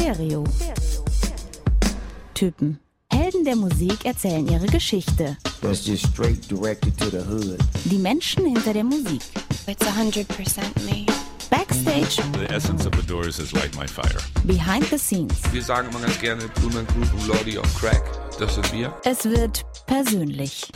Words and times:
Stereo. 0.00 0.44
Typen. 2.32 2.78
Helden 3.12 3.44
der 3.44 3.54
Musik 3.54 4.06
erzählen 4.06 4.48
ihre 4.48 4.64
Geschichte. 4.66 5.36
That's 5.60 5.86
just 5.86 6.06
straight 6.06 6.48
directed 6.48 6.96
to 6.96 7.10
the 7.10 7.18
hood. 7.18 7.58
Die 7.84 7.98
Menschen 7.98 8.46
hinter 8.46 8.72
der 8.72 8.84
Musik. 8.84 9.20
It's 9.66 9.84
100% 9.86 10.26
me. 10.86 11.04
Backstage, 11.50 12.16
The 12.38 12.46
essence 12.54 12.86
of 12.86 12.94
the 12.98 13.06
Doors 13.06 13.38
is 13.38 13.52
light 13.52 13.76
my 13.76 13.86
fire. 13.86 14.20
behind 14.44 14.84
the 14.88 14.98
scenes. 14.98 15.34
Wir 15.52 15.62
sagen 15.62 15.88
immer 15.90 16.00
ganz 16.00 16.18
gerne 16.18 16.48
Blumen 16.54 16.86
Group 16.86 17.12
und 17.12 17.26
Lordy 17.28 17.58
on 17.58 17.64
Crack. 17.78 18.02
Das 18.38 18.54
sind 18.54 18.72
wir. 18.72 18.94
Es 19.04 19.24
wird 19.26 19.66
persönlich. 19.86 20.66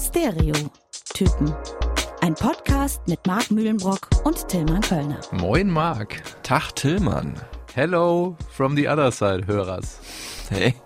Stereo. 0.00 0.54
Typen. 1.14 1.54
Ein 2.24 2.36
Podcast 2.36 3.00
mit 3.08 3.26
Marc 3.26 3.50
Mühlenbrock 3.50 4.08
und 4.22 4.46
Tillmann 4.46 4.80
Kölner. 4.80 5.18
Moin 5.32 5.68
Marc. 5.68 6.22
Tag 6.44 6.70
Tillmann. 6.76 7.34
Hello 7.74 8.36
from 8.48 8.76
the 8.76 8.88
other 8.88 9.10
side, 9.10 9.48
Hörers. 9.48 9.98
Hey. 10.48 10.76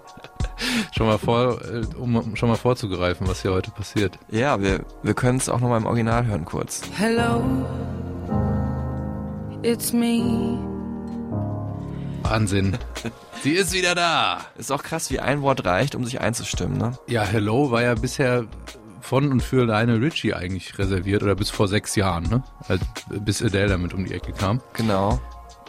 Schon 0.96 1.08
mal 1.08 1.18
vor, 1.18 1.60
äh, 1.60 1.84
um 1.98 2.34
schon 2.36 2.48
mal 2.48 2.56
vorzugreifen, 2.56 3.28
was 3.28 3.42
hier 3.42 3.52
heute 3.52 3.70
passiert. 3.70 4.18
Ja, 4.30 4.62
wir, 4.62 4.86
wir 5.02 5.12
können 5.12 5.36
es 5.36 5.50
auch 5.50 5.60
nochmal 5.60 5.78
im 5.78 5.84
Original 5.84 6.24
hören 6.24 6.46
kurz. 6.46 6.80
Hello, 6.96 7.44
it's 9.62 9.92
me. 9.92 10.58
Wahnsinn. 12.22 12.78
Sie 13.42 13.52
ist 13.52 13.74
wieder 13.74 13.94
da. 13.94 14.41
Ist 14.56 14.72
auch 14.72 14.82
krass, 14.82 15.10
wie 15.10 15.20
ein 15.20 15.42
Wort 15.42 15.66
reicht, 15.66 15.96
um 15.96 16.06
sich 16.06 16.18
einzustimmen, 16.18 16.78
ne? 16.78 16.98
Ja, 17.08 17.24
Hello 17.24 17.70
war 17.70 17.82
ja 17.82 17.94
bisher 17.94 18.46
von 19.06 19.30
und 19.30 19.42
für 19.42 19.65
Lionel 19.65 20.02
Richie 20.02 20.34
eigentlich 20.34 20.78
reserviert 20.78 21.23
oder 21.23 21.37
bis 21.37 21.51
vor 21.51 21.69
sechs 21.69 21.95
Jahren, 21.95 22.24
ne? 22.24 22.42
Als, 22.66 22.83
bis 23.09 23.42
Adele 23.42 23.69
damit 23.69 23.95
um 23.95 24.05
die 24.05 24.12
Ecke 24.12 24.33
kam. 24.33 24.60
Genau. 24.74 25.20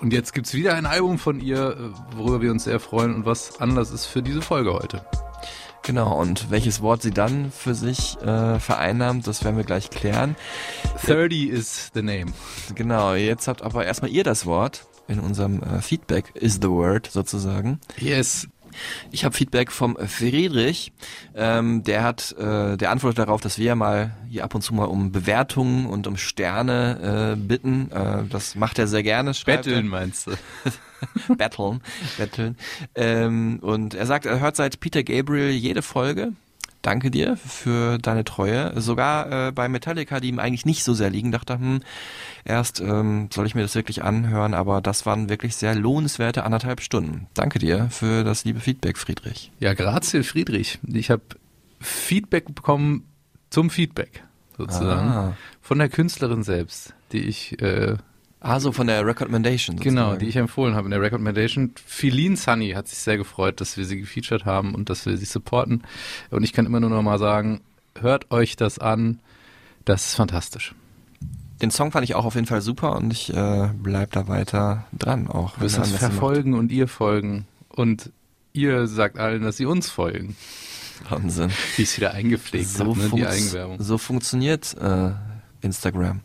Und 0.01 0.11
jetzt 0.11 0.33
gibt's 0.33 0.53
wieder 0.53 0.73
ein 0.73 0.85
Album 0.85 1.17
von 1.19 1.39
ihr, 1.39 1.77
äh, 1.77 2.17
worüber 2.17 2.41
wir 2.41 2.51
uns 2.51 2.65
sehr 2.65 2.79
freuen 2.79 3.13
und 3.13 3.25
was 3.25 3.61
Anlass 3.61 3.91
ist 3.91 4.05
für 4.05 4.21
diese 4.21 4.41
Folge 4.41 4.73
heute. 4.73 5.05
Genau, 5.83 6.19
und 6.19 6.51
welches 6.51 6.81
Wort 6.81 7.01
sie 7.01 7.11
dann 7.11 7.51
für 7.51 7.73
sich 7.73 8.17
äh, 8.21 8.59
vereinnahmt, 8.59 9.25
das 9.25 9.43
werden 9.43 9.55
wir 9.55 9.63
gleich 9.63 9.89
klären. 9.89 10.35
30 11.05 11.49
is 11.49 11.91
the 11.93 12.01
name. 12.01 12.33
Genau, 12.75 13.13
jetzt 13.13 13.47
habt 13.47 13.61
aber 13.61 13.85
erstmal 13.85 14.11
ihr 14.11 14.23
das 14.23 14.45
Wort 14.45 14.85
in 15.07 15.19
unserem 15.19 15.61
äh, 15.63 15.81
Feedback 15.81 16.35
is 16.35 16.55
the 16.61 16.69
word 16.69 17.07
sozusagen. 17.09 17.79
Yes. 17.97 18.47
Ich 19.11 19.25
habe 19.25 19.35
Feedback 19.35 19.71
vom 19.71 19.97
Friedrich. 19.97 20.91
Ähm, 21.35 21.83
der 21.83 22.03
hat, 22.03 22.33
äh, 22.37 22.77
der 22.77 22.91
antwortet 22.91 23.19
darauf, 23.19 23.41
dass 23.41 23.57
wir 23.57 23.75
mal 23.75 24.15
hier 24.29 24.43
ab 24.43 24.55
und 24.55 24.61
zu 24.61 24.73
mal 24.73 24.85
um 24.85 25.11
Bewertungen 25.11 25.85
und 25.85 26.07
um 26.07 26.17
Sterne 26.17 27.33
äh, 27.33 27.35
bitten. 27.35 27.91
Äh, 27.91 28.25
das 28.29 28.55
macht 28.55 28.79
er 28.79 28.87
sehr 28.87 29.03
gerne. 29.03 29.33
er. 29.33 29.71
Betteln 29.71 29.87
meinst 29.87 30.27
du? 30.27 30.31
Battlen, 31.37 31.81
Battlen. 32.17 32.57
Ähm, 32.95 33.59
und 33.61 33.93
er 33.93 34.05
sagt, 34.05 34.25
er 34.25 34.39
hört 34.39 34.55
seit 34.55 34.79
Peter 34.79 35.03
Gabriel 35.03 35.51
jede 35.51 35.81
Folge. 35.81 36.33
Danke 36.81 37.11
dir 37.11 37.35
für 37.37 37.97
deine 37.97 38.23
Treue. 38.23 38.79
Sogar 38.79 39.47
äh, 39.47 39.51
bei 39.51 39.67
Metallica, 39.67 40.19
die 40.19 40.29
ihm 40.29 40.39
eigentlich 40.39 40.65
nicht 40.65 40.83
so 40.83 40.93
sehr 40.93 41.09
liegen, 41.09 41.31
dachte 41.31 41.53
er, 41.53 41.59
hm, 41.59 41.81
erst 42.45 42.79
ähm, 42.79 43.29
soll 43.33 43.45
ich 43.45 43.55
mir 43.55 43.61
das 43.61 43.75
wirklich 43.75 44.03
anhören, 44.03 44.53
aber 44.53 44.79
das 44.81 45.05
waren 45.05 45.27
wirklich 45.29 45.55
sehr 45.55 45.75
lohnenswerte 45.75 46.43
anderthalb 46.43 46.79
Stunden. 46.81 47.27
Danke 47.33 47.59
dir 47.59 47.89
für 47.89 48.23
das 48.23 48.45
liebe 48.45 48.59
Feedback, 48.59 48.97
Friedrich. 48.97 49.51
Ja, 49.59 49.73
grazie 49.73 50.23
Friedrich. 50.23 50.79
Ich 50.87 51.09
habe 51.09 51.23
Feedback 51.79 52.53
bekommen 52.55 53.03
zum 53.49 53.69
Feedback 53.69 54.23
sozusagen 54.57 55.09
Ah. 55.09 55.33
von 55.61 55.77
der 55.79 55.89
Künstlerin 55.89 56.43
selbst, 56.43 56.93
die 57.11 57.19
ich 57.19 57.61
äh, 57.61 57.95
Ah, 58.39 58.59
so 58.59 58.71
von 58.71 58.87
der 58.87 59.05
Recommendation. 59.05 59.77
genau, 59.77 60.15
die 60.15 60.27
ich 60.27 60.35
empfohlen 60.35 60.75
habe 60.75 60.85
in 60.85 60.91
der 60.91 61.01
Recommendation. 61.01 61.71
Feline 61.85 62.37
Sunny 62.37 62.71
hat 62.71 62.87
sich 62.87 62.99
sehr 62.99 63.17
gefreut, 63.17 63.59
dass 63.61 63.77
wir 63.77 63.85
sie 63.85 63.99
gefeatured 63.99 64.45
haben 64.45 64.75
und 64.75 64.89
dass 64.89 65.05
wir 65.05 65.17
sie 65.17 65.25
supporten. 65.25 65.83
Und 66.29 66.43
ich 66.43 66.53
kann 66.53 66.65
immer 66.65 66.79
nur 66.79 66.91
noch 66.91 67.01
mal 67.01 67.17
sagen, 67.17 67.61
hört 67.99 68.31
euch 68.31 68.55
das 68.55 68.77
an. 68.77 69.19
Das 69.85 70.07
ist 70.07 70.15
fantastisch. 70.15 70.75
Den 71.61 71.71
Song 71.71 71.91
fand 71.91 72.03
ich 72.03 72.13
auch 72.13 72.25
auf 72.25 72.35
jeden 72.35 72.45
Fall 72.45 72.61
super 72.61 72.95
und 72.95 73.11
ich 73.11 73.33
äh, 73.33 73.69
bleib 73.73 74.11
da 74.11 74.27
weiter 74.27 74.85
dran 74.93 75.27
auch. 75.27 75.57
Wir 75.57 75.63
müssen 75.63 75.81
er 75.81 75.87
verfolgen 75.87 76.53
und 76.53 76.71
ihr 76.71 76.87
folgen. 76.87 77.47
Und 77.69 78.11
ihr 78.53 78.87
sagt 78.87 79.17
allen, 79.17 79.41
dass 79.41 79.57
sie 79.57 79.65
uns 79.65 79.89
folgen. 79.89 80.35
macht. 81.03 81.11
Wahnsinn. 81.11 81.51
Wie 81.75 81.83
ich 81.83 81.89
es 81.89 81.97
wieder 81.97 82.11
eingepflegt 82.11 82.69
so, 82.69 82.85
habe, 82.85 82.99
ne? 82.99 83.09
die 83.15 83.25
Eigenwerbung. 83.25 83.81
so 83.81 83.97
funktioniert 83.97 84.75
äh, 84.79 85.11
Instagram. 85.61 86.21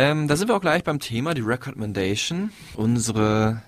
Ähm, 0.00 0.28
da 0.28 0.36
sind 0.36 0.48
wir 0.48 0.56
auch 0.56 0.62
gleich 0.62 0.82
beim 0.82 0.98
Thema, 0.98 1.34
die 1.34 1.42
Recommendation. 1.42 2.52
Unsere 2.74 3.60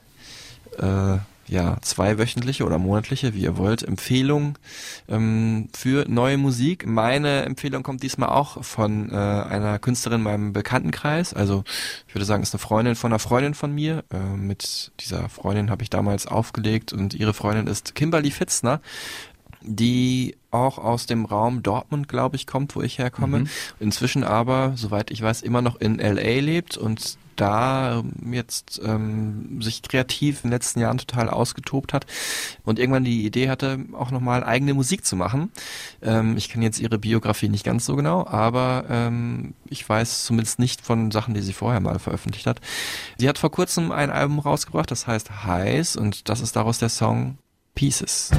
äh, 0.78 1.18
ja, 1.46 1.76
zweiwöchentliche 1.82 2.64
oder 2.64 2.78
monatliche, 2.78 3.34
wie 3.34 3.42
ihr 3.42 3.58
wollt, 3.58 3.82
Empfehlung 3.82 4.56
ähm, 5.08 5.68
für 5.74 6.06
neue 6.08 6.38
Musik. 6.38 6.86
Meine 6.86 7.42
Empfehlung 7.42 7.82
kommt 7.82 8.02
diesmal 8.02 8.30
auch 8.30 8.64
von 8.64 9.10
äh, 9.10 9.14
einer 9.14 9.78
Künstlerin 9.78 10.20
in 10.20 10.24
meinem 10.24 10.52
Bekanntenkreis. 10.54 11.34
Also 11.34 11.64
ich 12.08 12.14
würde 12.14 12.24
sagen, 12.24 12.42
ist 12.42 12.54
eine 12.54 12.60
Freundin 12.60 12.94
von 12.94 13.12
einer 13.12 13.18
Freundin 13.18 13.52
von 13.52 13.74
mir. 13.74 14.02
Äh, 14.10 14.34
mit 14.34 14.92
dieser 15.00 15.28
Freundin 15.28 15.68
habe 15.68 15.82
ich 15.82 15.90
damals 15.90 16.26
aufgelegt 16.26 16.94
und 16.94 17.12
ihre 17.12 17.34
Freundin 17.34 17.66
ist 17.66 17.94
Kimberly 17.94 18.30
Fitzner 18.30 18.80
die 19.64 20.36
auch 20.50 20.78
aus 20.78 21.06
dem 21.06 21.24
Raum 21.24 21.62
Dortmund, 21.62 22.08
glaube 22.08 22.36
ich, 22.36 22.46
kommt, 22.46 22.76
wo 22.76 22.82
ich 22.82 22.98
herkomme. 22.98 23.40
Mhm. 23.40 23.48
Inzwischen 23.80 24.24
aber, 24.24 24.72
soweit 24.76 25.10
ich 25.10 25.22
weiß, 25.22 25.42
immer 25.42 25.62
noch 25.62 25.80
in 25.80 25.98
LA 25.98 26.40
lebt 26.40 26.76
und 26.76 27.16
da 27.36 28.00
ähm, 28.00 28.32
jetzt 28.32 28.80
ähm, 28.84 29.60
sich 29.62 29.82
kreativ 29.82 30.44
in 30.44 30.50
den 30.50 30.52
letzten 30.52 30.80
Jahren 30.80 30.98
total 30.98 31.30
ausgetobt 31.30 31.92
hat 31.92 32.06
und 32.64 32.78
irgendwann 32.78 33.04
die 33.04 33.24
Idee 33.24 33.48
hatte, 33.48 33.80
auch 33.92 34.10
nochmal 34.10 34.44
eigene 34.44 34.74
Musik 34.74 35.04
zu 35.04 35.16
machen. 35.16 35.50
Ähm, 36.02 36.36
ich 36.36 36.48
kenne 36.48 36.64
jetzt 36.64 36.80
ihre 36.80 36.98
Biografie 36.98 37.48
nicht 37.48 37.64
ganz 37.64 37.86
so 37.86 37.96
genau, 37.96 38.26
aber 38.26 38.84
ähm, 38.90 39.54
ich 39.68 39.88
weiß 39.88 40.24
zumindest 40.24 40.58
nicht 40.58 40.82
von 40.82 41.10
Sachen, 41.10 41.34
die 41.34 41.40
sie 41.42 41.52
vorher 41.52 41.80
mal 41.80 41.98
veröffentlicht 41.98 42.46
hat. 42.46 42.60
Sie 43.18 43.28
hat 43.28 43.38
vor 43.38 43.50
kurzem 43.50 43.92
ein 43.92 44.10
Album 44.10 44.38
rausgebracht, 44.38 44.90
das 44.90 45.06
heißt 45.06 45.44
Heiß 45.44 45.96
und 45.96 46.28
das 46.28 46.40
ist 46.40 46.56
daraus 46.56 46.78
der 46.78 46.90
Song 46.90 47.38
Pieces. 47.74 48.30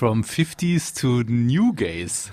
From 0.00 0.22
50s 0.22 0.98
to 0.98 1.24
New 1.30 1.74
Gays. 1.74 2.30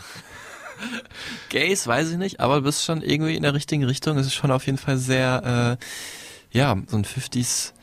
Gays 1.50 1.86
weiß 1.86 2.12
ich 2.12 2.18
nicht, 2.18 2.40
aber 2.40 2.56
du 2.56 2.62
bist 2.62 2.86
schon 2.86 3.02
irgendwie 3.02 3.36
in 3.36 3.44
der 3.44 3.54
richtigen 3.54 3.84
Richtung. 3.84 4.18
Es 4.18 4.26
ist 4.26 4.36
schon 4.36 4.52
auf 4.52 4.66
jeden 4.68 4.78
Fall 4.78 4.98
sehr, 4.98 5.78
äh, 6.54 6.58
ja, 6.58 6.78
so 6.88 6.96
ein 6.96 7.04
50s 7.04 7.74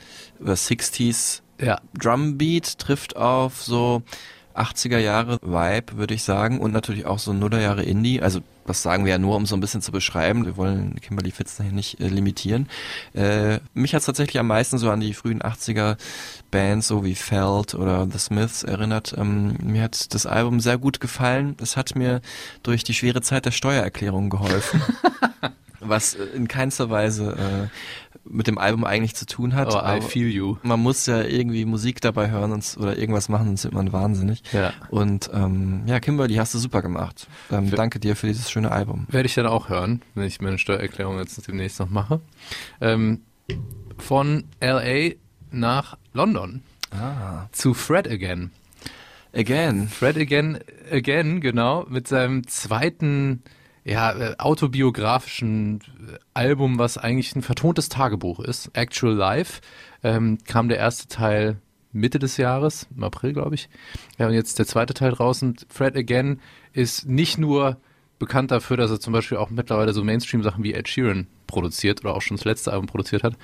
oder 0.40 0.54
60s 0.54 1.42
Ja. 1.60 1.82
Drumbeat 1.92 2.78
trifft 2.78 3.16
auf 3.16 3.62
so 3.62 4.02
80er 4.54 4.98
Jahre 4.98 5.38
Vibe, 5.42 5.96
würde 5.96 6.14
ich 6.14 6.22
sagen, 6.22 6.60
und 6.60 6.72
natürlich 6.72 7.06
auch 7.06 7.18
so 7.18 7.32
Nuller 7.32 7.60
Jahre 7.60 7.82
Indie. 7.82 8.22
Also 8.22 8.40
das 8.66 8.82
sagen 8.82 9.04
wir 9.04 9.12
ja 9.12 9.18
nur, 9.18 9.36
um 9.36 9.46
so 9.46 9.56
ein 9.56 9.60
bisschen 9.60 9.82
zu 9.82 9.92
beschreiben. 9.92 10.46
Wir 10.46 10.56
wollen 10.56 10.98
Kimberly 11.00 11.30
Fitzner 11.30 11.66
hier 11.66 11.74
nicht 11.74 12.00
äh, 12.00 12.08
limitieren. 12.08 12.68
Äh, 13.12 13.58
mich 13.74 13.94
hat 13.94 14.00
es 14.00 14.06
tatsächlich 14.06 14.38
am 14.38 14.46
meisten 14.46 14.78
so 14.78 14.90
an 14.90 15.00
die 15.00 15.14
frühen 15.14 15.42
80er 15.42 15.96
Bands, 16.50 16.88
so 16.88 17.04
wie 17.04 17.14
Felt 17.14 17.74
oder 17.74 18.06
The 18.10 18.18
Smiths 18.18 18.62
erinnert. 18.62 19.14
Ähm, 19.18 19.56
mir 19.62 19.82
hat 19.82 20.14
das 20.14 20.26
Album 20.26 20.60
sehr 20.60 20.78
gut 20.78 21.00
gefallen. 21.00 21.56
Es 21.60 21.76
hat 21.76 21.94
mir 21.94 22.20
durch 22.62 22.84
die 22.84 22.94
schwere 22.94 23.20
Zeit 23.20 23.44
der 23.46 23.50
Steuererklärung 23.50 24.30
geholfen. 24.30 24.82
was 25.88 26.14
äh, 26.14 26.24
in 26.34 26.48
keinster 26.48 26.90
Weise 26.90 27.36
äh, 27.36 28.28
mit 28.28 28.46
dem 28.46 28.58
Album 28.58 28.84
eigentlich 28.84 29.14
zu 29.14 29.26
tun 29.26 29.54
hat. 29.54 29.68
Oh, 29.74 29.80
I 29.84 30.00
feel 30.00 30.28
you. 30.28 30.56
Man 30.62 30.80
muss 30.80 31.04
ja 31.06 31.22
irgendwie 31.22 31.64
Musik 31.64 32.00
dabei 32.00 32.30
hören 32.30 32.52
und, 32.52 32.76
oder 32.78 32.96
irgendwas 32.96 33.28
machen, 33.28 33.46
sonst 33.46 33.64
wird 33.64 33.74
man 33.74 33.92
wahnsinnig. 33.92 34.42
Ja. 34.52 34.72
Und 34.90 35.30
ähm, 35.34 35.82
ja, 35.86 36.00
Kimberly, 36.00 36.34
hast 36.36 36.54
du 36.54 36.58
super 36.58 36.80
gemacht. 36.82 37.26
Ähm, 37.50 37.70
danke 37.70 38.00
dir 38.00 38.16
für 38.16 38.26
dieses 38.26 38.50
schöne 38.50 38.70
Album. 38.72 39.06
Werde 39.10 39.26
ich 39.26 39.34
dann 39.34 39.46
auch 39.46 39.68
hören, 39.68 40.00
wenn 40.14 40.24
ich 40.26 40.40
meine 40.40 40.58
Steuererklärung 40.58 41.18
jetzt 41.18 41.46
demnächst 41.46 41.78
noch 41.80 41.90
mache. 41.90 42.20
Ähm, 42.80 43.20
von 43.98 44.44
LA 44.60 45.14
nach 45.50 45.96
London 46.12 46.62
Ah. 46.90 47.48
zu 47.52 47.74
Fred 47.74 48.08
Again. 48.08 48.50
Again. 49.34 49.88
Fred 49.88 50.16
Again, 50.16 50.60
Again, 50.90 51.40
genau, 51.40 51.84
mit 51.88 52.06
seinem 52.06 52.46
zweiten, 52.46 53.42
ja, 53.84 54.12
äh, 54.12 54.34
autobiografischen 54.38 55.80
äh, 55.80 56.18
Album, 56.32 56.78
was 56.78 56.98
eigentlich 56.98 57.36
ein 57.36 57.42
vertontes 57.42 57.88
Tagebuch 57.88 58.40
ist, 58.40 58.70
Actual 58.72 59.14
Life, 59.14 59.60
ähm, 60.02 60.38
kam 60.46 60.68
der 60.68 60.78
erste 60.78 61.08
Teil 61.08 61.58
Mitte 61.92 62.18
des 62.18 62.38
Jahres, 62.38 62.88
im 62.96 63.04
April, 63.04 63.34
glaube 63.34 63.54
ich. 63.54 63.68
Ja, 64.18 64.26
und 64.26 64.32
jetzt 64.32 64.58
der 64.58 64.66
zweite 64.66 64.94
Teil 64.94 65.12
draußen. 65.12 65.56
Fred 65.68 65.96
Again 65.96 66.40
ist 66.72 67.06
nicht 67.06 67.38
nur 67.38 67.76
bekannt 68.18 68.50
dafür, 68.50 68.76
dass 68.76 68.90
er 68.90 69.00
zum 69.00 69.12
Beispiel 69.12 69.38
auch 69.38 69.50
mittlerweile 69.50 69.92
so 69.92 70.02
Mainstream-Sachen 70.02 70.64
wie 70.64 70.74
Ed 70.74 70.88
Sheeran 70.88 71.28
produziert 71.54 72.04
oder 72.04 72.16
auch 72.16 72.20
schon 72.20 72.36
das 72.36 72.44
letzte 72.44 72.72
Album 72.72 72.86
produziert 72.86 73.22
hat, 73.22 73.34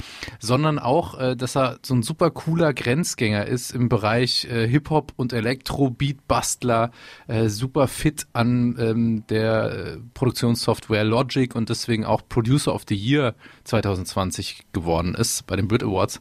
sondern 0.40 0.80
auch, 0.80 1.16
äh, 1.16 1.36
dass 1.36 1.56
er 1.56 1.78
so 1.82 1.94
ein 1.94 2.02
super 2.02 2.32
cooler 2.32 2.74
Grenzgänger 2.74 3.46
ist 3.46 3.70
im 3.70 3.88
Bereich 3.88 4.46
äh, 4.46 4.66
Hip-Hop 4.66 5.12
und 5.14 5.32
Elektro, 5.32 5.90
Beatbastler, 5.90 6.90
äh, 7.28 7.48
super 7.48 7.86
fit 7.86 8.26
an 8.32 8.76
ähm, 8.80 9.24
der 9.28 9.98
Produktionssoftware 10.14 11.04
Logic 11.04 11.54
und 11.54 11.68
deswegen 11.68 12.04
auch 12.04 12.22
Producer 12.28 12.74
of 12.74 12.82
the 12.88 12.96
Year 12.96 13.34
2020 13.62 14.72
geworden 14.72 15.14
ist 15.14 15.46
bei 15.46 15.54
den 15.54 15.68
Brit 15.68 15.84
Awards. 15.84 16.20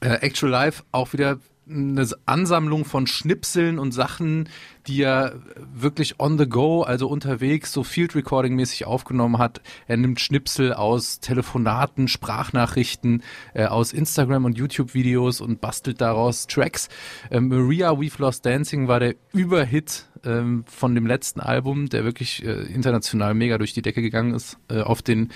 Actual 0.00 0.52
Life 0.52 0.84
auch 0.92 1.12
wieder 1.12 1.40
eine 1.70 2.06
Ansammlung 2.26 2.84
von 2.84 3.06
Schnipseln 3.06 3.78
und 3.78 3.92
Sachen, 3.92 4.48
die 4.86 5.02
er 5.02 5.36
wirklich 5.74 6.18
on 6.18 6.38
the 6.38 6.48
go, 6.48 6.82
also 6.82 7.08
unterwegs, 7.08 7.72
so 7.72 7.84
Field 7.84 8.14
Recording 8.14 8.54
mäßig 8.54 8.86
aufgenommen 8.86 9.38
hat. 9.38 9.60
Er 9.86 9.98
nimmt 9.98 10.20
Schnipsel 10.20 10.72
aus 10.72 11.20
Telefonaten, 11.20 12.08
Sprachnachrichten, 12.08 13.22
äh, 13.54 13.66
aus 13.66 13.92
Instagram 13.92 14.46
und 14.46 14.56
YouTube 14.56 14.94
Videos 14.94 15.40
und 15.40 15.60
bastelt 15.60 16.00
daraus 16.00 16.46
Tracks. 16.46 16.88
Ähm, 17.30 17.48
Maria 17.48 17.90
We've 17.92 18.18
Lost 18.18 18.46
Dancing 18.46 18.88
war 18.88 19.00
der 19.00 19.14
Überhit 19.32 20.06
ähm, 20.24 20.64
von 20.66 20.94
dem 20.94 21.06
letzten 21.06 21.40
Album, 21.40 21.88
der 21.88 22.04
wirklich 22.04 22.44
äh, 22.44 22.62
international 22.72 23.34
mega 23.34 23.58
durch 23.58 23.74
die 23.74 23.82
Decke 23.82 24.02
gegangen 24.02 24.34
ist, 24.34 24.58
äh, 24.70 24.80
auf 24.80 25.02
den 25.02 25.30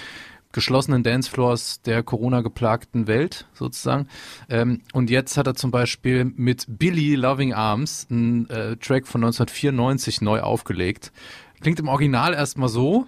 geschlossenen 0.52 1.02
Dancefloors 1.02 1.82
der 1.82 2.02
Corona-geplagten 2.02 3.06
Welt 3.06 3.46
sozusagen. 3.54 4.08
Ähm, 4.48 4.82
und 4.92 5.10
jetzt 5.10 5.36
hat 5.36 5.46
er 5.46 5.54
zum 5.54 5.70
Beispiel 5.70 6.24
mit 6.24 6.66
Billy 6.68 7.14
Loving 7.14 7.52
Arms 7.54 8.06
einen 8.10 8.48
äh, 8.50 8.76
Track 8.76 9.06
von 9.06 9.22
1994 9.24 10.20
neu 10.20 10.40
aufgelegt. 10.40 11.12
Klingt 11.60 11.80
im 11.80 11.88
Original 11.88 12.34
erstmal 12.34 12.68
so. 12.68 13.06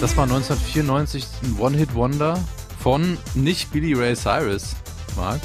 Das 0.00 0.14
war 0.16 0.24
1994 0.24 1.26
ein 1.42 1.58
One-Hit-Wonder 1.58 2.38
von 2.78 3.16
nicht 3.34 3.72
Billy 3.72 3.94
Ray 3.94 4.14
Cyrus, 4.14 4.76
Mark, 5.16 5.40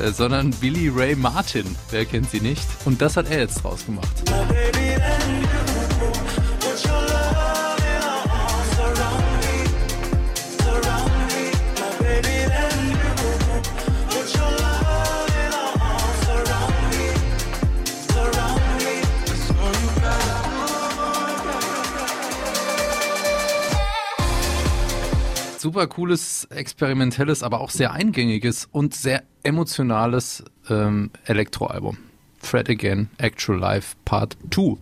äh, 0.00 0.12
sondern 0.12 0.50
Billy 0.50 0.88
Ray 0.88 1.14
Martin. 1.14 1.76
Wer 1.90 2.04
kennt 2.04 2.30
sie 2.30 2.40
nicht? 2.40 2.66
Und 2.84 3.00
das 3.00 3.16
hat 3.16 3.30
er 3.30 3.40
jetzt 3.40 3.62
draus 3.62 3.84
gemacht. 3.86 4.08
Super 25.60 25.86
cooles, 25.86 26.46
experimentelles, 26.50 27.42
aber 27.42 27.60
auch 27.60 27.70
sehr 27.70 27.92
eingängiges 27.92 28.68
und 28.70 28.94
sehr 28.94 29.22
emotionales 29.42 30.44
ähm, 30.68 31.10
Elektroalbum. 31.24 31.98
Fred 32.38 32.70
Again, 32.70 33.10
Actual 33.18 33.58
Life 33.58 33.96
Part 34.04 34.36
2. 34.50 34.76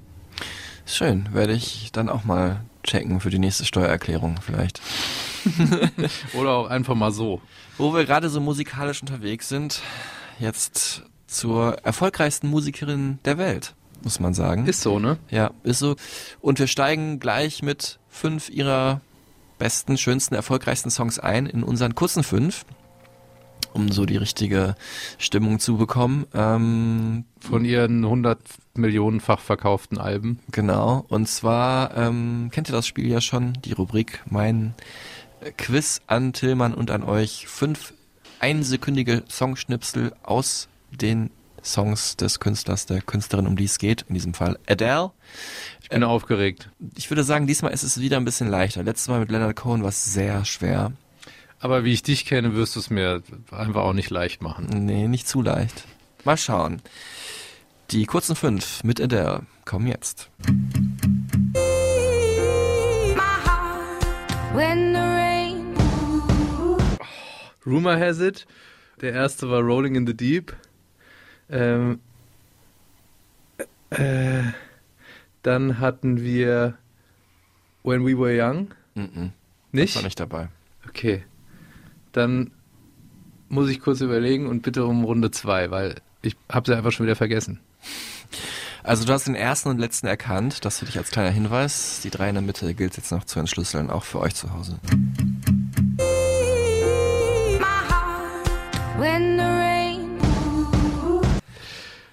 Schön, 0.87 1.29
werde 1.33 1.53
ich 1.53 1.91
dann 1.93 2.09
auch 2.09 2.25
mal 2.25 2.61
checken 2.83 3.21
für 3.21 3.31
die 3.31 3.39
nächste 3.39 3.65
Steuererklärung 3.65 4.37
vielleicht. 4.41 4.81
Oder 6.33 6.51
auch 6.53 6.69
einfach 6.69 6.95
mal 6.95 7.13
so. 7.13 7.43
Wo 7.77 7.93
wir 7.95 8.05
gerade 8.05 8.31
so 8.31 8.41
musikalisch 8.41 9.03
unterwegs 9.03 9.49
sind, 9.49 9.83
jetzt 10.39 11.03
zur 11.27 11.79
erfolgreichsten 11.85 12.49
Musikerin 12.49 13.19
der 13.25 13.37
Welt, 13.37 13.75
muss 14.03 14.21
man 14.21 14.33
sagen. 14.33 14.67
Ist 14.67 14.81
so, 14.81 14.99
ne? 14.99 15.19
Ja, 15.31 15.51
ist 15.63 15.81
so. 15.81 15.97
Und 16.41 16.59
wir 16.59 16.69
steigen 16.69 17.21
gleich 17.21 17.63
mit 17.63 17.99
fünf 18.09 18.49
ihrer 18.49 19.01
besten, 19.59 19.99
schönsten, 19.99 20.35
erfolgreichsten 20.35 20.91
Songs 20.91 21.19
ein 21.19 21.47
in 21.47 21.63
unseren 21.63 21.95
kurzen 21.95 22.23
fünf, 22.23 22.65
um 23.73 23.91
so 23.91 24.07
die 24.07 24.17
richtige 24.17 24.75
Stimmung 25.19 25.59
zu 25.59 25.77
bekommen. 25.77 26.27
Ähm, 26.35 27.25
Von 27.41 27.65
ihren 27.65 28.05
100 28.05 28.39
Millionenfach 28.75 29.41
verkauften 29.41 29.99
Alben. 29.99 30.39
Genau. 30.51 31.05
Und 31.09 31.29
zwar 31.29 31.97
ähm, 31.97 32.51
kennt 32.53 32.69
ihr 32.69 32.75
das 32.75 32.87
Spiel 32.87 33.09
ja 33.09 33.21
schon, 33.21 33.55
die 33.65 33.73
Rubrik 33.73 34.23
Mein 34.27 34.75
Quiz 35.57 36.01
an 36.07 36.33
Tillmann 36.33 36.75
und 36.75 36.91
an 36.91 37.03
euch. 37.03 37.47
Fünf 37.47 37.93
einsekündige 38.41 39.25
Songschnipsel 39.29 40.13
aus 40.23 40.69
den 40.91 41.31
Songs 41.73 42.17
des 42.17 42.41
Künstlers, 42.41 42.87
der 42.87 43.01
Künstlerin, 43.03 43.47
um 43.47 43.57
die 43.57 43.65
es 43.65 43.79
geht. 43.79 44.05
In 44.09 44.15
diesem 44.15 44.35
Fall 44.35 44.59
Adele. 44.67 45.11
Ich 45.83 45.89
bin 45.91 46.03
aufgeregt. 46.05 46.71
Ich 46.97 47.11
würde 47.11 47.25
sagen, 47.25 47.47
diesmal 47.47 47.73
ist 47.73 47.83
es 47.83 48.01
wieder 48.01 48.17
ein 48.17 48.25
bisschen 48.25 48.49
leichter. 48.49 48.83
Letztes 48.83 49.09
Mal 49.09 49.21
mit 49.21 49.31
Leonard 49.31 49.57
Cohen 49.57 49.83
war 49.83 49.91
es 49.91 50.13
sehr 50.13 50.45
schwer. 50.45 50.93
Aber 51.61 51.85
wie 51.85 51.93
ich 51.93 52.03
dich 52.03 52.25
kenne, 52.25 52.55
wirst 52.55 52.77
du 52.77 52.81
es 52.81 52.91
mir 52.91 53.23
einfach 53.51 53.83
auch 53.83 53.93
nicht 53.93 54.11
leicht 54.11 54.43
machen. 54.43 54.69
Nee, 54.85 55.09
nicht 55.09 55.27
zu 55.27 55.43
leicht. 55.43 55.85
Mal 56.25 56.37
schauen. 56.37 56.83
Die 57.91 58.05
kurzen 58.07 58.37
fünf 58.37 58.85
mit 58.85 59.01
Adele 59.01 59.43
kommen 59.65 59.87
jetzt. 59.87 60.29
When 64.55 64.95
the 64.95 65.01
rain 65.01 65.75
Rumor 67.65 67.99
has 67.99 68.21
it. 68.21 68.47
Der 69.01 69.13
erste 69.13 69.49
war 69.49 69.61
Rolling 69.61 69.95
in 69.95 70.07
the 70.07 70.15
Deep. 70.17 70.55
Ähm, 71.51 72.01
äh, 73.91 74.43
dann 75.43 75.79
hatten 75.79 76.21
wir 76.21 76.77
When 77.83 78.05
We 78.05 78.19
Were 78.19 78.37
Young. 78.37 78.75
Mhm. 78.95 79.33
Nicht? 79.73 79.97
War 79.97 80.03
nicht 80.03 80.21
dabei. 80.21 80.49
Okay. 80.89 81.25
Dann 82.13 82.51
muss 83.49 83.71
ich 83.71 83.81
kurz 83.81 84.01
überlegen 84.01 84.47
und 84.47 84.63
bitte 84.63 84.85
um 84.85 85.05
Runde 85.05 85.31
zwei, 85.31 85.71
weil 85.71 85.97
ich 86.23 86.37
habe 86.51 86.71
sie 86.71 86.77
einfach 86.77 86.93
schon 86.93 87.07
wieder 87.07 87.17
vergessen. 87.17 87.61
Also 88.83 89.05
du 89.05 89.13
hast 89.13 89.27
den 89.27 89.35
ersten 89.35 89.69
und 89.69 89.79
letzten 89.79 90.07
erkannt, 90.07 90.65
das 90.65 90.79
für 90.79 90.87
dich 90.87 90.99
als 90.99 91.11
kleiner 91.11 91.31
Hinweis. 91.31 92.01
Die 92.03 92.11
drei 92.11 92.29
in 92.29 92.35
der 92.35 92.43
Mitte 92.43 92.75
gilt 92.75 92.97
jetzt 92.97 93.13
noch 93.13 93.25
zu 93.25 93.39
entschlüsseln, 93.39 93.91
auch 93.91 94.05
für 94.05 94.21
euch 94.21 94.35
zu 94.35 94.53
Hause. 94.53 94.79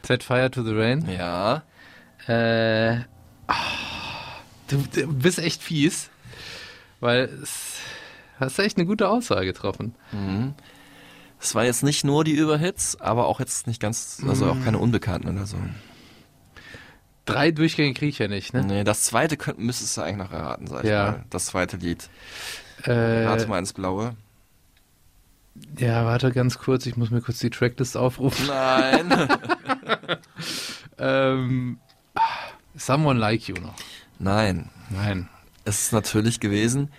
Set 0.06 0.24
Fire 0.24 0.50
to 0.52 0.64
the 0.64 0.72
Rain. 0.74 1.08
Ja. 1.10 1.64
Äh, 2.28 3.00
ah, 3.48 3.54
du, 4.68 4.84
du 4.94 5.08
bist 5.14 5.40
echt 5.40 5.62
fies, 5.64 6.10
weil 7.00 7.30
es 7.44 7.78
hast 8.40 8.60
echt 8.60 8.78
eine 8.78 8.86
gute 8.86 9.10
Aussage 9.10 9.46
getroffen. 9.46 9.96
Es 11.40 11.56
war 11.56 11.64
jetzt 11.66 11.84
nicht 11.84 12.04
nur 12.04 12.24
die 12.24 12.34
Überhits, 12.34 13.00
aber 13.00 13.28
auch 13.28 13.40
jetzt 13.40 13.68
nicht 13.68 13.80
ganz, 13.82 14.22
also 14.28 14.48
auch 14.52 14.64
keine 14.64 14.78
Unbekannten 14.80 15.30
oder 15.30 15.46
so. 15.46 15.58
Drei 17.26 17.50
Durchgänge 17.52 17.94
kriege 17.94 18.10
ich 18.10 18.20
ja 18.20 18.28
nicht, 18.28 18.54
ne? 18.54 18.64
Nee, 18.64 18.84
das 18.84 19.04
zweite 19.04 19.36
könnt, 19.38 19.58
müsstest 19.58 19.98
du 19.98 20.02
eigentlich 20.02 20.18
noch 20.30 20.32
erraten, 20.32 20.68
sag 20.68 20.84
ich 20.84 20.90
Ja. 20.92 21.04
mal. 21.12 21.26
Das 21.32 21.48
zweite 21.48 21.78
Lied. 21.78 22.08
Äh, 22.84 22.92
Rate 23.26 23.48
mal 23.48 23.58
ins 23.60 23.74
Blaue. 23.74 24.16
ja, 25.80 26.06
warte 26.06 26.32
ganz 26.32 26.60
kurz, 26.60 26.86
ich 26.86 26.98
muss 26.98 27.10
mir 27.10 27.22
kurz 27.22 27.40
die 27.40 27.50
Tracklist 27.50 27.98
aufrufen. 27.98 28.46
Nein. 28.48 29.12
Ähm, 30.98 31.78
Someone 32.76 33.20
Like 33.20 33.48
You 33.50 33.56
noch. 33.56 33.76
Nein. 34.20 34.70
Nein. 34.90 35.28
Es 35.66 35.82
ist 35.84 35.94
natürlich 35.94 36.40
gewesen. 36.40 36.90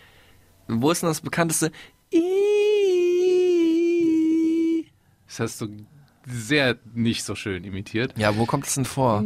Wo 0.68 0.90
ist 0.90 1.02
denn 1.02 1.08
das 1.08 1.20
bekannteste? 1.20 1.72
Das 5.26 5.40
hast 5.40 5.60
du 5.60 5.68
sehr 6.26 6.76
nicht 6.94 7.24
so 7.24 7.34
schön 7.34 7.64
imitiert. 7.64 8.12
ja, 8.18 8.36
wo 8.36 8.46
kommt 8.46 8.66
es 8.66 8.74
denn 8.74 8.84
vor? 8.84 9.22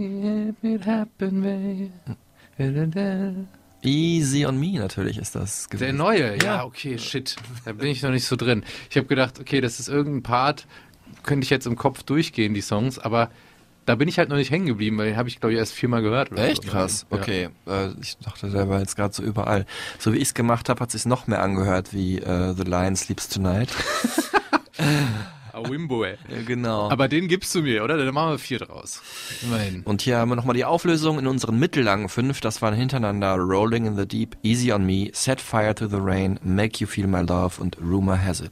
Easy 3.83 4.45
on 4.45 4.61
Me 4.61 4.79
natürlich 4.79 5.17
ist 5.19 5.35
das 5.35 5.69
gewesen. 5.71 5.85
Der 5.85 5.93
neue, 5.95 6.43
ja, 6.43 6.65
okay, 6.65 6.99
shit. 6.99 7.37
Da 7.65 7.73
bin 7.73 7.89
ich 7.89 8.03
noch 8.03 8.11
nicht 8.11 8.27
so 8.27 8.37
drin. 8.37 8.65
Ich 8.91 8.97
habe 8.97 9.07
gedacht, 9.07 9.41
okay, 9.41 9.61
das 9.61 9.81
ist 9.81 9.89
irgendein 9.89 10.23
Part, 10.23 10.67
könnte 11.23 11.45
ich 11.45 11.51
jetzt 11.51 11.67
im 11.67 11.77
Kopf 11.77 12.03
durchgehen, 12.03 12.53
die 12.53 12.61
Songs, 12.61 12.99
aber 12.99 13.31
da 13.87 13.95
bin 13.95 14.09
ich 14.09 14.19
halt 14.19 14.29
noch 14.29 14.37
nicht 14.37 14.51
hängen 14.51 14.67
geblieben, 14.67 14.99
weil 14.99 15.07
den 15.09 15.17
habe 15.17 15.29
ich, 15.29 15.41
glaube 15.41 15.53
ich, 15.53 15.59
erst 15.59 15.73
viermal 15.73 16.03
gehört. 16.03 16.33
oder 16.33 16.49
Echt 16.49 16.65
so. 16.65 16.71
krass. 16.71 17.07
Ja. 17.11 17.17
Okay, 17.19 17.49
äh, 17.67 17.89
ich 18.01 18.17
dachte, 18.19 18.49
der 18.51 18.69
war 18.69 18.81
jetzt 18.81 18.97
gerade 18.97 19.15
so 19.15 19.23
überall. 19.23 19.67
So 19.99 20.13
wie 20.13 20.19
ich 20.19 20.25
es 20.29 20.35
gemacht 20.35 20.69
habe, 20.69 20.81
hat 20.81 20.91
sich 20.91 21.07
noch 21.07 21.27
mehr 21.27 21.43
angehört 21.43 21.93
wie 21.93 22.19
äh, 22.19 22.55
The 22.55 22.63
Lion 22.63 22.97
Sleeps 22.97 23.29
Tonight. 23.29 23.69
Wimbo, 25.69 26.05
ey. 26.05 26.17
Ja, 26.29 26.43
genau. 26.47 26.91
Aber 26.91 27.09
den 27.09 27.29
gibst 27.29 27.55
du 27.55 27.63
mir, 27.63 27.85
oder? 27.85 27.97
Dann 27.97 28.15
machen 28.15 28.31
wir 28.33 28.39
vier 28.39 28.59
draus. 28.61 29.03
Immerhin. 29.43 29.83
Und 29.83 30.03
hier 30.03 30.19
haben 30.19 30.31
wir 30.31 30.37
nochmal 30.37 30.55
die 30.55 30.65
Auflösung 30.65 31.19
in 31.19 31.27
unseren 31.27 31.59
mittellangen 31.59 32.09
fünf. 32.09 32.41
Das 32.41 32.63
waren 32.63 32.75
hintereinander 32.75 33.37
Rolling 33.37 33.87
in 33.87 33.97
the 33.97 34.07
Deep, 34.07 34.37
Easy 34.43 34.73
on 34.73 34.87
Me, 34.87 35.11
Set 35.13 35.41
Fire 35.41 35.75
to 35.75 35.87
the 35.87 35.99
Rain, 35.99 36.39
Make 36.43 36.79
You 36.79 36.87
Feel 36.87 37.07
My 37.07 37.21
Love 37.21 37.61
und 37.61 37.77
Rumor 37.79 38.23
Has 38.23 38.41
It. 38.41 38.51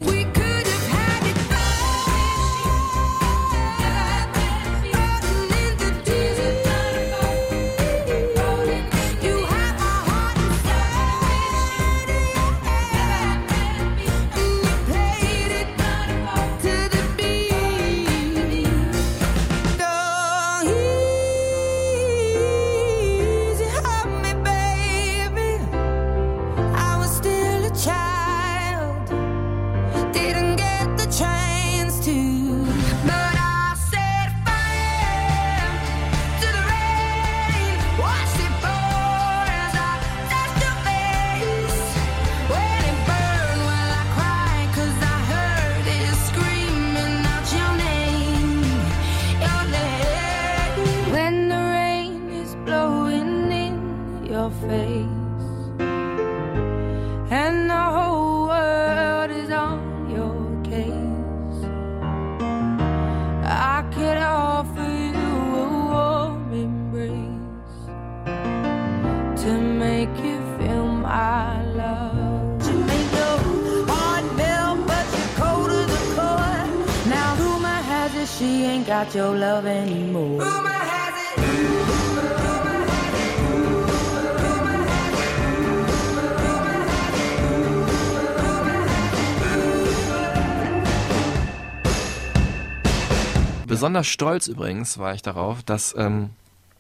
Besonders 93.79 94.07
stolz 94.07 94.47
übrigens 94.49 94.99
war 94.99 95.15
ich 95.15 95.23
darauf, 95.23 95.63
dass 95.63 95.95
ähm, 95.97 96.31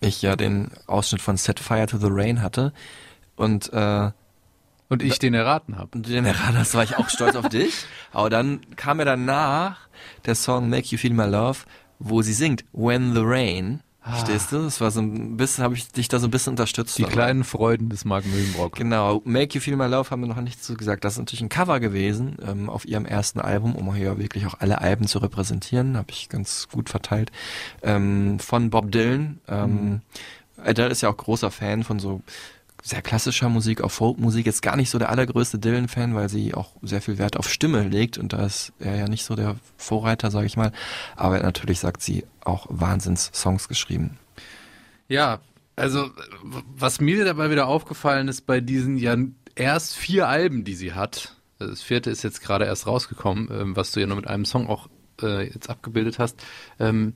ich 0.00 0.22
ja 0.22 0.36
den 0.36 0.70
Ausschnitt 0.86 1.22
von 1.22 1.36
Set 1.36 1.60
Fire 1.60 1.86
to 1.86 1.98
the 1.98 2.08
Rain 2.10 2.42
hatte 2.42 2.72
und 3.36 3.72
äh, 3.72 4.10
Und 4.88 5.02
ich 5.02 5.18
den 5.18 5.34
erraten 5.34 5.76
habe. 5.76 5.90
und 5.94 6.08
den 6.08 6.24
erraten 6.24 6.58
hast, 6.58 6.74
war 6.74 6.82
ich 6.82 6.96
auch 6.96 7.08
stolz 7.08 7.36
auf 7.36 7.48
dich. 7.48 7.74
Aber 8.12 8.30
dann 8.30 8.60
kam 8.76 8.96
mir 8.98 9.04
danach 9.04 9.88
der 10.26 10.34
Song 10.34 10.68
Make 10.68 10.86
You 10.88 10.98
Feel 10.98 11.12
My 11.14 11.26
Love, 11.26 11.58
wo 11.98 12.22
sie 12.22 12.32
singt 12.32 12.64
When 12.72 13.14
the 13.14 13.22
Rain. 13.22 13.80
Verstehst 14.08 14.52
du? 14.52 14.62
Das 14.62 14.80
war 14.80 14.90
so 14.90 15.00
ein 15.00 15.36
bisschen, 15.36 15.64
habe 15.64 15.74
ich 15.74 15.88
dich 15.92 16.08
da 16.08 16.18
so 16.18 16.26
ein 16.26 16.30
bisschen 16.30 16.52
unterstützt. 16.52 16.98
Die 16.98 17.02
dabei. 17.02 17.14
kleinen 17.14 17.44
Freuden 17.44 17.88
des 17.88 18.04
Mark 18.04 18.24
Mühlenbrock. 18.26 18.74
Genau, 18.74 19.20
Make 19.24 19.54
You 19.54 19.60
Feel 19.60 19.76
My 19.76 19.86
Love 19.86 20.10
haben 20.10 20.20
wir 20.22 20.28
noch 20.28 20.40
nicht 20.40 20.62
so 20.62 20.74
gesagt. 20.74 21.04
Das 21.04 21.14
ist 21.14 21.18
natürlich 21.18 21.42
ein 21.42 21.48
Cover 21.48 21.80
gewesen 21.80 22.36
ähm, 22.46 22.70
auf 22.70 22.86
ihrem 22.86 23.04
ersten 23.04 23.40
Album, 23.40 23.74
um 23.74 23.94
hier 23.94 24.18
wirklich 24.18 24.46
auch 24.46 24.54
alle 24.58 24.80
Alben 24.80 25.06
zu 25.06 25.18
repräsentieren. 25.18 25.96
Habe 25.96 26.10
ich 26.10 26.28
ganz 26.28 26.68
gut 26.68 26.88
verteilt. 26.88 27.30
Ähm, 27.82 28.38
von 28.38 28.70
Bob 28.70 28.90
Dylan. 28.90 29.40
Ähm, 29.48 30.00
Adele 30.56 30.88
ist 30.88 31.02
ja 31.02 31.10
auch 31.10 31.16
großer 31.16 31.50
Fan 31.50 31.84
von 31.84 31.98
so 31.98 32.22
sehr 32.82 33.02
klassischer 33.02 33.48
Musik, 33.48 33.82
auch 33.82 33.90
Folkmusik. 33.90 34.46
Jetzt 34.46 34.62
gar 34.62 34.76
nicht 34.76 34.90
so 34.90 34.98
der 34.98 35.10
allergrößte 35.10 35.58
Dylan-Fan, 35.58 36.14
weil 36.14 36.28
sie 36.28 36.54
auch 36.54 36.72
sehr 36.82 37.02
viel 37.02 37.18
Wert 37.18 37.36
auf 37.36 37.50
Stimme 37.50 37.86
legt 37.88 38.18
und 38.18 38.32
da 38.32 38.44
ist 38.46 38.72
er 38.78 38.96
ja 38.96 39.08
nicht 39.08 39.24
so 39.24 39.34
der 39.34 39.56
Vorreiter, 39.76 40.30
sage 40.30 40.46
ich 40.46 40.56
mal. 40.56 40.72
Aber 41.16 41.38
natürlich 41.40 41.80
sagt 41.80 42.02
sie 42.02 42.24
auch 42.44 42.66
Wahnsinns-Songs 42.70 43.68
geschrieben. 43.68 44.18
Ja, 45.08 45.40
also 45.76 46.10
was 46.74 47.00
mir 47.00 47.24
dabei 47.24 47.50
wieder 47.50 47.66
aufgefallen 47.66 48.28
ist 48.28 48.46
bei 48.46 48.60
diesen 48.60 48.96
ja 48.96 49.16
erst 49.54 49.96
vier 49.96 50.28
Alben, 50.28 50.64
die 50.64 50.74
sie 50.74 50.92
hat, 50.92 51.36
das 51.58 51.82
vierte 51.82 52.10
ist 52.10 52.22
jetzt 52.22 52.40
gerade 52.40 52.64
erst 52.64 52.86
rausgekommen, 52.86 53.48
ähm, 53.50 53.76
was 53.76 53.92
du 53.92 54.00
ja 54.00 54.06
nur 54.06 54.16
mit 54.16 54.28
einem 54.28 54.44
Song 54.44 54.68
auch 54.68 54.88
äh, 55.22 55.46
jetzt 55.46 55.68
abgebildet 55.68 56.18
hast, 56.18 56.42
ähm, 56.78 57.14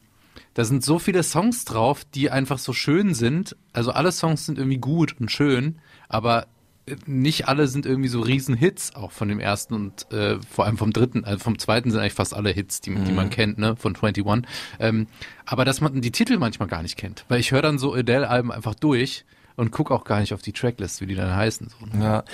da 0.54 0.64
sind 0.64 0.84
so 0.84 0.98
viele 0.98 1.22
Songs 1.22 1.64
drauf, 1.64 2.04
die 2.04 2.30
einfach 2.30 2.58
so 2.58 2.72
schön 2.72 3.14
sind. 3.14 3.56
Also 3.72 3.92
alle 3.92 4.12
Songs 4.12 4.46
sind 4.46 4.58
irgendwie 4.58 4.78
gut 4.78 5.16
und 5.18 5.30
schön, 5.30 5.78
aber 6.08 6.46
äh, 6.86 6.96
nicht 7.06 7.48
alle 7.48 7.68
sind 7.68 7.86
irgendwie 7.86 8.08
so 8.08 8.20
Riesenhits, 8.20 8.94
auch 8.94 9.12
von 9.12 9.28
dem 9.28 9.40
ersten 9.40 9.74
und 9.74 10.10
äh, 10.12 10.38
vor 10.42 10.66
allem 10.66 10.76
vom 10.76 10.92
dritten, 10.92 11.24
also 11.24 11.38
vom 11.38 11.58
zweiten 11.58 11.90
sind 11.90 12.00
eigentlich 12.00 12.12
fast 12.12 12.34
alle 12.34 12.50
Hits, 12.50 12.80
die, 12.80 12.94
die 12.94 13.12
man 13.12 13.30
kennt, 13.30 13.58
ne, 13.58 13.76
von 13.76 13.94
21. 13.94 14.48
Ähm, 14.78 15.06
aber 15.46 15.64
dass 15.64 15.80
man 15.80 16.00
die 16.00 16.12
Titel 16.12 16.38
manchmal 16.38 16.68
gar 16.68 16.82
nicht 16.82 16.96
kennt, 16.96 17.24
weil 17.28 17.40
ich 17.40 17.52
höre 17.52 17.62
dann 17.62 17.78
so 17.78 17.94
Adele-Alben 17.94 18.52
einfach 18.52 18.74
durch 18.74 19.24
und 19.56 19.70
gucke 19.70 19.94
auch 19.94 20.04
gar 20.04 20.20
nicht 20.20 20.34
auf 20.34 20.42
die 20.42 20.52
Tracklist, 20.52 21.00
wie 21.00 21.06
die 21.06 21.14
dann 21.14 21.34
heißen. 21.34 21.68
So, 21.68 21.96
ne? 21.96 22.04
Ja. 22.04 22.24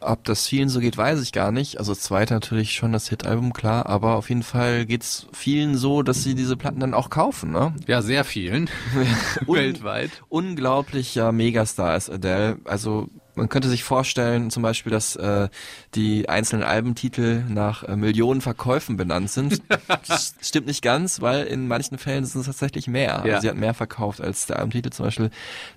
Ob 0.00 0.24
das 0.24 0.46
vielen 0.46 0.68
so 0.68 0.80
geht, 0.80 0.96
weiß 0.96 1.20
ich 1.22 1.32
gar 1.32 1.52
nicht. 1.52 1.78
Also 1.78 1.92
das 1.92 2.00
zweite 2.00 2.32
natürlich 2.34 2.72
schon 2.74 2.92
das 2.92 3.08
Hit-Album, 3.08 3.52
klar, 3.52 3.86
aber 3.86 4.16
auf 4.16 4.28
jeden 4.30 4.42
Fall 4.42 4.86
geht's 4.86 5.26
vielen 5.32 5.76
so, 5.76 6.02
dass 6.02 6.22
sie 6.22 6.34
diese 6.34 6.56
Platten 6.56 6.80
dann 6.80 6.94
auch 6.94 7.10
kaufen, 7.10 7.50
ne? 7.52 7.74
Ja, 7.86 8.00
sehr 8.00 8.24
vielen. 8.24 8.70
Un- 9.46 9.56
Weltweit. 9.56 10.10
Unglaublicher 10.28 11.32
Megastar 11.32 11.96
ist 11.96 12.08
Adele. 12.10 12.58
Also 12.64 13.08
man 13.40 13.48
könnte 13.48 13.70
sich 13.70 13.84
vorstellen, 13.84 14.50
zum 14.50 14.62
Beispiel, 14.62 14.92
dass 14.92 15.16
äh, 15.16 15.48
die 15.94 16.28
einzelnen 16.28 16.62
Albentitel 16.62 17.42
nach 17.48 17.82
äh, 17.84 17.96
Millionen 17.96 18.42
Verkäufen 18.42 18.98
benannt 18.98 19.30
sind. 19.30 19.62
das 20.06 20.34
stimmt 20.42 20.66
nicht 20.66 20.82
ganz, 20.82 21.22
weil 21.22 21.46
in 21.46 21.66
manchen 21.66 21.96
Fällen 21.96 22.26
sind 22.26 22.42
es 22.42 22.46
tatsächlich 22.46 22.86
mehr. 22.86 23.22
Ja. 23.24 23.34
Also 23.34 23.40
sie 23.40 23.48
hat 23.48 23.56
mehr 23.56 23.72
verkauft 23.72 24.20
als 24.20 24.46
der 24.46 24.58
Albentitel. 24.58 24.90
Zum 24.90 25.06
Beispiel 25.06 25.30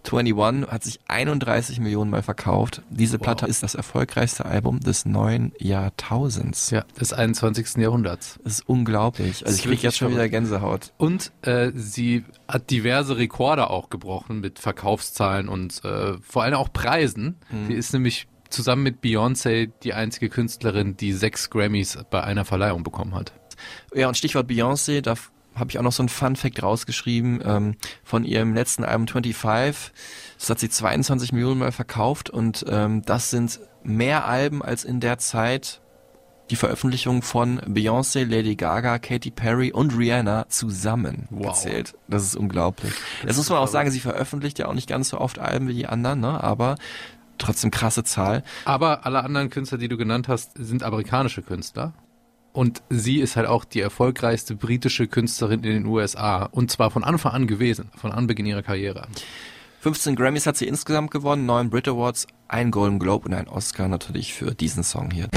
21 0.03 0.67
hat 0.69 0.83
sich 0.83 0.99
31 1.07 1.79
Millionen 1.79 2.11
Mal 2.11 2.21
verkauft. 2.21 2.81
Diese 2.89 3.17
Platte 3.17 3.45
ist 3.45 3.63
das 3.63 3.75
erfolgreichste 3.75 4.43
Album 4.43 4.81
des 4.81 5.05
neuen 5.05 5.53
Jahrtausends. 5.57 6.69
Ja, 6.69 6.83
des 6.99 7.13
21. 7.13 7.77
Jahrhunderts. 7.77 8.39
Das 8.43 8.53
ist 8.55 8.67
unglaublich. 8.67 9.45
Also 9.45 9.55
ist 9.55 9.59
ich 9.59 9.71
krieg 9.71 9.81
jetzt 9.81 9.97
schon 9.97 10.11
wieder 10.11 10.27
Gänsehaut. 10.27 10.91
Und 10.97 11.31
äh, 11.43 11.71
sie 11.73 12.25
hat 12.45 12.69
diverse 12.69 13.17
Rekorde 13.17 13.69
auch 13.69 13.89
gebrochen 13.89 14.41
mit 14.41 14.59
Verkaufszahlen 14.59 15.47
und 15.47 15.81
äh, 15.85 16.17
vor 16.21 16.43
allem 16.43 16.55
auch 16.55 16.73
Preisen. 16.73 17.37
Sie 17.67 17.73
ist 17.73 17.93
nämlich 17.93 18.27
zusammen 18.49 18.83
mit 18.83 19.01
Beyoncé 19.03 19.71
die 19.83 19.93
einzige 19.93 20.29
Künstlerin, 20.29 20.95
die 20.97 21.13
sechs 21.13 21.49
Grammys 21.49 21.97
bei 22.09 22.23
einer 22.23 22.45
Verleihung 22.45 22.83
bekommen 22.83 23.15
hat. 23.15 23.33
Ja, 23.93 24.07
und 24.07 24.17
Stichwort 24.17 24.49
Beyoncé, 24.49 25.01
da 25.01 25.15
habe 25.55 25.69
ich 25.69 25.77
auch 25.77 25.83
noch 25.83 25.91
so 25.91 26.03
ein 26.03 26.09
Fun 26.09 26.35
Fact 26.35 26.61
rausgeschrieben 26.63 27.41
ähm, 27.45 27.75
von 28.03 28.23
ihrem 28.25 28.53
letzten 28.53 28.83
Album 28.83 29.07
25. 29.07 29.91
Das 30.39 30.49
hat 30.49 30.59
sie 30.59 30.69
22 30.69 31.31
Millionen 31.31 31.59
Mal 31.59 31.71
verkauft 31.71 32.29
und 32.29 32.65
ähm, 32.67 33.03
das 33.03 33.29
sind 33.29 33.59
mehr 33.83 34.25
Alben 34.27 34.61
als 34.63 34.83
in 34.83 34.99
der 34.99 35.17
Zeit 35.19 35.79
die 36.49 36.55
Veröffentlichung 36.55 37.21
von 37.21 37.59
Beyoncé, 37.61 38.25
Lady 38.25 38.55
Gaga, 38.55 38.99
Katy 38.99 39.31
Perry 39.31 39.71
und 39.71 39.97
Rihanna 39.97 40.49
zusammen 40.49 41.27
Wow. 41.29 41.47
gezählt. 41.63 41.93
Das 42.07 42.23
ist 42.23 42.35
unglaublich. 42.35 42.91
Jetzt 43.25 43.37
muss 43.37 43.49
man 43.49 43.59
auch 43.59 43.67
sagen, 43.67 43.91
sie 43.91 43.99
veröffentlicht 44.01 44.59
ja 44.59 44.67
auch 44.67 44.73
nicht 44.73 44.89
ganz 44.89 45.09
so 45.09 45.19
oft 45.19 45.39
Alben 45.39 45.67
wie 45.67 45.73
die 45.73 45.85
anderen, 45.87 46.19
ne? 46.19 46.43
aber 46.43 46.75
trotzdem 47.37 47.71
krasse 47.71 48.03
Zahl. 48.03 48.43
Aber 48.65 49.05
alle 49.05 49.23
anderen 49.23 49.49
Künstler, 49.49 49.77
die 49.77 49.87
du 49.87 49.97
genannt 49.97 50.27
hast, 50.27 50.51
sind 50.55 50.83
amerikanische 50.83 51.41
Künstler. 51.41 51.93
Und 52.53 52.83
sie 52.89 53.19
ist 53.19 53.35
halt 53.35 53.47
auch 53.47 53.65
die 53.65 53.81
erfolgreichste 53.81 54.55
britische 54.55 55.07
Künstlerin 55.07 55.63
in 55.63 55.73
den 55.73 55.85
USA. 55.87 56.43
Und 56.43 56.69
zwar 56.69 56.91
von 56.91 57.03
Anfang 57.03 57.31
an 57.31 57.47
gewesen, 57.47 57.89
von 57.95 58.11
Anbeginn 58.11 58.45
ihrer 58.45 58.61
Karriere. 58.61 59.07
15 59.79 60.15
Grammys 60.15 60.45
hat 60.45 60.55
sie 60.55 60.67
insgesamt 60.67 61.11
gewonnen, 61.11 61.45
9 61.45 61.69
Brit 61.69 61.89
Awards, 61.89 62.27
ein 62.47 62.71
Golden 62.71 62.99
Globe 62.99 63.27
und 63.27 63.33
ein 63.33 63.49
Oscar 63.49 63.89
natürlich 63.89 64.33
für 64.33 64.53
diesen 64.53 64.83
Song 64.83 65.11
hier. 65.11 65.27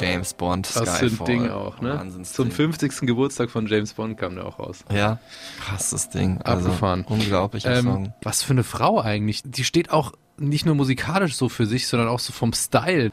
James 0.00 0.34
Bond 0.34 0.66
Was 0.76 0.98
für 0.98 1.04
ein 1.06 1.10
Skyfall. 1.10 1.26
Ding 1.26 1.50
auch, 1.50 1.80
ne? 1.80 1.94
Wahnsinns 1.94 2.32
Zum 2.32 2.46
Ding. 2.48 2.54
50. 2.56 3.00
Geburtstag 3.06 3.50
von 3.50 3.66
James 3.66 3.92
Bond 3.94 4.18
kam 4.18 4.34
der 4.34 4.46
auch 4.46 4.58
raus. 4.58 4.84
Ja, 4.92 5.18
krasses 5.60 6.08
Ding. 6.10 6.40
Also, 6.42 6.66
Abgefahren. 6.68 7.04
Unglaublicher 7.04 7.76
Ähm, 7.78 7.84
Song. 7.84 8.14
was 8.22 8.42
für 8.42 8.52
eine 8.52 8.64
Frau 8.64 9.00
eigentlich. 9.00 9.42
Die 9.44 9.64
steht 9.64 9.90
auch 9.90 10.12
nicht 10.38 10.66
nur 10.66 10.74
musikalisch 10.74 11.34
so 11.36 11.48
für 11.48 11.66
sich, 11.66 11.86
sondern 11.88 12.08
auch 12.08 12.20
so 12.20 12.32
vom 12.32 12.52
Style. 12.52 13.10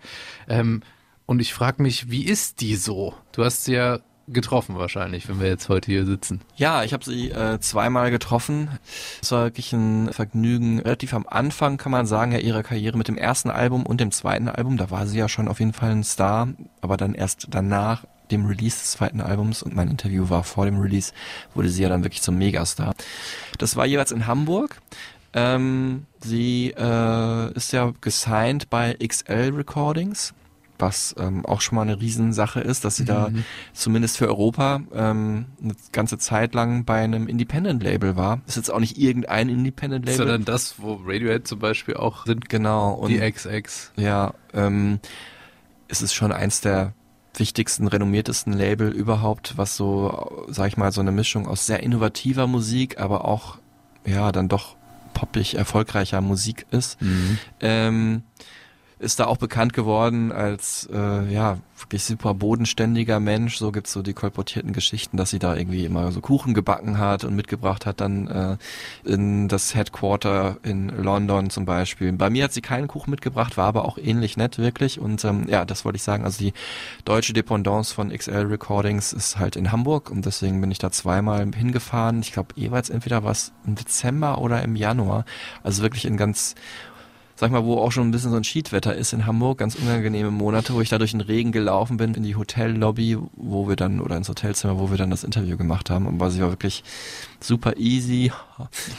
Ähm, 0.48 0.82
und 1.26 1.40
ich 1.40 1.54
frage 1.54 1.82
mich, 1.82 2.12
wie 2.12 2.26
ist 2.26 2.60
die 2.62 2.76
so? 2.76 3.14
Du 3.32 3.46
hast 3.46 3.64
sie 3.66 3.74
ja 3.76 4.00
getroffen 4.28 4.78
wahrscheinlich, 4.78 5.28
wenn 5.28 5.40
wir 5.40 5.48
jetzt 5.48 5.70
heute 5.70 5.92
hier 5.92 6.06
sitzen. 6.06 6.42
Ja, 6.56 6.84
ich 6.84 6.94
habe 6.94 7.04
sie 7.04 7.32
äh, 7.32 7.60
zweimal 7.60 8.12
getroffen. 8.12 8.70
Es 9.22 9.32
war 9.32 9.46
wirklich 9.46 9.74
ein 9.74 10.12
Vergnügen. 10.14 10.80
Relativ 10.80 11.14
am 11.14 11.26
Anfang 11.28 11.78
kann 11.78 11.92
man 11.92 12.06
sagen, 12.06 12.32
ja, 12.32 12.40
ihrer 12.40 12.64
Karriere 12.64 12.98
mit 12.98 13.08
dem 13.08 13.18
ersten 13.18 13.50
Album 13.50 13.86
und 13.86 14.00
dem 14.00 14.12
zweiten 14.12 14.48
Album, 14.48 14.78
da 14.78 14.92
war 14.92 15.08
sie 15.08 15.18
ja 15.18 15.28
schon 15.28 15.48
auf 15.48 15.60
jeden 15.60 15.74
Fall 15.74 15.92
ein 15.92 16.04
Star, 16.04 16.48
aber 16.82 16.98
dann 16.98 17.14
erst 17.14 17.48
danach 17.50 18.06
dem 18.32 18.46
Release 18.46 18.80
des 18.80 18.92
zweiten 18.92 19.22
Albums 19.22 19.62
und 19.62 19.76
mein 19.76 19.90
Interview 19.90 20.30
war 20.30 20.44
vor 20.44 20.66
dem 20.66 20.80
Release, 20.80 21.14
wurde 21.54 21.70
sie 21.70 21.84
ja 21.84 21.90
dann 21.90 22.04
wirklich 22.04 22.22
zum 22.22 22.38
Megastar. 22.38 22.94
Das 23.58 23.76
war 23.76 23.86
jeweils 23.86 24.12
in 24.12 24.28
Hamburg. 24.28 24.82
Ähm, 25.34 26.06
sie 26.22 26.74
äh, 26.78 27.54
ist 27.54 27.74
ja 27.74 27.92
gesigned 28.02 28.70
bei 28.70 28.94
XL 28.94 29.52
Recordings, 29.56 30.34
was 30.80 31.16
ähm, 31.18 31.46
auch 31.46 31.62
schon 31.62 31.76
mal 31.76 31.84
eine 31.84 32.00
Riesensache 32.00 32.60
ist, 32.60 32.86
dass 32.86 32.96
sie 32.96 33.06
da 33.06 33.32
zumindest 33.74 34.18
für 34.18 34.28
Europa 34.28 34.82
ähm, 34.94 35.46
eine 35.62 35.76
ganze 35.92 36.18
Zeit 36.18 36.54
lang 36.54 36.86
bei 36.86 37.02
einem 37.02 37.28
Independent-Label 37.28 38.16
war. 38.16 38.42
Ist 38.48 38.58
jetzt 38.58 38.72
auch 38.72 38.80
nicht 38.80 38.98
irgendein 38.98 39.50
Independent-Label. 39.50 40.18
Sondern 40.18 40.46
das, 40.46 40.76
wo 40.80 41.00
Radiohead 41.06 41.48
zum 41.48 41.60
Beispiel 41.60 41.96
auch 41.96 42.26
sind, 42.26 42.50
genau. 42.50 42.94
Und 42.94 43.10
die 43.10 43.20
XX. 43.20 43.92
ja, 43.96 44.34
ähm, 44.54 45.00
es 45.88 46.02
ist 46.02 46.14
schon 46.14 46.32
eins 46.32 46.62
der 46.62 46.94
wichtigsten, 47.36 47.88
renommiertesten 47.88 48.54
Label 48.54 48.90
überhaupt, 48.90 49.58
was 49.58 49.76
so, 49.76 50.46
sag 50.50 50.68
ich 50.68 50.78
mal, 50.78 50.92
so 50.92 51.02
eine 51.02 51.12
Mischung 51.12 51.48
aus 51.48 51.66
sehr 51.66 51.82
innovativer 51.82 52.48
Musik, 52.48 53.00
aber 53.00 53.26
auch, 53.26 53.58
ja, 54.06 54.32
dann 54.32 54.50
doch 54.50 54.76
poppig 55.14 55.56
erfolgreicher 55.56 56.22
Musik 56.22 56.66
ist. 56.72 56.98
Ähm, 57.60 58.24
ist 59.04 59.20
da 59.20 59.26
auch 59.26 59.38
bekannt 59.38 59.74
geworden 59.74 60.32
als 60.32 60.90
äh, 60.92 61.32
ja 61.32 61.58
wirklich 61.78 62.04
super 62.04 62.34
bodenständiger 62.34 63.20
Mensch. 63.20 63.58
So 63.58 63.72
gibt's 63.72 63.92
so 63.92 64.02
die 64.02 64.14
kolportierten 64.14 64.74
Geschichten, 64.74 65.18
dass 65.18 65.30
sie 65.30 65.40
da 65.40 65.56
irgendwie 65.56 65.86
immer 65.86 66.12
so 66.12 66.22
Kuchen 66.22 66.54
gebacken 66.54 66.98
hat 66.98 67.24
und 67.24 67.36
mitgebracht 67.36 67.86
hat 67.86 68.02
dann 68.02 68.28
äh, 68.28 68.58
in 69.04 69.48
das 69.48 69.76
Headquarter 69.76 70.58
in 70.64 70.90
London 70.90 71.50
zum 71.50 71.66
Beispiel. 71.66 72.12
Bei 72.14 72.30
mir 72.30 72.46
hat 72.46 72.54
sie 72.54 72.62
keinen 72.62 72.88
Kuchen 72.88 73.12
mitgebracht, 73.12 73.58
war 73.58 73.68
aber 73.68 73.86
auch 73.86 73.98
ähnlich 73.98 74.38
nett 74.38 74.58
wirklich. 74.58 75.00
Und 75.00 75.24
ähm, 75.26 75.46
ja, 75.48 75.66
das 75.66 75.86
wollte 75.86 75.98
ich 75.98 76.04
sagen. 76.04 76.24
Also 76.24 76.40
die 76.40 76.54
deutsche 77.06 77.34
Dependance 77.34 77.94
von 77.94 78.10
XL 78.10 78.48
Recordings 78.48 79.14
ist 79.14 79.38
halt 79.38 79.56
in 79.56 79.72
Hamburg 79.72 80.10
und 80.10 80.26
deswegen 80.26 80.62
bin 80.62 80.72
ich 80.72 80.80
da 80.80 80.92
zweimal 80.92 81.46
hingefahren. 81.54 82.22
Ich 82.22 82.32
glaube 82.32 82.54
jeweils 82.56 82.90
entweder 82.90 83.24
was 83.24 83.52
im 83.66 83.76
Dezember 83.76 84.40
oder 84.40 84.64
im 84.64 84.76
Januar. 84.76 85.26
Also 85.64 85.84
wirklich 85.84 86.06
in 86.06 86.18
ganz 86.18 86.56
sag 87.44 87.52
mal, 87.52 87.66
wo 87.66 87.78
auch 87.78 87.92
schon 87.92 88.08
ein 88.08 88.12
bisschen 88.12 88.32
so 88.32 88.38
ein 88.38 88.46
Schiedwetter 88.46 88.96
ist 88.96 89.12
in 89.12 89.26
Hamburg, 89.26 89.58
ganz 89.58 89.76
unangenehme 89.76 90.32
Monate, 90.32 90.74
wo 90.74 90.80
ich 90.80 90.88
da 90.88 90.98
durch 90.98 91.12
den 91.12 91.20
Regen 91.20 91.52
gelaufen 91.52 91.98
bin 91.98 92.14
in 92.14 92.24
die 92.24 92.38
Hotellobby, 92.38 93.18
wo 93.36 93.68
wir 93.68 93.76
dann, 93.76 94.00
oder 94.00 94.16
ins 94.16 94.30
Hotelzimmer, 94.30 94.80
wo 94.80 94.92
wir 94.92 94.98
dann 94.98 95.10
das 95.10 95.26
Interview 95.26 95.58
gemacht 95.58 95.90
haben. 95.90 96.08
Aber 96.08 96.32
sie 96.32 96.42
war 96.42 96.52
wirklich 96.52 96.86
super 97.42 97.76
easy, 97.76 98.32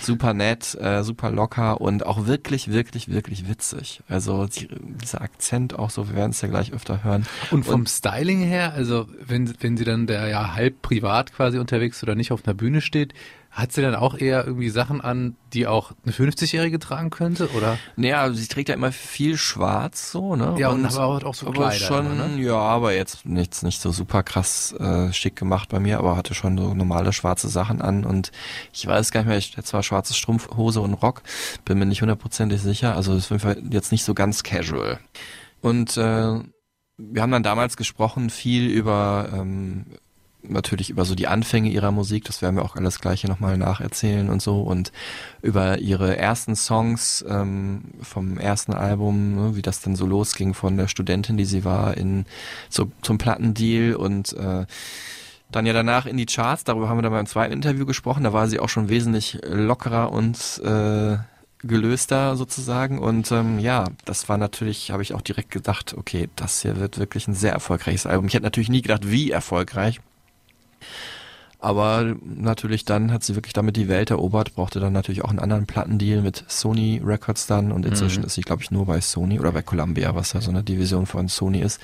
super 0.03 0.35
nett, 0.35 0.75
äh, 0.79 1.03
super 1.03 1.31
locker 1.31 1.81
und 1.81 2.05
auch 2.05 2.27
wirklich, 2.27 2.71
wirklich, 2.71 3.09
wirklich 3.09 3.49
witzig. 3.49 4.03
Also 4.11 4.45
die, 4.45 4.69
dieser 5.03 5.23
Akzent 5.23 5.79
auch 5.79 5.89
so, 5.89 6.11
wir 6.11 6.17
werden 6.17 6.33
es 6.33 6.43
ja 6.43 6.49
gleich 6.49 6.75
öfter 6.75 7.03
hören. 7.03 7.25
Und 7.51 7.65
vom 7.65 7.87
Styling 7.87 8.41
her, 8.41 8.75
also 8.75 9.07
wenn, 9.27 9.55
wenn 9.61 9.79
sie 9.79 9.85
dann 9.85 10.07
der 10.07 10.29
ja 10.29 10.55
halb 10.55 10.83
privat 10.83 11.33
quasi 11.33 11.59
unterwegs 11.59 12.03
oder 12.03 12.15
nicht 12.15 12.31
auf 12.31 12.45
einer 12.45 12.53
Bühne 12.53 12.83
steht, 12.83 13.15
hat 13.55 13.73
sie 13.73 13.83
dann 13.83 13.95
auch 13.95 14.19
eher 14.19 14.45
irgendwie 14.45 14.69
Sachen 14.69 15.01
an, 15.01 15.37
die 15.53 15.69
auch 15.69 15.93
eine 16.05 16.13
50-Jährige 16.13 16.81
tragen 16.81 17.11
könnte, 17.11 17.49
oder? 17.53 17.79
Naja, 17.95 18.33
sie 18.33 18.49
trägt 18.49 18.69
ja 18.69 18.75
immer 18.75 18.91
viel 18.91 19.37
schwarz 19.37 20.11
so, 20.11 20.35
ne? 20.35 20.57
Ja, 20.59 20.71
und 20.71 20.85
aber 20.85 21.25
auch 21.25 21.35
so 21.35 21.47
aber 21.47 21.69
Kleider 21.69 21.77
schon, 21.77 22.07
immer, 22.07 22.29
ne? 22.29 22.43
ja, 22.43 22.57
aber 22.57 22.95
jetzt 22.95 23.25
nichts 23.25 23.63
nicht 23.63 23.81
so 23.81 23.93
super 23.93 24.25
krass 24.25 24.73
äh, 24.73 25.13
schick 25.13 25.37
gemacht 25.37 25.69
bei 25.69 25.79
mir, 25.79 25.99
aber 25.99 26.17
hatte 26.17 26.35
schon 26.35 26.59
so 26.59 26.75
normale 26.75 27.13
schwarze 27.13 27.49
Sachen 27.49 27.81
an 27.81 28.05
und 28.05 28.33
ich 28.73 28.85
weiß 28.85 29.13
gar 29.13 29.21
nicht 29.21 29.29
mehr, 29.29 29.39
ich 29.39 29.53
hatte 29.53 29.63
zwar 29.63 29.85
schwarze 29.85 30.15
Strumpfhose 30.15 30.81
und 30.81 30.95
Rock, 30.95 31.23
bin 31.65 31.79
mir 31.79 31.87
nicht 31.87 32.03
hundertprozentig 32.03 32.61
sicher, 32.61 32.97
also 32.97 33.15
ist 33.15 33.27
auf 33.27 33.31
jeden 33.31 33.43
Fall 33.43 33.63
jetzt 33.71 33.93
nicht 33.93 34.05
so 34.05 34.15
ganz 34.15 34.43
casual. 34.43 34.99
Und 35.61 35.97
äh, 35.97 36.41
wir 36.97 37.23
haben 37.23 37.33
dann 37.33 37.43
damals 37.45 37.77
gesprochen 37.77 38.31
viel 38.31 38.69
über 38.69 39.29
ähm, 39.33 39.87
natürlich 40.49 40.91
über 40.91 41.05
so 41.05 41.15
die 41.15 41.27
Anfänge 41.27 41.71
ihrer 41.71 41.91
Musik, 41.91 42.25
das 42.25 42.43
werden 42.43 42.57
wir 42.57 42.65
auch 42.65 42.77
alles 42.77 43.01
gleiche 43.01 43.29
nochmal 43.29 43.57
nacherzählen 43.57 44.29
und 44.29 44.43
so. 44.43 44.61
Und 44.61 44.93
über 45.43 45.79
ihre 45.79 46.17
ersten 46.17 46.57
Songs 46.57 47.25
ähm, 47.29 47.83
vom 48.03 48.39
ersten 48.39 48.75
Album, 48.75 49.35
ne, 49.35 49.57
wie 49.57 49.63
das 49.63 49.81
dann 49.81 49.97
so 49.97 50.07
losging 50.07 50.55
von 50.55 50.77
der 50.77 50.89
Studentin, 50.89 51.37
die 51.37 51.45
sie 51.45 51.65
war, 51.65 51.97
in 51.97 52.27
so 52.69 52.91
zum 53.03 53.19
Plattendeal 53.19 53.95
und 53.95 54.33
äh, 54.35 54.67
dann 55.51 55.67
ja 55.67 55.73
danach 55.73 56.07
in 56.07 56.17
die 56.17 56.27
Charts, 56.27 56.65
darüber 56.65 56.89
haben 56.89 56.99
wir 56.99 57.03
dann 57.03 57.13
beim 57.13 57.27
zweiten 57.27 57.53
Interview 57.53 57.87
gesprochen, 57.87 58.25
da 58.25 58.33
war 58.33 58.49
sie 58.49 58.59
auch 58.59 58.69
schon 58.69 58.89
wesentlich 58.89 59.39
lockerer 59.45 60.11
und 60.11 60.61
äh, 60.65 61.19
gelöster 61.67 62.37
sozusagen. 62.37 62.99
Und 62.99 63.31
ähm, 63.33 63.59
ja, 63.59 63.85
das 64.05 64.29
war 64.29 64.37
natürlich, 64.37 64.91
habe 64.91 65.03
ich 65.03 65.15
auch 65.15 65.21
direkt 65.21 65.51
gedacht, 65.51 65.95
okay, 65.97 66.29
das 66.37 66.63
hier 66.63 66.79
wird 66.79 66.99
wirklich 66.99 67.29
ein 67.29 67.35
sehr 67.35 67.53
erfolgreiches 67.53 68.07
Album. 68.07 68.27
Ich 68.27 68.35
hätte 68.35 68.45
natürlich 68.45 68.69
nie 68.69 68.83
gedacht, 68.83 69.11
wie 69.11 69.31
erfolgreich, 69.31 70.01
aber 71.65 72.15
natürlich 72.23 72.85
dann 72.85 73.11
hat 73.11 73.25
sie 73.25 73.37
wirklich 73.37 73.55
damit 73.55 73.77
die 73.77 73.89
Welt 73.89 74.11
erobert, 74.11 74.55
brauchte 74.55 74.81
dann 74.81 74.93
natürlich 74.93 75.25
auch 75.25 75.31
einen 75.31 75.39
anderen 75.39 75.65
Plattendeal 75.65 76.21
mit 76.21 76.45
Sony 76.47 77.01
Records 77.03 77.47
dann 77.47 77.73
und 77.73 77.87
inzwischen 77.87 78.23
ist 78.23 78.35
sie, 78.35 78.43
glaube 78.43 78.63
ich, 78.63 78.71
nur 78.71 78.85
bei 78.85 79.01
Sony 79.01 79.41
oder 79.41 79.53
bei 79.53 79.63
Columbia, 79.63 80.15
was 80.15 80.35
ja 80.35 80.43
so 80.43 80.51
eine 80.51 80.63
Division 80.63 81.07
von 81.07 81.29
Sony 81.29 81.61
ist. 81.61 81.81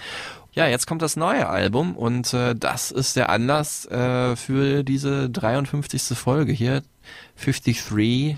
Ja, 0.53 0.67
jetzt 0.67 0.87
kommt 0.87 1.01
das 1.01 1.17
neue 1.17 1.49
Album 1.49 1.97
und 1.97 2.35
äh, 2.35 2.55
das 2.55 2.91
ist 2.91 3.17
der 3.17 3.31
Anlass 3.31 3.87
äh, 3.87 4.37
für 4.37 4.83
diese 4.83 5.31
53. 5.31 6.19
Folge 6.19 6.53
hier. 6.53 6.83
53 7.43 8.37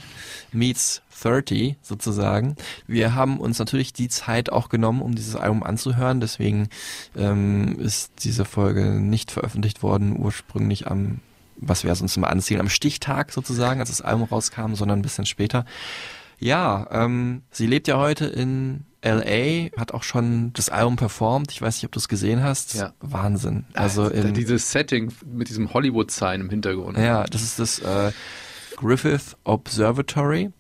meets 0.53 1.03
30 1.24 1.76
sozusagen. 1.82 2.56
Wir 2.87 3.14
haben 3.14 3.38
uns 3.38 3.58
natürlich 3.58 3.92
die 3.92 4.08
Zeit 4.08 4.50
auch 4.50 4.68
genommen, 4.68 5.02
um 5.02 5.14
dieses 5.14 5.37
Album 5.37 5.62
anzuhören. 5.62 6.20
Deswegen 6.20 6.68
ähm, 7.16 7.78
ist 7.78 8.12
diese 8.24 8.44
Folge 8.44 9.00
nicht 9.00 9.30
veröffentlicht 9.30 9.82
worden, 9.82 10.16
ursprünglich 10.18 10.87
am, 10.87 11.20
was 11.56 11.85
wir 11.85 11.90
uns 11.90 12.16
immer 12.16 12.30
anziehen, 12.30 12.61
am 12.61 12.68
Stichtag 12.68 13.32
sozusagen, 13.32 13.80
als 13.80 13.90
das 13.90 14.00
Album 14.00 14.24
rauskam, 14.24 14.74
sondern 14.74 14.98
ein 15.00 15.02
bisschen 15.02 15.26
später. 15.26 15.64
Ja, 16.38 16.88
ähm, 16.90 17.42
sie 17.52 17.66
lebt 17.66 17.87
ja 17.87 17.98
heute 17.98 18.26
in 18.26 18.85
LA, 19.04 19.70
hat 19.78 19.92
auch 19.92 20.02
schon 20.02 20.52
das 20.54 20.68
Album 20.70 20.96
performt. 20.96 21.52
Ich 21.52 21.62
weiß 21.62 21.76
nicht, 21.76 21.85
ob 21.85 21.92
du 21.92 21.98
es 21.98 22.08
gesehen 22.08 22.42
hast. 22.42 22.74
Ja. 22.74 22.92
Wahnsinn. 23.00 23.64
Also 23.74 24.08
Da 24.08 24.14
im, 24.14 24.35
dieses 24.35 24.70
Setting 24.70 25.12
mit 25.24 25.48
diesem 25.48 25.72
Hollywood-Sign 25.72 26.40
im 26.40 26.50
Hintergrund. 26.50 26.98
ja, 26.98 27.24
das 27.24 27.42
ist 27.42 27.58
das 27.58 27.78
äh, 27.80 28.12
Griffith 28.76 29.37
Observatory. 29.44 30.50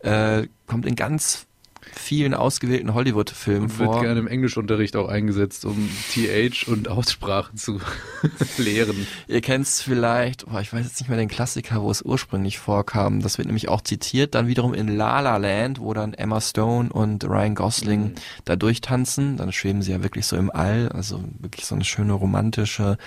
Äh, 0.00 0.46
kommt 0.66 0.86
in 0.86 0.94
ganz 0.96 1.46
vielen 1.94 2.34
ausgewählten 2.34 2.94
Hollywood-Filmen 2.94 3.64
Und 3.70 3.78
wird 3.78 3.90
vor. 3.90 4.02
gerne 4.02 4.20
im 4.20 4.26
Englischunterricht 4.26 4.96
auch 4.96 5.08
eingesetzt, 5.08 5.64
um 5.64 5.88
TH 6.12 6.68
und 6.68 6.88
Aussprache 6.88 7.54
zu 7.54 7.80
lehren. 8.58 9.06
Ihr 9.26 9.40
kennt 9.40 9.66
es 9.66 9.80
vielleicht, 9.80 10.46
oh, 10.46 10.58
ich 10.58 10.72
weiß 10.72 10.84
jetzt 10.84 11.00
nicht 11.00 11.08
mehr 11.08 11.18
den 11.18 11.28
Klassiker, 11.28 11.82
wo 11.82 11.90
es 11.90 12.02
ursprünglich 12.02 12.58
vorkam. 12.58 13.22
Das 13.22 13.38
wird 13.38 13.46
nämlich 13.46 13.68
auch 13.68 13.80
zitiert, 13.80 14.34
dann 14.34 14.48
wiederum 14.48 14.74
in 14.74 14.88
La 14.88 15.20
La 15.20 15.36
Land, 15.36 15.80
wo 15.80 15.94
dann 15.94 16.14
Emma 16.14 16.40
Stone 16.40 16.90
und 16.92 17.24
Ryan 17.24 17.54
Gosling 17.54 18.14
da 18.44 18.56
durchtanzen. 18.56 19.36
Dann 19.36 19.52
schweben 19.52 19.82
sie 19.82 19.92
ja 19.92 20.02
wirklich 20.02 20.26
so 20.26 20.36
im 20.36 20.50
All, 20.50 20.88
also 20.90 21.22
wirklich 21.38 21.66
so 21.66 21.74
eine 21.74 21.84
schöne 21.84 22.12
romantische, 22.12 22.98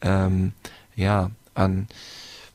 ähm, 0.00 0.52
ja, 0.96 1.30
an 1.54 1.86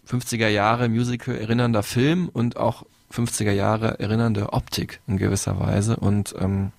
50er 0.09 0.47
Jahre 0.47 0.89
Musical 0.89 1.35
erinnernder 1.35 1.83
Film 1.83 2.29
und 2.29 2.57
auch 2.57 2.85
50er 3.13 3.51
Jahre 3.51 3.99
erinnernde 3.99 4.53
Optik 4.53 4.99
in 5.07 5.17
gewisser 5.17 5.59
Weise. 5.59 5.95
Und 5.95 6.35
ähm, 6.39 6.71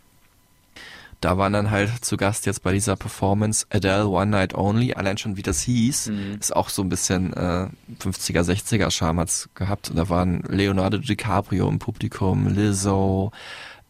da 1.21 1.37
waren 1.37 1.53
dann 1.53 1.71
halt 1.71 2.05
zu 2.05 2.17
Gast 2.17 2.47
jetzt 2.47 2.63
bei 2.63 2.73
dieser 2.73 2.95
Performance 2.95 3.67
Adele 3.71 4.07
One 4.07 4.31
Night 4.31 4.55
Only, 4.55 4.95
allein 4.95 5.19
schon 5.19 5.37
wie 5.37 5.43
das 5.43 5.63
hieß, 5.63 6.13
ist 6.39 6.55
auch 6.55 6.69
so 6.69 6.83
ein 6.83 6.89
bisschen 6.89 7.33
äh, 7.33 7.67
50er, 8.01 8.43
60er 8.43 8.91
Charme 8.91 9.21
hat's 9.21 9.49
gehabt. 9.55 9.91
Und 9.91 9.97
da 9.97 10.09
waren 10.09 10.43
Leonardo 10.49 10.99
DiCaprio 10.99 11.69
im 11.69 11.81
Publikum, 11.81 12.47
Lizzo, 12.47 13.33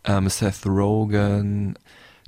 ähm, 0.04 0.28
Seth 0.30 0.64
Rogen, 0.64 1.78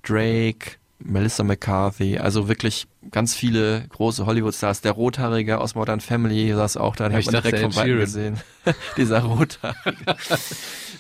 Drake, 0.03 0.73
Melissa 0.99 1.44
McCarthy, 1.44 2.18
also 2.18 2.49
wirklich 2.49 2.87
ganz 3.11 3.35
viele 3.35 3.87
große 3.88 4.27
Hollywood-Stars. 4.27 4.81
Der 4.81 4.92
Rothaarige 4.92 5.61
aus 5.61 5.75
Modern 5.75 6.01
Family 6.01 6.53
saß 6.55 6.77
auch 6.77 6.96
da, 6.96 7.09
den 7.09 7.12
Ja, 7.12 7.16
hat 7.18 7.27
ich 7.27 7.33
man 7.33 7.42
direkt 7.42 7.75
vom 7.75 7.85
gesehen. 7.87 8.40
Dieser 8.96 9.23
Rothaarige. 9.23 10.16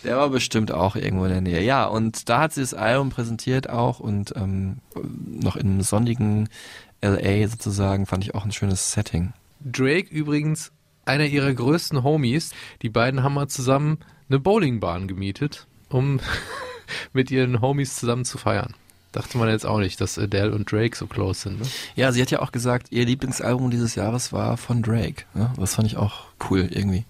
Der 0.04 0.16
war 0.16 0.30
bestimmt 0.30 0.72
auch 0.72 0.96
irgendwo 0.96 1.24
in 1.24 1.30
der 1.30 1.40
Nähe. 1.40 1.62
Ja, 1.62 1.84
und 1.86 2.28
da 2.28 2.40
hat 2.40 2.52
sie 2.52 2.62
das 2.62 2.74
Album 2.74 3.10
präsentiert 3.10 3.68
auch 3.68 4.00
und 4.00 4.34
ähm, 4.36 4.78
noch 5.26 5.56
im 5.56 5.82
sonnigen 5.82 6.48
LA 7.02 7.48
sozusagen 7.48 8.06
fand 8.06 8.24
ich 8.24 8.34
auch 8.34 8.44
ein 8.44 8.52
schönes 8.52 8.92
Setting. 8.92 9.32
Drake 9.60 10.08
übrigens 10.10 10.72
einer 11.04 11.26
ihrer 11.26 11.52
größten 11.52 12.02
Homies. 12.02 12.52
Die 12.82 12.88
beiden 12.88 13.22
haben 13.22 13.34
mal 13.34 13.48
zusammen 13.48 13.98
eine 14.28 14.38
Bowlingbahn 14.38 15.08
gemietet, 15.08 15.66
um 15.88 16.20
mit 17.12 17.30
ihren 17.30 17.60
Homies 17.60 17.96
zusammen 17.96 18.24
zu 18.24 18.38
feiern. 18.38 18.74
Dachte 19.12 19.38
man 19.38 19.48
jetzt 19.48 19.66
auch 19.66 19.78
nicht, 19.78 20.00
dass 20.00 20.18
Adele 20.18 20.52
und 20.52 20.70
Drake 20.70 20.96
so 20.96 21.06
close 21.06 21.40
sind. 21.40 21.60
Ne? 21.60 21.66
Ja, 21.96 22.12
sie 22.12 22.22
hat 22.22 22.30
ja 22.30 22.40
auch 22.40 22.52
gesagt, 22.52 22.88
ihr 22.90 23.04
Lieblingsalbum 23.04 23.70
dieses 23.70 23.96
Jahres 23.96 24.32
war 24.32 24.56
von 24.56 24.82
Drake. 24.82 25.24
Ne? 25.34 25.52
Das 25.58 25.74
fand 25.74 25.88
ich 25.88 25.96
auch 25.96 26.26
cool 26.48 26.68
irgendwie. 26.70 27.04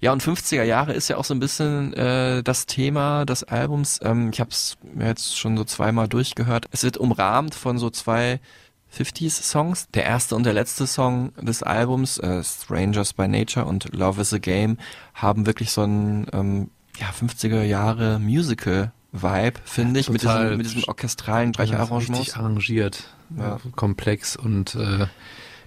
Ja, 0.00 0.12
und 0.12 0.22
50er 0.22 0.62
Jahre 0.62 0.92
ist 0.92 1.08
ja 1.08 1.16
auch 1.16 1.24
so 1.24 1.34
ein 1.34 1.40
bisschen 1.40 1.92
äh, 1.94 2.42
das 2.42 2.66
Thema 2.66 3.24
des 3.24 3.44
Albums. 3.44 3.98
Ähm, 4.02 4.30
ich 4.32 4.40
habe 4.40 4.50
es 4.50 4.76
mir 4.82 5.06
jetzt 5.06 5.38
schon 5.38 5.56
so 5.56 5.64
zweimal 5.64 6.06
durchgehört. 6.06 6.66
Es 6.70 6.82
wird 6.84 6.98
umrahmt 6.98 7.54
von 7.54 7.78
so 7.78 7.90
zwei 7.90 8.40
50s-Songs. 8.94 9.88
Der 9.94 10.04
erste 10.04 10.36
und 10.36 10.44
der 10.44 10.52
letzte 10.52 10.86
Song 10.86 11.32
des 11.40 11.62
Albums, 11.62 12.18
äh, 12.18 12.42
Strangers 12.42 13.14
by 13.14 13.26
Nature 13.28 13.66
und 13.66 13.94
Love 13.94 14.20
is 14.20 14.32
a 14.32 14.38
Game, 14.38 14.78
haben 15.14 15.46
wirklich 15.46 15.70
so 15.70 15.82
ein 15.82 16.26
ähm, 16.32 16.70
ja, 16.98 17.08
50er 17.08 17.62
Jahre 17.62 18.18
Musical-Vibe, 19.20 19.60
finde 19.64 20.00
ich, 20.00 20.08
mit 20.10 20.22
diesem, 20.22 20.56
mit 20.56 20.66
diesem 20.66 20.84
orchestralen 20.84 21.52
Streicherarrangement. 21.54 22.20
Richtig 22.20 22.36
arrangiert, 22.36 23.04
Ja. 23.36 23.56
äh, 23.56 23.70
komplex 23.74 24.36
und 24.36 24.74
äh, 24.74 25.06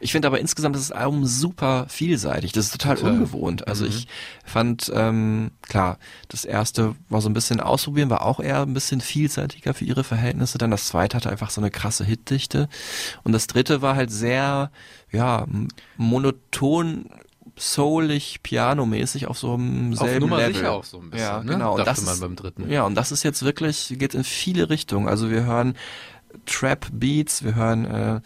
Ich 0.02 0.14
finde 0.14 0.30
aber 0.30 0.40
insgesamt 0.40 0.78
das 0.78 0.94
Album 0.94 1.26
super 1.26 1.86
vielseitig. 1.90 2.54
Das 2.54 2.68
ist 2.68 2.72
total, 2.72 2.96
Total. 2.96 3.12
ungewohnt. 3.16 3.68
Also 3.68 3.84
Mhm. 3.84 3.90
ich 3.92 4.08
fand, 4.46 4.90
ähm, 4.96 5.52
klar, 5.62 5.98
das 6.30 6.46
erste 6.46 6.96
war 7.10 7.20
so 7.20 7.28
ein 7.28 7.34
bisschen 7.34 7.60
ausprobieren, 7.60 8.10
war 8.10 8.22
auch 8.26 8.40
eher 8.40 8.62
ein 8.62 8.74
bisschen 8.74 9.02
vielseitiger 9.02 9.74
für 9.74 9.84
ihre 9.84 10.06
Verhältnisse. 10.06 10.58
Dann 10.58 10.72
das 10.72 10.86
zweite 10.86 11.18
hatte 11.18 11.30
einfach 11.30 11.50
so 11.50 11.60
eine 11.60 11.70
krasse 11.70 12.06
Hitdichte. 12.06 12.70
Und 13.26 13.34
das 13.34 13.48
dritte 13.48 13.82
war 13.82 13.98
halt 13.98 14.10
sehr, 14.10 14.72
ja, 15.12 15.46
monoton, 15.98 17.10
soulig, 17.60 18.42
pianomäßig 18.42 19.28
auf 19.28 19.38
so 19.38 19.54
einem 19.54 19.94
auf 19.94 20.00
selben 20.00 20.22
Nummer 20.22 20.38
Level. 20.38 20.56
sicher 20.56 20.72
auch 20.72 20.84
so 20.84 21.00
ein 21.00 21.10
bisschen. 21.10 21.28
Ja, 21.28 21.44
ne? 21.44 21.52
genau. 21.54 21.72
Und 21.74 21.80
Dachte 21.80 21.90
das 21.92 22.06
man 22.06 22.14
ist, 22.16 22.20
beim 22.22 22.36
dritten. 22.36 22.70
Ja, 22.70 22.84
und 22.84 22.96
das 22.96 23.12
ist 23.12 23.24
jetzt 23.24 23.44
wirklich, 23.44 23.94
geht 23.98 24.14
in 24.16 24.24
viele 24.24 24.70
Richtungen. 24.70 25.08
Also 25.08 25.30
wir 25.30 25.44
hören 25.46 25.76
Trap 26.46 26.88
Beats, 26.92 27.44
wir 27.44 27.56
hören 27.56 27.86
äh, 27.86 28.22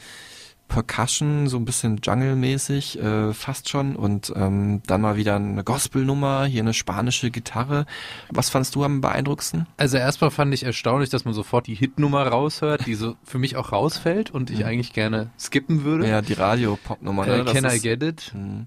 Percussion, 0.68 1.48
so 1.48 1.58
ein 1.58 1.66
bisschen 1.66 2.00
Jungle-mäßig, 2.04 3.00
äh, 3.00 3.34
fast 3.34 3.70
schon. 3.70 3.96
Und 3.96 4.34
ähm, 4.36 4.82
dann 4.88 5.02
mal 5.02 5.18
wieder 5.18 5.36
eine 5.36 5.64
Gospel-Nummer, 5.64 6.46
hier 6.46 6.62
eine 6.64 6.74
spanische 6.74 7.30
Gitarre. 7.32 7.86
Was 8.32 8.50
fandst 8.50 8.74
du 8.76 8.84
am 8.84 9.00
beeindruckendsten? 9.02 9.68
Also 9.78 9.98
erstmal 9.98 10.32
fand 10.32 10.54
ich 10.54 10.64
erstaunlich, 10.64 11.10
dass 11.10 11.26
man 11.26 11.34
sofort 11.34 11.68
die 11.68 11.76
Hitnummer 11.76 12.26
raushört, 12.28 12.86
die 12.88 12.96
so 12.96 13.16
für 13.24 13.38
mich 13.38 13.56
auch 13.56 13.72
rausfällt 13.72 14.32
und 14.32 14.50
ich 14.50 14.66
eigentlich 14.66 14.94
gerne 14.94 15.30
skippen 15.40 15.84
würde. 15.84 16.06
Mhm. 16.06 16.10
Ja, 16.10 16.22
die 16.22 16.34
Radio-Pop-Nummer. 16.34 17.26
Ne? 17.26 17.40
äh, 17.42 17.46
Can 17.46 17.66
I 17.66 17.76
ist- 17.76 17.84
get 17.84 18.02
it? 18.02 18.22
Hm. 18.34 18.66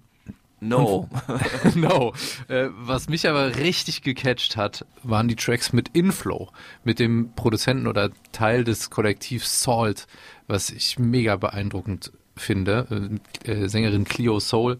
No. 0.61 1.09
no. 1.75 2.14
Äh, 2.49 2.69
was 2.79 3.09
mich 3.09 3.29
aber 3.29 3.57
richtig 3.57 4.03
gecatcht 4.03 4.57
hat, 4.57 4.87
waren 5.03 5.29
die 5.29 5.37
Tracks 5.37 5.73
mit 5.73 5.90
Inflow, 5.90 6.51
mit 6.83 6.99
dem 6.99 7.33
Produzenten 7.37 7.87
oder 7.87 8.11
Teil 8.33 8.64
des 8.64 8.90
Kollektivs 8.90 9.61
Salt, 9.62 10.07
was 10.47 10.71
ich 10.71 10.99
mega 10.99 11.37
beeindruckend 11.37 12.12
finde. 12.37 13.21
Äh, 13.45 13.51
äh, 13.51 13.69
Sängerin 13.69 14.05
Cleo 14.05 14.40
Soul. 14.40 14.79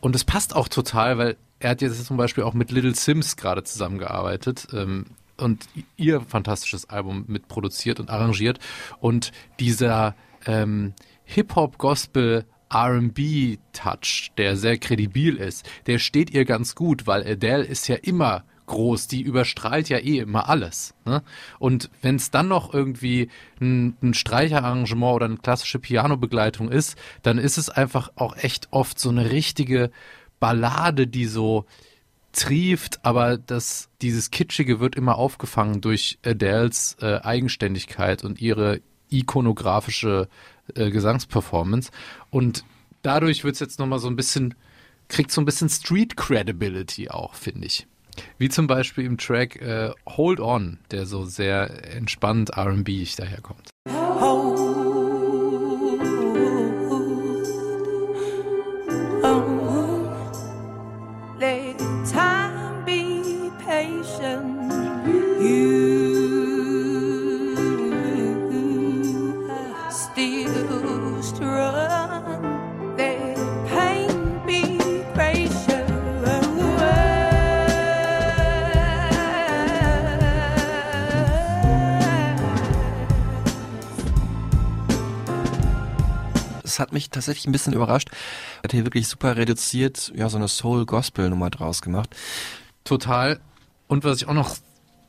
Und 0.00 0.16
es 0.16 0.24
passt 0.24 0.56
auch 0.56 0.68
total, 0.68 1.18
weil 1.18 1.36
er 1.60 1.70
hat 1.70 1.82
jetzt 1.82 2.04
zum 2.04 2.16
Beispiel 2.16 2.44
auch 2.44 2.54
mit 2.54 2.70
Little 2.70 2.94
Sims 2.94 3.36
gerade 3.36 3.64
zusammengearbeitet. 3.64 4.68
Ähm, 4.72 5.06
und 5.36 5.68
ihr 5.96 6.20
fantastisches 6.20 6.90
Album 6.90 7.24
mitproduziert 7.28 8.00
und 8.00 8.10
arrangiert. 8.10 8.58
Und 9.00 9.30
dieser 9.60 10.14
ähm, 10.46 10.94
Hip-Hop-Gospel 11.24 12.44
R&B-Touch, 12.70 14.32
der 14.36 14.56
sehr 14.56 14.78
kredibil 14.78 15.36
ist, 15.36 15.68
der 15.86 15.98
steht 15.98 16.30
ihr 16.30 16.44
ganz 16.44 16.74
gut, 16.74 17.06
weil 17.06 17.26
Adele 17.26 17.64
ist 17.64 17.88
ja 17.88 17.96
immer 17.96 18.44
groß, 18.66 19.08
die 19.08 19.22
überstrahlt 19.22 19.88
ja 19.88 19.98
eh 19.98 20.18
immer 20.18 20.48
alles. 20.48 20.94
Ne? 21.04 21.22
Und 21.58 21.90
wenn 22.02 22.16
es 22.16 22.30
dann 22.30 22.48
noch 22.48 22.72
irgendwie 22.72 23.30
ein, 23.60 23.96
ein 24.02 24.14
Streicherarrangement 24.14 25.14
oder 25.14 25.26
eine 25.26 25.38
klassische 25.38 25.80
Pianobegleitung 25.80 26.70
ist, 26.70 26.96
dann 27.22 27.38
ist 27.38 27.58
es 27.58 27.70
einfach 27.70 28.12
auch 28.14 28.36
echt 28.36 28.68
oft 28.70 29.00
so 29.00 29.08
eine 29.08 29.30
richtige 29.30 29.90
Ballade, 30.38 31.08
die 31.08 31.24
so 31.24 31.64
trieft, 32.32 33.04
aber 33.04 33.38
das, 33.38 33.88
dieses 34.02 34.30
Kitschige 34.30 34.80
wird 34.80 34.94
immer 34.94 35.16
aufgefangen 35.16 35.80
durch 35.80 36.18
Adeles 36.24 36.96
äh, 37.00 37.20
Eigenständigkeit 37.20 38.22
und 38.22 38.40
ihre 38.40 38.80
ikonografische 39.10 40.28
äh, 40.74 40.90
Gesangsperformance. 40.90 41.90
Und 42.30 42.64
dadurch 43.02 43.44
wird 43.44 43.54
es 43.54 43.60
jetzt 43.60 43.78
nochmal 43.78 43.98
so 43.98 44.08
ein 44.08 44.16
bisschen, 44.16 44.54
kriegt 45.08 45.30
so 45.30 45.40
ein 45.40 45.44
bisschen 45.44 45.68
Street 45.68 46.16
Credibility 46.16 47.08
auch, 47.10 47.34
finde 47.34 47.66
ich. 47.66 47.86
Wie 48.36 48.48
zum 48.48 48.66
Beispiel 48.66 49.04
im 49.04 49.16
Track 49.16 49.62
äh, 49.62 49.90
Hold 50.08 50.40
On, 50.40 50.78
der 50.90 51.06
so 51.06 51.24
sehr 51.24 51.94
entspannt 51.94 52.50
R&B 52.50 53.06
daherkommt. 53.16 53.70
Let 53.86 53.97
tatsächlich 87.28 87.46
ein 87.46 87.52
bisschen 87.52 87.74
überrascht. 87.74 88.08
Er 88.58 88.64
hat 88.64 88.72
hier 88.72 88.84
wirklich 88.84 89.06
super 89.06 89.36
reduziert, 89.36 90.12
ja, 90.16 90.28
so 90.28 90.38
eine 90.38 90.48
Soul-Gospel-Nummer 90.48 91.50
draus 91.50 91.82
gemacht. 91.82 92.16
Total. 92.84 93.38
Und 93.86 94.04
was 94.04 94.22
ich 94.22 94.28
auch 94.28 94.34
noch 94.34 94.56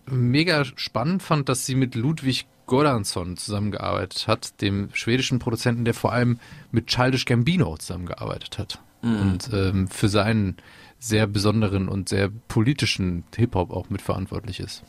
mega 0.06 0.66
spannend 0.76 1.24
fand, 1.24 1.50
dass 1.50 1.66
sie 1.66 1.76
mit 1.76 1.96
Ludwig 1.96 2.48
Goransson 2.66 3.38
zusammengearbeitet 3.38 4.28
hat, 4.28 4.62
dem 4.62 4.90
schwedischen 4.94 5.40
Produzenten, 5.40 5.86
der 5.86 5.94
vor 5.94 6.12
allem 6.12 6.40
mit 6.72 6.88
Childish 6.88 7.26
Gambino 7.26 7.78
zusammengearbeitet 7.78 8.58
hat. 8.58 8.80
Und 9.02 9.50
ähm, 9.54 9.88
für 9.88 10.10
seinen 10.10 10.58
sehr 11.00 11.26
besonderen 11.26 11.88
und 11.88 12.10
sehr 12.10 12.30
politischen 12.50 13.24
Hip-Hop 13.36 13.72
auch 13.72 13.90
mitverantwortlich 13.90 14.60
ist. 14.60 14.84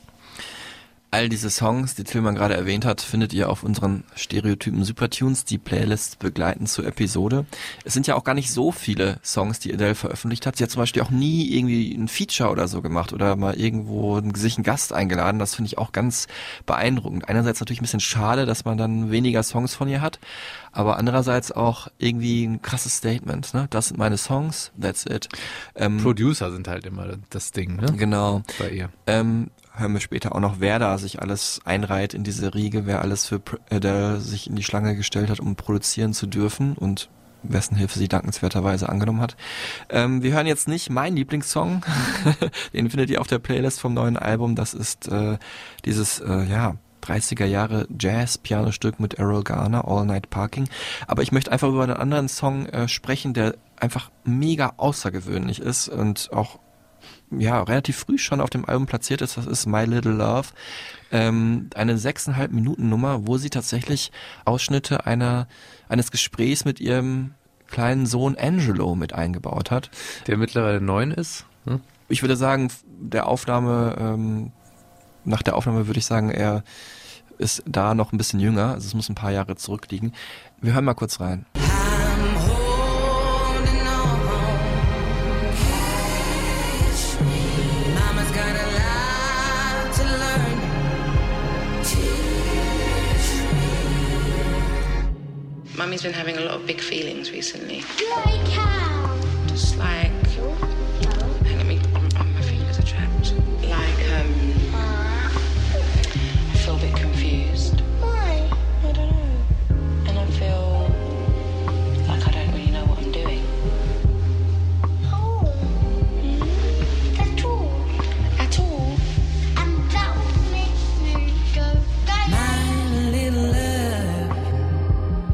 All 1.13 1.29
diese 1.29 1.51
Songs, 1.51 1.97
die 1.97 2.05
Tillmann 2.05 2.37
gerade 2.37 2.55
erwähnt 2.55 2.85
hat, 2.85 3.01
findet 3.01 3.33
ihr 3.33 3.51
auf 3.51 3.65
unseren 3.65 4.05
Stereotypen 4.15 4.85
Supertunes, 4.85 5.45
die 5.45 5.59
Playlist 5.59 6.21
begleiten 6.21 6.67
zur 6.67 6.87
Episode. 6.87 7.47
Es 7.85 7.95
sind 7.95 8.07
ja 8.07 8.15
auch 8.15 8.23
gar 8.23 8.35
nicht 8.35 8.53
so 8.53 8.71
viele 8.71 9.19
Songs, 9.25 9.59
die 9.59 9.75
Adele 9.75 9.97
veröffentlicht 9.97 10.47
hat. 10.47 10.57
Sie 10.57 10.63
hat 10.63 10.71
zum 10.71 10.83
Beispiel 10.83 11.03
auch 11.03 11.11
nie 11.11 11.53
irgendwie 11.53 11.93
ein 11.93 12.07
Feature 12.07 12.51
oder 12.51 12.69
so 12.69 12.81
gemacht 12.81 13.13
oder 13.13 13.35
mal 13.35 13.59
irgendwo 13.59 14.21
sich 14.35 14.57
einen 14.57 14.63
Gast 14.63 14.93
eingeladen. 14.93 15.41
Das 15.41 15.57
finde 15.57 15.67
ich 15.67 15.79
auch 15.79 15.91
ganz 15.91 16.29
beeindruckend. 16.65 17.29
Einerseits 17.29 17.59
natürlich 17.59 17.81
ein 17.81 17.85
bisschen 17.85 17.99
schade, 17.99 18.47
dass 18.47 18.65
man 18.65 18.79
dann 18.79 19.11
weniger 19.11 19.43
Songs 19.43 19.75
von 19.75 19.89
ihr 19.89 20.01
hat, 20.01 20.21
aber 20.71 20.97
andererseits 20.97 21.51
auch 21.51 21.89
irgendwie 21.99 22.45
ein 22.45 22.63
krasses 22.63 22.99
Statement. 22.99 23.53
Ne? 23.53 23.67
Das 23.71 23.89
sind 23.89 23.99
meine 23.99 24.17
Songs, 24.17 24.71
that's 24.81 25.07
it. 25.07 25.29
Ähm, 25.75 25.99
Producer 25.99 26.53
sind 26.53 26.69
halt 26.69 26.87
immer 26.87 27.09
das 27.31 27.51
Ding, 27.51 27.77
ne? 27.77 27.93
genau. 27.97 28.43
Bei 28.61 28.71
ihr. 28.71 28.91
Ähm, 29.09 29.51
hören 29.75 29.93
wir 29.93 30.01
später 30.01 30.35
auch 30.35 30.41
noch, 30.41 30.57
wer 30.59 30.79
da 30.79 30.99
sich 30.99 31.21
alles 31.23 31.61
einreiht 31.65 32.15
in 32.15 32.25
diese 32.25 32.55
Riege, 32.55 32.87
wer 32.87 33.03
alles 33.03 33.27
für 33.27 33.37
Pr- 33.37 33.59
Adele 33.71 34.21
sich 34.21 34.49
in 34.49 34.57
die 34.57 34.63
Schlange 34.63 34.97
gestellt 34.97 35.31
hat, 35.31 35.41
um 35.41 35.57
produzieren 35.57 36.13
zu 36.13 36.27
dürfen 36.27 36.75
und 36.75 37.09
wessen 37.43 37.77
Hilfe 37.77 37.99
sie 37.99 38.09
dankenswerterweise 38.09 38.89
angenommen 38.89 39.21
hat. 39.21 39.37
Ähm, 39.89 40.23
wir 40.23 40.33
hören 40.33 40.47
jetzt 40.47 40.69
nicht 40.69 40.91
meinen 40.91 41.17
Lieblingssong, 41.17 41.83
den 42.75 42.91
findet 42.91 43.11
ihr 43.11 43.21
auf 43.21 43.27
der 43.29 43.39
Playlist 43.39 43.81
vom 43.81 43.95
neuen 43.95 44.17
Album. 44.17 44.57
Das 44.57 44.75
ist 44.75 45.09
äh, 45.09 45.39
dieses, 45.85 46.21
äh, 46.21 46.45
ja, 46.45 46.75
30er 47.03 47.47
Jahre 47.47 47.87
Jazz-Pianostück 47.99 49.01
mit 49.01 49.15
Errol 49.15 49.43
Garner, 49.43 49.89
All 49.89 50.05
Night 50.05 50.29
Parking. 50.29 50.69
Aber 51.07 51.23
ich 51.23 51.33
möchte 51.33 51.51
einfach 51.51 51.69
über 51.69 51.83
einen 51.83 51.95
anderen 51.95 52.29
Song 52.29 52.67
äh, 52.67 52.89
sprechen, 52.89 53.33
der 53.33 53.55
einfach 53.79 54.11
mega 54.25 54.75
außergewöhnlich 54.77 55.61
ist 55.61 55.89
und 55.89 56.31
auch 56.33 56.59
ja 57.31 57.63
relativ 57.63 57.97
früh 57.97 58.19
schon 58.19 58.41
auf 58.41 58.51
dem 58.51 58.65
Album 58.65 58.87
platziert 58.87 59.23
ist. 59.23 59.37
Das 59.37 59.47
ist 59.47 59.67
My 59.67 59.85
Little 59.85 60.13
Love, 60.13 60.49
ähm, 61.13 61.71
eine 61.75 61.99
sechseinhalb 61.99 62.53
Minuten 62.53 62.89
Nummer, 62.89 63.27
wo 63.27 63.37
sie 63.39 63.51
tatsächlich 63.51 64.11
Ausschnitte 64.45 65.07
einer 65.07 65.47
eines 65.89 66.11
Gesprächs 66.11 66.65
mit 66.65 66.81
ihrem 66.81 67.35
kleinen 67.69 68.07
Sohn 68.07 68.37
Angelo 68.37 68.95
mit 68.95 69.13
eingebaut 69.13 69.71
hat. 69.71 69.91
Der 70.27 70.37
mittlerweile 70.37 70.81
neun 70.81 71.11
ist. 71.11 71.47
Hm? 71.67 71.81
Ich 72.09 72.23
würde 72.23 72.37
sagen, 72.37 72.69
der 72.87 73.27
Aufnahme 73.27 73.97
ähm, 73.99 74.53
nach 75.25 75.43
der 75.43 75.57
Aufnahme 75.57 75.87
würde 75.87 75.99
ich 75.99 76.07
sagen, 76.07 76.31
er 76.31 76.65
ist 77.39 77.63
da 77.67 77.95
noch 77.95 78.13
ein 78.13 78.19
bisschen 78.19 78.41
jünger, 78.41 78.73
also 78.75 78.87
es 78.87 78.95
muss 78.95 79.09
ein 79.09 79.15
paar 79.15 79.33
Jahre 79.33 79.57
zurückliegen. 79.57 80.13
Wir 80.61 80.75
hören 80.75 80.85
mal 80.85 80.95
kurz 80.95 81.21
rein. 81.21 81.47
Mummy's 96.03 96.17
been 96.17 96.27
having 96.27 96.39
a 96.39 96.47
lot 96.47 96.55
of 96.55 96.67
big 96.67 96.81
feelings 96.81 97.31
recently. 97.31 97.83
Like 98.25 98.49
how? 98.49 99.47
Just 99.49 99.77
like, 99.77 100.20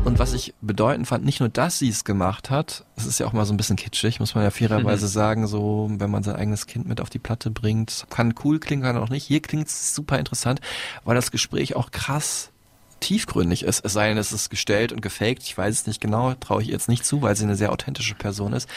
Und 0.06 0.20
was 0.20 0.34
ich 0.34 0.54
bedeutend 0.60 1.08
fand, 1.08 1.24
nicht 1.24 1.40
nur, 1.40 1.48
dass 1.48 1.80
sie 1.80 1.88
es 1.88 2.04
gemacht 2.04 2.48
hat, 2.48 2.84
es 2.94 3.06
ist 3.06 3.18
ja 3.18 3.26
auch 3.26 3.32
mal 3.32 3.44
so 3.44 3.52
ein 3.52 3.56
bisschen 3.56 3.74
kitschig, 3.74 4.20
muss 4.20 4.36
man 4.36 4.44
ja 4.44 4.52
fairerweise 4.52 5.08
sagen, 5.08 5.48
so, 5.48 5.88
wenn 5.90 6.12
man 6.12 6.22
sein 6.22 6.36
eigenes 6.36 6.68
Kind 6.68 6.86
mit 6.86 7.00
auf 7.00 7.10
die 7.10 7.18
Platte 7.18 7.50
bringt, 7.50 8.06
kann 8.08 8.32
cool 8.44 8.60
klingen, 8.60 8.84
kann 8.84 8.96
auch 8.98 9.08
nicht. 9.08 9.24
Hier 9.24 9.42
klingt 9.42 9.66
es 9.66 9.96
super 9.96 10.16
interessant, 10.20 10.60
weil 11.04 11.16
das 11.16 11.32
Gespräch 11.32 11.74
auch 11.74 11.90
krass 11.90 12.52
tiefgründig 13.00 13.62
ist. 13.64 13.84
Es 13.84 13.92
sei 13.92 14.08
denn, 14.08 14.18
es 14.18 14.32
ist 14.32 14.48
gestellt 14.50 14.92
und 14.92 15.02
gefaked. 15.02 15.42
Ich 15.42 15.56
weiß 15.56 15.74
es 15.74 15.86
nicht 15.86 16.00
genau, 16.00 16.34
traue 16.34 16.62
ich 16.62 16.68
ihr 16.68 16.72
jetzt 16.74 16.88
nicht 16.88 17.04
zu, 17.04 17.22
weil 17.22 17.36
sie 17.36 17.44
eine 17.44 17.56
sehr 17.56 17.72
authentische 17.72 18.14
Person 18.14 18.52
ist. 18.52 18.68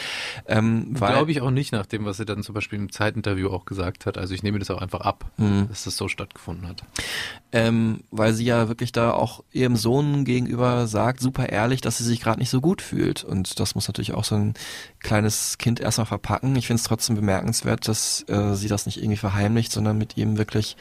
Ähm, 0.46 0.94
Glaube 0.94 1.30
ich 1.32 1.40
auch 1.40 1.50
nicht, 1.50 1.72
nach 1.72 1.86
dem, 1.86 2.04
was 2.04 2.18
sie 2.18 2.24
dann 2.24 2.42
zum 2.42 2.54
Beispiel 2.54 2.78
im 2.78 2.92
Zeitinterview 2.92 3.48
auch 3.50 3.64
gesagt 3.64 4.06
hat. 4.06 4.18
Also 4.18 4.34
ich 4.34 4.42
nehme 4.42 4.58
das 4.58 4.70
auch 4.70 4.80
einfach 4.82 5.00
ab, 5.00 5.24
Mhm. 5.36 5.68
dass 5.68 5.84
das 5.84 5.96
so 5.96 6.08
stattgefunden 6.08 6.68
hat. 6.68 6.82
ähm, 7.52 8.04
weil 8.12 8.32
sie 8.32 8.44
ja 8.44 8.68
wirklich 8.68 8.92
da 8.92 9.10
auch 9.12 9.42
ihrem 9.50 9.74
Sohn 9.74 10.24
gegenüber 10.24 10.86
sagt, 10.86 11.18
super 11.20 11.48
ehrlich, 11.48 11.80
dass 11.80 11.98
sie 11.98 12.04
sich 12.04 12.20
gerade 12.20 12.38
nicht 12.38 12.50
so 12.50 12.60
gut 12.60 12.80
fühlt. 12.80 13.24
Und 13.24 13.58
das 13.58 13.74
muss 13.74 13.88
natürlich 13.88 14.14
auch 14.14 14.22
so 14.24 14.36
ein 14.36 14.54
kleines 15.00 15.58
Kind 15.58 15.80
erstmal 15.80 16.06
verpacken. 16.06 16.54
Ich 16.54 16.68
finde 16.68 16.78
es 16.80 16.86
trotzdem 16.86 17.16
bemerkenswert, 17.16 17.88
dass 17.88 18.24
äh, 18.28 18.54
sie 18.54 18.68
das 18.68 18.86
nicht 18.86 18.98
irgendwie 18.98 19.16
verheimlicht, 19.16 19.72
sondern 19.72 19.98
mit 19.98 20.16
ihm 20.16 20.38
wirklich, 20.38 20.76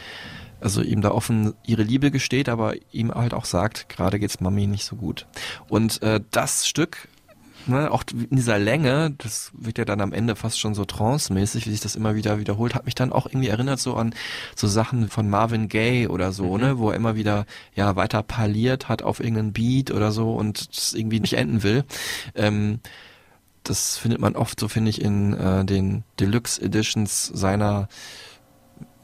also 0.62 0.82
ihm 0.82 1.02
da 1.02 1.12
offen 1.12 1.54
ihre 1.66 1.84
Liebe 1.84 2.12
gesteht, 2.12 2.50
aber 2.50 2.74
ihm 2.92 3.12
halt 3.12 3.34
auch 3.34 3.46
sagt, 3.46 3.90
gerade 3.90 4.20
geht's 4.20 4.40
Mami 4.40 4.68
nicht 4.68 4.86
so 4.86 4.96
gut. 4.96 5.28
Und 5.68 6.02
äh, 6.02 6.22
das 6.32 6.68
Stück 6.68 7.08
ne, 7.70 7.92
auch 7.92 8.04
in 8.12 8.36
dieser 8.36 8.60
Länge, 8.60 9.14
das 9.18 9.52
wird 9.54 9.78
ja 9.78 9.86
dann 9.86 10.02
am 10.02 10.12
Ende 10.12 10.36
fast 10.36 10.60
schon 10.60 10.74
so 10.74 10.86
trance-mäßig, 10.86 11.66
wie 11.66 11.72
sich 11.72 11.80
das 11.80 11.96
immer 11.96 12.16
wieder 12.16 12.40
wiederholt, 12.40 12.76
hat 12.76 12.86
mich 12.86 12.96
dann 12.96 13.14
auch 13.14 13.26
irgendwie 13.28 13.48
erinnert 13.48 13.80
so 13.80 13.96
an 13.96 14.14
so 14.56 14.68
Sachen 14.68 15.10
von 15.10 15.30
Marvin 15.30 15.70
Gaye 15.70 16.08
oder 16.08 16.32
so, 16.32 16.58
ne, 16.58 16.78
wo 16.78 16.90
er 16.90 16.96
immer 16.96 17.16
wieder 17.16 17.46
ja 17.74 17.96
weiter 17.96 18.24
parliert 18.24 18.90
hat 18.90 19.02
auf 19.02 19.20
irgendeinen 19.20 19.54
Beat 19.54 19.92
oder 19.92 20.12
so 20.12 20.34
und 20.34 20.70
es 20.72 20.94
irgendwie 20.94 21.20
nicht 21.20 21.34
enden 21.34 21.64
will. 21.64 21.86
Ähm, 22.36 22.80
das 23.64 23.98
findet 23.98 24.20
man 24.20 24.36
oft, 24.36 24.60
so 24.60 24.68
finde 24.68 24.90
ich, 24.90 25.02
in 25.02 25.34
äh, 25.34 25.64
den 25.66 26.04
Deluxe 26.20 26.62
Editions 26.62 27.26
seiner 27.28 27.88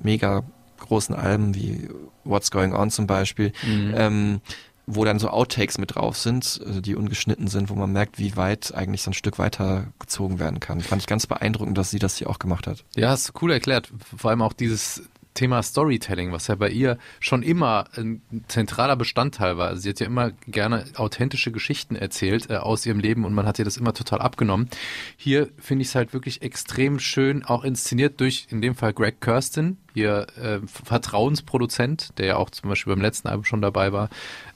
mega 0.02 0.44
großen 0.80 1.16
Alben 1.16 1.56
wie 1.56 1.90
What's 2.24 2.52
Going 2.52 2.74
On 2.74 2.90
zum 2.90 3.08
Beispiel. 3.08 3.52
Ähm, 3.66 4.42
wo 4.88 5.04
dann 5.04 5.20
so 5.20 5.30
Outtakes 5.30 5.78
mit 5.78 5.96
drauf 5.96 6.18
sind, 6.18 6.62
äh, 6.66 6.82
die 6.82 6.96
ungeschnitten 6.96 7.48
sind, 7.48 7.70
wo 7.70 7.76
man 7.76 7.92
merkt, 7.92 8.20
wie 8.20 8.38
weit 8.38 8.74
eigentlich 8.74 9.02
so 9.02 9.12
ein 9.12 9.14
Stück 9.14 9.40
weiter 9.40 9.88
gezogen 10.00 10.40
werden 10.40 10.60
kann. 10.60 10.82
Fand 10.82 11.02
ich 11.02 11.08
ganz 11.08 11.26
beeindruckend, 11.28 11.78
dass 11.78 11.90
sie 11.90 12.00
das 12.00 12.18
hier 12.18 12.30
auch 12.30 12.40
gemacht 12.40 12.68
hat. 12.68 12.84
Ja, 12.96 13.10
hast 13.10 13.30
du 13.30 13.34
cool 13.42 13.52
erklärt. 13.52 13.92
Vor 14.16 14.30
allem 14.30 14.42
auch 14.42 14.54
dieses 14.54 15.04
Thema 15.36 15.62
Storytelling, 15.62 16.32
was 16.32 16.48
ja 16.48 16.56
bei 16.56 16.70
ihr 16.70 16.98
schon 17.20 17.44
immer 17.44 17.86
ein 17.96 18.22
zentraler 18.48 18.96
Bestandteil 18.96 19.58
war. 19.58 19.68
Also 19.68 19.82
sie 19.82 19.90
hat 19.90 20.00
ja 20.00 20.08
immer 20.08 20.32
gerne 20.48 20.86
authentische 20.96 21.52
Geschichten 21.52 21.96
erzählt 21.96 22.50
äh, 22.50 22.56
aus 22.56 22.86
ihrem 22.86 23.00
Leben 23.00 23.26
und 23.26 23.34
man 23.34 23.46
hat 23.46 23.60
ihr 23.60 23.66
das 23.66 23.78
immer 23.78 23.94
total 23.94 24.22
abgenommen. 24.22 24.70
Hier 25.18 25.50
finde 25.60 25.84
ich 25.84 25.90
es 25.90 25.96
halt 25.96 26.14
wirklich 26.14 26.42
extrem 26.42 27.00
schön, 27.00 27.44
auch 27.46 27.64
inszeniert 27.64 28.20
durch 28.20 28.48
in 28.50 28.62
dem 28.62 28.76
Fall 28.76 28.94
Greg 28.94 29.22
Kirsten, 29.22 29.78
ihr 29.94 30.26
äh, 30.42 30.60
Vertrauensproduzent, 30.66 32.18
der 32.18 32.26
ja 32.26 32.36
auch 32.38 32.50
zum 32.50 32.70
Beispiel 32.70 32.94
beim 32.94 33.02
letzten 33.02 33.28
Album 33.28 33.44
schon 33.44 33.62
dabei 33.62 33.92
war, 33.92 34.10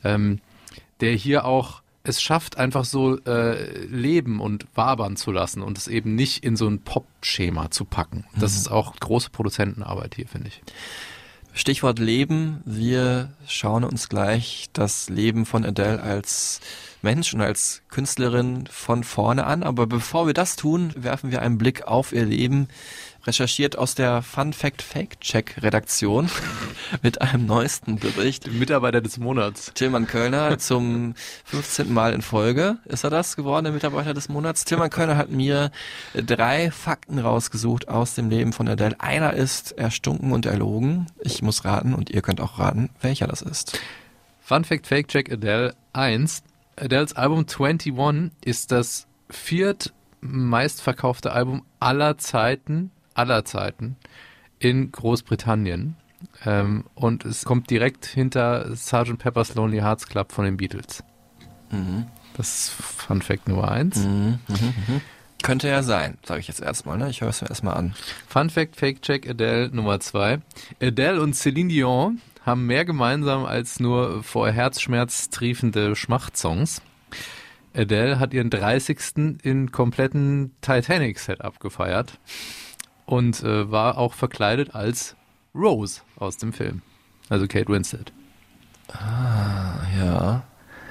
ähm, 0.03 0.39
der 1.01 1.11
hier 1.11 1.45
auch 1.45 1.81
es 2.03 2.21
schafft, 2.21 2.57
einfach 2.57 2.85
so 2.85 3.17
äh, 3.25 3.85
leben 3.85 4.39
und 4.39 4.65
wabern 4.75 5.15
zu 5.15 5.31
lassen 5.31 5.62
und 5.62 5.77
es 5.77 5.88
eben 5.88 6.15
nicht 6.15 6.43
in 6.43 6.55
so 6.55 6.67
ein 6.67 6.79
Pop-Schema 6.79 7.71
zu 7.71 7.85
packen. 7.85 8.25
Das 8.39 8.55
ist 8.55 8.71
auch 8.71 8.95
große 8.95 9.29
Produzentenarbeit 9.29 10.15
hier, 10.15 10.27
finde 10.27 10.47
ich. 10.47 10.62
Stichwort 11.53 11.99
Leben. 11.99 12.62
Wir 12.63 13.33
schauen 13.47 13.83
uns 13.83 14.07
gleich 14.07 14.69
das 14.71 15.09
Leben 15.09 15.45
von 15.45 15.65
Adele 15.65 16.01
als 16.01 16.62
Mensch 17.01 17.33
und 17.33 17.41
als 17.41 17.81
Künstlerin 17.89 18.65
von 18.69 19.03
vorne 19.03 19.45
an. 19.45 19.63
Aber 19.63 19.88
bevor 19.88 20.27
wir 20.27 20.33
das 20.33 20.55
tun, 20.55 20.93
werfen 20.95 21.31
wir 21.31 21.41
einen 21.41 21.57
Blick 21.57 21.83
auf 21.83 22.13
ihr 22.13 22.25
Leben, 22.25 22.67
recherchiert 23.29 23.77
aus 23.77 23.93
der 23.93 24.23
Fun 24.23 24.53
Fact 24.53 24.81
Fake 24.81 25.21
Check 25.21 25.61
Redaktion 25.61 26.31
mit 27.03 27.21
einem 27.21 27.45
neuesten 27.45 27.97
Bericht. 27.97 28.51
Mitarbeiter 28.51 29.01
des 29.01 29.19
Monats. 29.19 29.71
Tillmann 29.75 30.07
Kölner 30.07 30.57
zum 30.57 31.13
15. 31.45 31.93
Mal 31.93 32.13
in 32.13 32.23
Folge 32.23 32.79
ist 32.85 33.03
er 33.03 33.11
das 33.11 33.35
geworden, 33.35 33.65
der 33.65 33.73
Mitarbeiter 33.73 34.15
des 34.15 34.29
Monats. 34.29 34.65
Tillmann 34.65 34.89
Kölner 34.89 35.15
hat 35.15 35.29
mir 35.29 35.69
drei 36.15 36.71
Fakten 36.71 37.19
rausgesucht 37.19 37.87
aus 37.87 38.15
dem 38.15 38.31
Leben 38.31 38.51
von 38.51 38.67
Adele. 38.67 38.99
Einer 38.99 39.33
ist 39.33 39.73
erstunken 39.73 40.31
und 40.31 40.47
erlogen. 40.47 41.05
Ich 41.19 41.43
muss 41.43 41.65
raten 41.65 41.93
und 41.93 42.09
ihr 42.09 42.23
könnt 42.23 42.41
auch 42.41 42.57
raten, 42.57 42.89
welcher 42.99 43.27
das 43.27 43.43
ist. 43.43 43.79
Fun 44.41 44.63
Fact 44.63 44.87
Fake 44.87 45.07
Check 45.07 45.31
Adele 45.31 45.75
1. 45.93 46.41
Adeles 46.77 47.13
Album 47.15 47.45
21 47.47 47.93
ist 48.43 48.71
das 48.71 49.05
viert 49.29 49.93
meistverkaufte 50.21 51.31
Album 51.31 51.63
aller 51.79 52.17
Zeiten, 52.17 52.91
aller 53.13 53.45
Zeiten 53.45 53.95
in 54.59 54.91
Großbritannien. 54.91 55.95
Ähm, 56.45 56.83
und 56.95 57.23
es 57.25 57.45
kommt 57.45 57.69
direkt 57.69 58.05
hinter 58.05 58.75
Sgt. 58.75 59.17
Pepper's 59.17 59.55
Lonely 59.55 59.79
Hearts 59.79 60.07
Club 60.07 60.31
von 60.31 60.45
den 60.45 60.57
Beatles. 60.57 61.03
Das 62.35 62.59
ist 62.59 62.69
Fun 62.71 63.21
Fact 63.21 63.47
Nummer 63.47 63.71
1. 63.71 64.05
Könnte 65.41 65.69
ja 65.69 65.83
sein, 65.83 66.17
sage 66.23 66.41
ich 66.41 66.47
jetzt 66.47 66.61
erstmal. 66.61 66.97
Ne? 66.97 67.09
Ich 67.09 67.21
höre 67.21 67.29
es 67.29 67.41
mir 67.41 67.49
erstmal 67.49 67.77
an. 67.77 67.93
Fun 68.27 68.49
Fact 68.49 68.75
Fake 68.75 69.01
Check 69.01 69.29
Adele 69.29 69.69
Nummer 69.69 69.99
2. 69.99 70.39
Adele 70.81 71.21
und 71.21 71.35
Celine 71.35 71.69
Dion 71.69 72.21
haben 72.45 72.65
mehr 72.65 72.83
gemeinsam 72.83 73.45
als 73.45 73.79
nur 73.79 74.23
vor 74.23 74.51
Herzschmerz 74.51 75.29
triefende 75.29 75.95
Schmachtsongs. 75.95 76.81
Adele 77.73 78.19
hat 78.19 78.33
ihren 78.33 78.49
30. 78.49 79.37
in 79.43 79.71
kompletten 79.71 80.51
Titanic-Setup 80.61 81.59
gefeiert 81.59 82.19
und 83.09 83.41
äh, 83.43 83.71
war 83.71 83.97
auch 83.97 84.13
verkleidet 84.13 84.75
als 84.75 85.15
Rose 85.55 86.01
aus 86.17 86.37
dem 86.37 86.53
Film. 86.53 86.83
Also 87.27 87.47
Kate 87.47 87.67
Winslet. 87.67 88.13
Ja, 88.93 90.43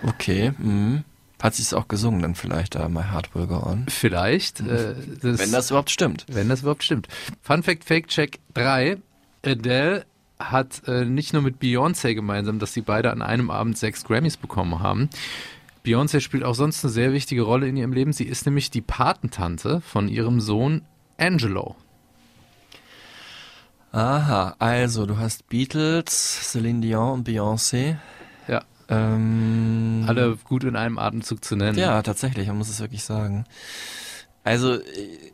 okay. 0.02 0.52
Mhm. 0.58 1.04
Hat 1.40 1.54
sie 1.54 1.62
es 1.62 1.72
auch 1.72 1.86
gesungen 1.86 2.20
dann 2.22 2.34
vielleicht 2.34 2.74
da, 2.74 2.88
My 2.88 3.04
Heart 3.04 3.34
Will 3.36 3.46
Go 3.46 3.62
On? 3.64 3.86
Vielleicht. 3.88 4.58
Äh, 4.60 4.96
Wenn 5.22 5.52
das 5.52 5.70
überhaupt 5.70 5.90
stimmt. 5.90 6.26
Wenn 6.28 6.48
das 6.48 6.62
überhaupt 6.62 6.82
stimmt. 6.82 7.06
Fun 7.40 7.62
Fact 7.62 7.84
Fake 7.84 8.08
Check 8.08 8.40
3. 8.54 8.98
Adele 9.46 10.04
hat 10.40 10.82
äh, 10.88 11.04
nicht 11.04 11.32
nur 11.32 11.42
mit 11.42 11.60
Beyoncé 11.60 12.14
gemeinsam, 12.14 12.58
dass 12.58 12.74
sie 12.74 12.80
beide 12.80 13.12
an 13.12 13.22
einem 13.22 13.50
Abend 13.50 13.78
sechs 13.78 14.04
Grammys 14.04 14.36
bekommen 14.36 14.80
haben. 14.80 15.08
Beyoncé 15.86 16.20
spielt 16.20 16.42
auch 16.42 16.56
sonst 16.56 16.84
eine 16.84 16.92
sehr 16.92 17.12
wichtige 17.12 17.42
Rolle 17.42 17.68
in 17.68 17.76
ihrem 17.76 17.92
Leben. 17.92 18.12
Sie 18.12 18.24
ist 18.24 18.44
nämlich 18.44 18.72
die 18.72 18.80
Patentante 18.80 19.80
von 19.80 20.08
ihrem 20.08 20.40
Sohn 20.40 20.82
Angelo. 21.16 21.76
Aha, 23.92 24.54
also 24.58 25.06
du 25.06 25.16
hast 25.18 25.48
Beatles, 25.48 26.50
Celine 26.50 26.80
Dion 26.80 27.12
und 27.12 27.28
Beyoncé. 27.28 27.96
Ja. 28.46 28.62
Ähm, 28.88 30.04
Alle 30.06 30.36
gut 30.44 30.64
in 30.64 30.76
einem 30.76 30.98
Atemzug 30.98 31.44
zu 31.44 31.56
nennen. 31.56 31.78
Ja, 31.78 32.02
tatsächlich, 32.02 32.48
man 32.48 32.58
muss 32.58 32.68
es 32.68 32.80
wirklich 32.80 33.02
sagen. 33.02 33.44
Also 34.44 34.78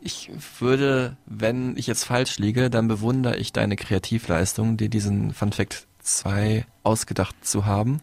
ich 0.01 0.29
würde, 0.59 1.15
wenn 1.25 1.77
ich 1.77 1.87
jetzt 1.87 2.03
falsch 2.03 2.37
liege, 2.37 2.69
dann 2.69 2.87
bewundere 2.87 3.37
ich 3.37 3.53
deine 3.53 3.75
Kreativleistung, 3.75 4.77
dir 4.77 4.89
diesen 4.89 5.33
Fun 5.33 5.53
Fact 5.53 5.87
2 6.01 6.65
ausgedacht 6.83 7.35
zu 7.45 7.65
haben, 7.65 8.01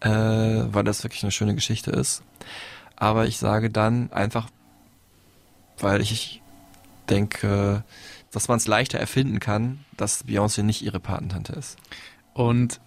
äh, 0.00 0.08
weil 0.10 0.84
das 0.84 1.02
wirklich 1.04 1.22
eine 1.22 1.32
schöne 1.32 1.54
Geschichte 1.54 1.90
ist. 1.90 2.22
Aber 2.96 3.26
ich 3.26 3.36
sage 3.36 3.70
dann 3.70 4.10
einfach, 4.12 4.48
weil 5.78 6.00
ich 6.00 6.40
denke, 7.10 7.84
dass 8.30 8.48
man 8.48 8.58
es 8.58 8.66
leichter 8.66 8.98
erfinden 8.98 9.40
kann, 9.40 9.84
dass 9.96 10.26
Beyoncé 10.26 10.62
nicht 10.62 10.82
ihre 10.82 11.00
Patentante 11.00 11.52
ist. 11.52 11.76
Und 12.34 12.80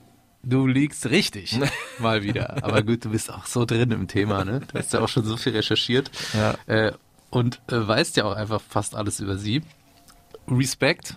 du 0.43 0.67
liegst 0.67 1.09
richtig, 1.09 1.59
mal 1.99 2.23
wieder. 2.23 2.63
Aber 2.63 2.83
gut, 2.83 3.05
du 3.05 3.09
bist 3.09 3.31
auch 3.31 3.45
so 3.45 3.65
drin 3.65 3.91
im 3.91 4.07
Thema, 4.07 4.45
ne? 4.45 4.61
Du 4.71 4.77
hast 4.77 4.93
ja 4.93 5.01
auch 5.01 5.09
schon 5.09 5.25
so 5.25 5.37
viel 5.37 5.55
recherchiert. 5.55 6.11
Ja. 6.33 6.55
Äh, 6.67 6.93
und 7.29 7.61
äh, 7.67 7.87
weißt 7.87 8.17
ja 8.17 8.25
auch 8.25 8.35
einfach 8.35 8.61
fast 8.61 8.95
alles 8.95 9.19
über 9.19 9.37
sie. 9.37 9.61
Respekt, 10.47 11.15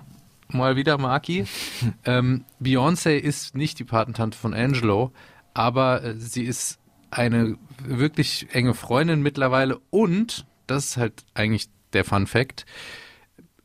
mal 0.49 0.77
wieder, 0.77 0.99
Marki. 0.99 1.47
ähm, 2.05 2.45
Beyoncé 2.61 3.17
ist 3.17 3.55
nicht 3.55 3.79
die 3.79 3.85
Patentante 3.85 4.37
von 4.37 4.55
Angelo, 4.55 5.13
aber 5.55 6.03
äh, 6.03 6.19
sie 6.19 6.45
ist 6.45 6.79
eine 7.11 7.57
wirklich 7.83 8.49
enge 8.53 8.75
Freundin 8.75 9.23
mittlerweile 9.23 9.79
und, 9.91 10.47
das 10.67 10.87
ist 10.87 10.97
halt 10.97 11.25
eigentlich 11.35 11.69
der 11.93 12.05
Fun 12.05 12.27
Fact, 12.27 12.65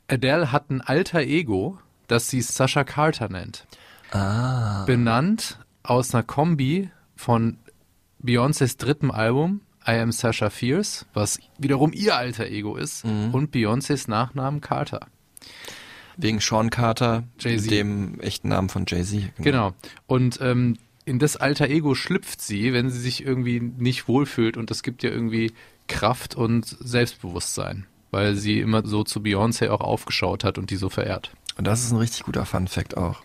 Adele 0.07 0.51
hat 0.51 0.69
ein 0.69 0.81
alter 0.81 1.21
Ego, 1.21 1.79
das 2.07 2.29
sie 2.29 2.41
Sasha 2.41 2.83
Carter 2.83 3.29
nennt. 3.29 3.65
Ah. 4.11 4.85
Benannt 4.85 5.59
aus 5.83 6.13
einer 6.13 6.23
Kombi 6.23 6.89
von 7.15 7.57
Beyoncés 8.23 8.77
dritten 8.77 9.11
Album, 9.11 9.61
I 9.85 9.91
Am 9.91 10.11
Sasha 10.11 10.49
Fierce, 10.49 11.05
was 11.13 11.39
wiederum 11.57 11.93
ihr 11.93 12.15
alter 12.15 12.47
Ego 12.47 12.75
ist, 12.75 13.05
und 13.05 13.53
Beyoncés 13.53 14.09
Nachnamen 14.09 14.61
Carter. 14.61 15.07
Wegen 16.17 16.39
Sean 16.39 16.69
Carter, 16.69 17.23
dem 17.43 18.19
echten 18.19 18.49
Namen 18.49 18.69
von 18.69 18.85
Jay-Z. 18.87 19.31
Genau. 19.37 19.73
Und 20.07 20.39
ähm, 20.41 20.77
in 21.05 21.19
das 21.19 21.37
alter 21.37 21.69
Ego 21.69 21.95
schlüpft 21.95 22.41
sie, 22.41 22.73
wenn 22.73 22.89
sie 22.89 22.99
sich 22.99 23.23
irgendwie 23.25 23.59
nicht 23.59 24.07
wohlfühlt 24.07 24.57
und 24.57 24.71
das 24.71 24.83
gibt 24.83 25.03
ja 25.03 25.09
irgendwie 25.09 25.53
Kraft 25.87 26.35
und 26.35 26.65
Selbstbewusstsein, 26.65 27.85
weil 28.11 28.35
sie 28.35 28.59
immer 28.59 28.85
so 28.85 29.03
zu 29.03 29.19
Beyoncé 29.19 29.69
auch 29.69 29.81
aufgeschaut 29.81 30.43
hat 30.43 30.57
und 30.57 30.69
die 30.69 30.75
so 30.75 30.89
verehrt. 30.89 31.31
Und 31.57 31.65
das 31.65 31.83
ist 31.83 31.91
ein 31.91 31.97
richtig 31.97 32.23
guter 32.23 32.45
Fun 32.45 32.67
Fact 32.67 32.97
auch. 32.97 33.21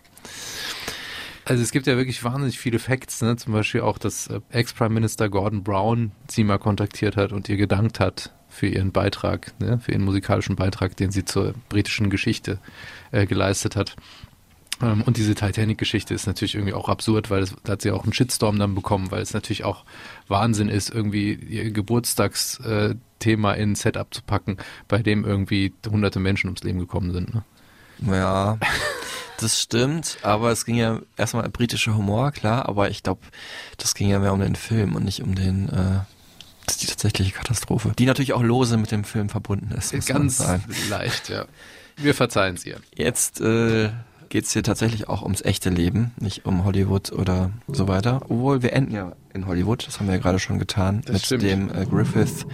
Also 1.45 1.61
es 1.61 1.71
gibt 1.71 1.87
ja 1.87 1.97
wirklich 1.97 2.23
wahnsinnig 2.23 2.57
viele 2.57 2.79
Facts, 2.79 3.21
ne? 3.21 3.35
zum 3.35 3.51
Beispiel 3.53 3.81
auch, 3.81 3.97
dass 3.97 4.27
äh, 4.27 4.39
Ex-Prime 4.49 4.93
Minister 4.93 5.29
Gordon 5.29 5.63
Brown 5.63 6.11
sie 6.29 6.43
mal 6.43 6.57
kontaktiert 6.57 7.17
hat 7.17 7.33
und 7.33 7.49
ihr 7.49 7.57
gedankt 7.57 7.99
hat 7.99 8.33
für 8.47 8.67
ihren 8.67 8.91
Beitrag, 8.91 9.53
ne? 9.59 9.79
für 9.79 9.91
ihren 9.91 10.05
musikalischen 10.05 10.55
Beitrag, 10.55 10.95
den 10.95 11.11
sie 11.11 11.25
zur 11.25 11.53
britischen 11.67 12.09
Geschichte 12.09 12.59
äh, 13.11 13.25
geleistet 13.25 13.75
hat. 13.75 13.97
Ähm, 14.81 15.01
und 15.01 15.17
diese 15.17 15.35
Titanic-Geschichte 15.35 16.13
ist 16.13 16.27
natürlich 16.27 16.55
irgendwie 16.55 16.73
auch 16.73 16.87
absurd, 16.87 17.29
weil 17.29 17.43
es, 17.43 17.55
da 17.63 17.73
hat 17.73 17.81
sie 17.81 17.91
auch 17.91 18.03
einen 18.03 18.13
Shitstorm 18.13 18.57
dann 18.57 18.73
bekommen, 18.73 19.11
weil 19.11 19.21
es 19.21 19.33
natürlich 19.33 19.65
auch 19.65 19.83
Wahnsinn 20.29 20.69
ist, 20.69 20.89
irgendwie 20.89 21.33
ihr 21.33 21.71
Geburtstagsthema 23.23 23.53
in 23.53 23.71
ein 23.71 23.75
Setup 23.75 24.13
zu 24.13 24.21
packen, 24.21 24.57
bei 24.87 25.01
dem 25.01 25.25
irgendwie 25.25 25.73
hunderte 25.89 26.19
Menschen 26.19 26.47
ums 26.47 26.63
Leben 26.63 26.79
gekommen 26.79 27.11
sind. 27.13 27.33
Ne? 27.33 27.43
Ja, 28.11 28.57
das 29.39 29.61
stimmt, 29.61 30.17
aber 30.21 30.51
es 30.51 30.65
ging 30.65 30.75
ja 30.75 30.99
erstmal 31.17 31.49
britischer 31.49 31.95
Humor, 31.95 32.31
klar, 32.31 32.67
aber 32.67 32.89
ich 32.89 33.03
glaube, 33.03 33.21
das 33.77 33.95
ging 33.95 34.09
ja 34.09 34.19
mehr 34.19 34.33
um 34.33 34.39
den 34.39 34.55
Film 34.55 34.95
und 34.95 35.05
nicht 35.05 35.21
um 35.21 35.35
den, 35.35 35.69
äh, 35.69 35.99
die 36.79 36.87
tatsächliche 36.87 37.31
Katastrophe, 37.31 37.93
die 37.97 38.05
natürlich 38.05 38.33
auch 38.33 38.43
lose 38.43 38.77
mit 38.77 38.91
dem 38.91 39.03
Film 39.03 39.29
verbunden 39.29 39.71
ist. 39.71 39.91
Ganz 40.05 40.43
leicht, 40.89 41.29
ja. 41.29 41.45
Wir 41.95 42.15
verzeihen 42.15 42.55
es 42.55 42.65
ihr. 42.65 42.77
Jetzt 42.95 43.39
äh, 43.39 43.89
geht 44.29 44.45
es 44.45 44.53
hier 44.53 44.63
tatsächlich 44.63 45.07
auch 45.09 45.21
ums 45.21 45.41
echte 45.43 45.69
Leben, 45.69 46.11
nicht 46.19 46.45
um 46.45 46.65
Hollywood 46.65 47.11
oder 47.11 47.51
so 47.67 47.87
weiter. 47.87 48.21
Obwohl 48.29 48.63
wir 48.63 48.73
enden 48.73 48.95
ja 48.95 49.11
in 49.33 49.45
Hollywood, 49.45 49.85
das 49.85 49.99
haben 49.99 50.07
wir 50.07 50.15
ja 50.15 50.21
gerade 50.21 50.39
schon 50.39 50.57
getan, 50.57 51.01
Das 51.05 51.13
mit 51.13 51.25
stimmt. 51.25 51.43
dem 51.43 51.69
äh, 51.69 51.85
Griffith 51.85 52.47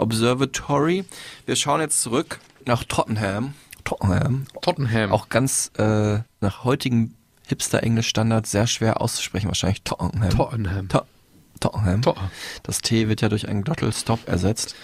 Observatory. 0.00 1.04
Wir 1.46 1.56
schauen 1.56 1.80
jetzt 1.80 2.00
zurück 2.02 2.40
nach 2.66 2.84
Tottenham. 2.84 3.54
Tottenham. 3.84 4.46
Tottenham. 4.62 5.12
Auch 5.12 5.28
ganz 5.28 5.70
äh, 5.78 6.18
nach 6.40 6.64
heutigen 6.64 7.14
Hipster-Englisch-Standard 7.48 8.46
sehr 8.46 8.66
schwer 8.66 9.00
auszusprechen, 9.00 9.48
wahrscheinlich 9.48 9.82
Tottenham. 9.82 10.30
Tottenham. 10.30 10.88
To 10.88 11.02
Tottenham. 11.58 12.02
To- 12.02 12.14
Das 12.62 12.80
T 12.80 13.08
wird 13.08 13.20
ja 13.20 13.28
durch 13.28 13.48
einen 13.48 13.62
Glottal-Stop 13.64 14.28
ersetzt. 14.28 14.74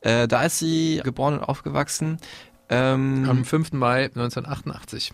Äh, 0.00 0.28
da 0.28 0.42
ist 0.44 0.58
sie 0.58 1.00
geboren 1.04 1.34
und 1.38 1.44
aufgewachsen. 1.44 2.18
Ähm, 2.68 3.26
Am 3.28 3.44
5. 3.44 3.72
Mai 3.72 4.04
1988. 4.04 5.12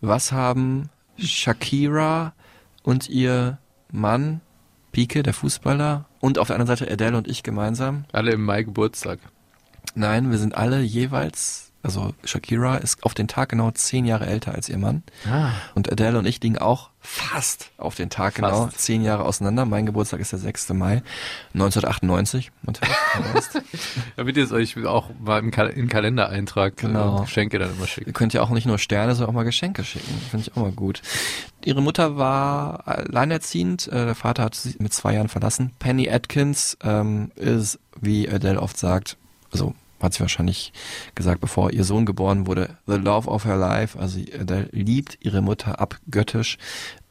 was 0.00 0.32
haben 0.32 0.90
Shakira 1.18 2.34
und 2.82 3.08
ihr 3.08 3.58
Mann, 3.90 4.40
Pike, 4.94 5.24
der 5.24 5.34
Fußballer, 5.34 6.04
und 6.20 6.38
auf 6.38 6.46
der 6.46 6.54
anderen 6.54 6.78
Seite 6.78 6.90
Adele 6.90 7.16
und 7.16 7.26
ich 7.26 7.42
gemeinsam? 7.42 8.04
Alle 8.12 8.30
im 8.30 8.44
Mai 8.44 8.62
Geburtstag. 8.62 9.18
Nein, 9.96 10.30
wir 10.30 10.38
sind 10.38 10.54
alle 10.54 10.82
jeweils, 10.82 11.72
also 11.84 12.14
Shakira 12.24 12.76
ist 12.78 13.04
auf 13.04 13.14
den 13.14 13.28
Tag 13.28 13.50
genau 13.50 13.70
zehn 13.70 14.04
Jahre 14.04 14.26
älter 14.26 14.54
als 14.54 14.68
ihr 14.68 14.78
Mann. 14.78 15.02
Ah. 15.30 15.50
Und 15.74 15.90
Adele 15.92 16.18
und 16.18 16.26
ich 16.26 16.40
liegen 16.42 16.58
auch 16.58 16.90
fast 17.00 17.70
auf 17.76 17.94
den 17.94 18.08
Tag 18.10 18.36
genau 18.36 18.64
Fast. 18.66 18.80
zehn 18.80 19.02
Jahre 19.02 19.24
auseinander. 19.26 19.66
Mein 19.66 19.84
Geburtstag 19.84 20.20
ist 20.20 20.32
der 20.32 20.38
6. 20.38 20.70
Mai 20.70 21.02
1998. 21.52 22.50
natürlich. 22.62 22.94
du 23.16 23.34
weißt. 23.34 23.62
Damit 24.16 24.36
ihr 24.36 24.44
es 24.44 24.52
euch 24.52 24.76
auch 24.86 25.10
mal 25.22 25.38
im 25.38 25.50
Kal 25.50 25.68
in 25.68 25.76
den 25.76 25.88
Kalender 25.88 26.28
eintragt 26.30 26.78
Genau. 26.78 27.18
und 27.18 27.24
Geschenke 27.26 27.58
dann 27.58 27.70
immer 27.70 27.82
Ihr 27.82 27.86
schickt. 27.86 28.14
könnt 28.14 28.32
ja 28.32 28.42
auch 28.42 28.50
nicht 28.50 28.66
nur 28.66 28.78
Sterne, 28.78 29.14
sondern 29.14 29.30
auch 29.30 29.34
mal 29.38 29.44
Geschenke 29.44 29.84
schicken. 29.84 30.18
Finde 30.30 30.46
ich 30.48 30.56
auch 30.56 30.62
mal 30.62 30.72
gut. 30.72 31.02
Ihre 31.64 31.82
Mutter 31.82 32.16
war 32.16 32.88
alleinerziehend. 32.88 33.88
Äh, 33.88 34.06
der 34.06 34.14
Vater 34.14 34.42
hat 34.44 34.54
sie 34.54 34.74
mit 34.78 34.92
zwei 34.94 35.14
Jahren 35.14 35.28
verlassen. 35.28 35.72
Penny 35.78 36.08
Atkins 36.10 36.76
ähm, 36.82 37.30
ist, 37.36 37.78
wie 38.00 38.28
Adele 38.28 38.60
oft 38.60 38.78
sagt, 38.78 39.16
also 39.52 39.74
hat 40.04 40.14
sie 40.14 40.20
wahrscheinlich 40.20 40.72
gesagt, 41.14 41.40
bevor 41.40 41.72
ihr 41.72 41.84
Sohn 41.84 42.06
geboren 42.06 42.46
wurde, 42.46 42.76
the 42.86 42.94
love 42.96 43.28
of 43.28 43.44
her 43.44 43.56
life. 43.56 43.98
Also 43.98 44.20
Adele 44.38 44.68
liebt 44.72 45.18
ihre 45.20 45.42
Mutter 45.42 45.80
abgöttisch. 45.80 46.58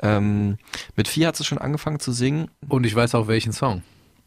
Ähm, 0.02 0.58
mit 0.96 1.08
vier 1.08 1.28
hat 1.28 1.36
sie 1.36 1.44
schon 1.44 1.58
angefangen 1.58 2.00
zu 2.00 2.12
singen. 2.12 2.50
Und 2.70 2.86
ich 2.86 2.96
weiß 2.96 3.16
auch 3.16 3.28
welchen 3.28 3.54
Song. 3.54 3.84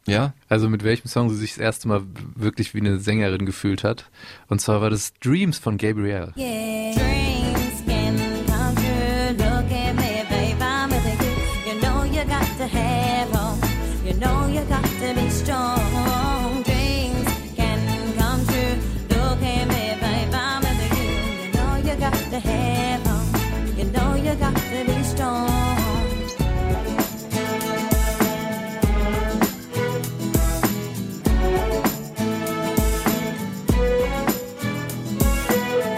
Ja, 0.09 0.35
Also 0.49 0.69
mit 0.69 0.85
welchem 0.85 1.09
Song 1.09 1.31
sie 1.31 1.37
sich 1.37 1.51
das 1.55 1.59
erste 1.59 1.89
Mal 1.89 2.03
wirklich 2.37 2.75
wie 2.75 2.81
eine 2.81 3.01
Sängerin 3.01 3.45
gefühlt 3.45 3.83
hat. 3.83 4.09
Und 4.49 4.61
zwar 4.61 4.81
war 4.81 4.89
das 4.91 5.13
Dreams 5.15 5.59
von 5.59 5.79
Gabrielle. 5.79 6.33
Dreams 6.37 6.97
can 6.97 7.36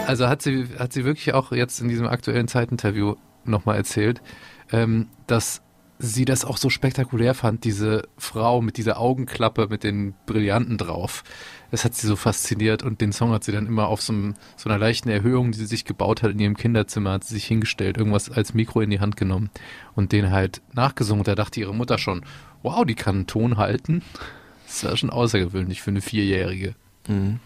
Also 0.09 0.27
hat 0.27 0.41
sie, 0.41 0.65
hat 0.79 0.91
sie 0.91 1.05
wirklich 1.05 1.35
auch 1.35 1.51
jetzt 1.51 1.79
in 1.81 1.87
diesem 1.87 2.07
aktuellen 2.07 2.47
Zeitinterview 2.47 3.13
nochmal 3.45 3.75
erzählt, 3.75 4.23
ähm, 4.71 5.05
dass 5.27 5.61
sie 5.99 6.25
das 6.25 6.45
auch 6.45 6.57
so 6.57 6.71
spektakulär 6.71 7.35
fand, 7.35 7.63
diese 7.63 8.07
Frau 8.17 8.59
mit 8.59 8.77
dieser 8.77 8.99
Augenklappe 8.99 9.67
mit 9.69 9.83
den 9.83 10.15
Brillanten 10.25 10.79
drauf. 10.79 11.23
Das 11.69 11.85
hat 11.85 11.93
sie 11.93 12.07
so 12.07 12.15
fasziniert 12.15 12.81
und 12.81 13.01
den 13.01 13.11
Song 13.11 13.29
hat 13.33 13.43
sie 13.43 13.51
dann 13.51 13.67
immer 13.67 13.87
auf 13.87 14.01
so, 14.01 14.11
einem, 14.11 14.33
so 14.57 14.67
einer 14.67 14.79
leichten 14.79 15.09
Erhöhung, 15.09 15.51
die 15.51 15.59
sie 15.59 15.67
sich 15.67 15.85
gebaut 15.85 16.23
hat 16.23 16.31
in 16.31 16.39
ihrem 16.39 16.57
Kinderzimmer, 16.57 17.11
hat 17.11 17.25
sie 17.25 17.35
sich 17.35 17.45
hingestellt, 17.45 17.97
irgendwas 17.97 18.31
als 18.31 18.55
Mikro 18.55 18.81
in 18.81 18.89
die 18.89 19.01
Hand 19.01 19.15
genommen 19.15 19.51
und 19.93 20.11
den 20.11 20.31
halt 20.31 20.63
nachgesungen. 20.73 21.23
Da 21.23 21.35
dachte 21.35 21.59
ihre 21.59 21.75
Mutter 21.75 21.99
schon, 21.99 22.25
wow, 22.63 22.83
die 22.83 22.95
kann 22.95 23.15
einen 23.15 23.27
Ton 23.27 23.57
halten. 23.57 24.01
Das 24.65 24.83
war 24.85 24.97
schon 24.97 25.11
außergewöhnlich 25.11 25.83
für 25.83 25.91
eine 25.91 26.01
Vierjährige. 26.01 26.73
Mhm. 27.07 27.39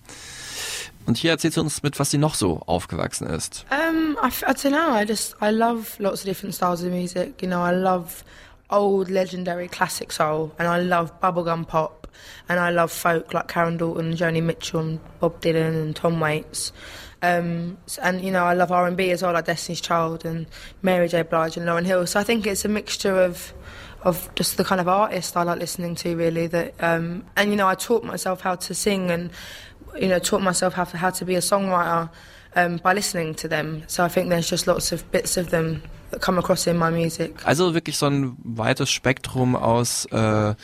Und 1.06 1.18
hier 1.18 1.32
erzählt 1.32 1.54
sie 1.54 1.60
uns 1.60 1.84
mit, 1.84 2.00
was 2.00 2.12
sie 2.12 2.18
noch 2.18 2.36
so 2.36 2.62
aufgewachsen 2.66 3.28
ist. 3.28 3.66
Um, 3.72 4.18
I, 4.22 4.28
I 4.28 4.54
don't 4.54 4.72
know. 4.72 4.94
I 4.94 5.06
just 5.06 5.36
I 5.42 5.52
love 5.52 6.00
lots 6.00 6.22
of 6.22 6.26
different 6.26 6.56
styles 6.56 6.82
of 6.82 6.92
music. 6.92 7.42
You 7.42 7.50
know, 7.50 7.62
I 7.62 7.72
love 7.72 8.24
old 8.70 9.10
legendary 9.10 9.68
classic 9.68 10.12
soul, 10.12 10.52
and 10.58 10.68
I 10.68 10.82
love 10.82 11.20
bubblegum 11.20 11.68
pop, 11.68 12.08
and 12.48 12.60
I 12.60 12.72
love 12.72 12.92
folk 12.92 13.34
like 13.34 13.48
Karen 13.48 13.78
Dalton, 13.78 14.16
Joni 14.16 14.42
Mitchell, 14.42 14.80
and 14.80 15.00
Bob 15.20 15.42
Dylan, 15.42 15.82
and 15.82 15.96
Tom 15.96 16.20
Waits. 16.20 16.72
Um, 17.22 17.78
and 18.02 18.22
you 18.22 18.32
know, 18.32 18.44
I 18.44 18.54
love 18.54 18.72
R 18.72 18.86
and 18.86 18.98
B 18.98 19.12
as 19.12 19.22
well, 19.22 19.34
like 19.34 19.46
Destiny's 19.46 19.80
Child 19.80 20.26
and 20.26 20.46
Mary 20.82 21.08
J. 21.08 21.22
Blige 21.22 21.56
and 21.56 21.66
Lauren 21.66 21.86
Hill. 21.86 22.06
So 22.06 22.20
I 22.20 22.24
think 22.24 22.46
it's 22.46 22.66
a 22.66 22.70
mixture 22.70 23.22
of 23.22 23.54
of 24.02 24.30
just 24.36 24.58
the 24.58 24.66
kind 24.66 24.82
of 24.82 24.90
artist 24.90 25.38
I 25.38 25.44
like 25.44 25.60
listening 25.60 25.96
to, 25.96 26.16
really. 26.18 26.48
That 26.48 26.74
um, 26.82 27.26
and 27.38 27.50
you 27.52 27.56
know, 27.56 27.68
I 27.68 27.76
taught 27.76 28.04
myself 28.04 28.42
how 28.42 28.56
to 28.56 28.74
sing 28.74 29.10
and 29.10 29.32
you 30.00 30.08
know, 30.08 30.20
taught 30.20 30.42
myself 30.42 30.76
how 30.76 30.86
to, 30.86 30.98
how 30.98 31.12
to 31.12 31.26
be 31.26 31.36
a 31.36 31.42
songwriter 31.42 32.10
um, 32.56 32.78
by 32.78 32.94
listening 32.94 33.36
to 33.36 33.48
them. 33.48 33.84
So 33.88 34.04
I 34.04 34.10
think 34.10 34.30
there's 34.30 34.50
just 34.50 34.68
lots 34.68 34.92
of 34.92 35.10
bits 35.12 35.38
of 35.38 35.50
them 35.50 35.82
that 36.12 36.22
come 36.22 36.38
across 36.38 36.68
in 36.68 36.78
my 36.78 36.92
music. 36.92 37.46
Also 37.46 37.74
wirklich 37.74 37.98
so 37.98 38.08
ein 38.08 38.38
weites 38.44 38.90
Spektrum 38.90 39.56
aus 39.56 40.06
äh, 40.12 40.56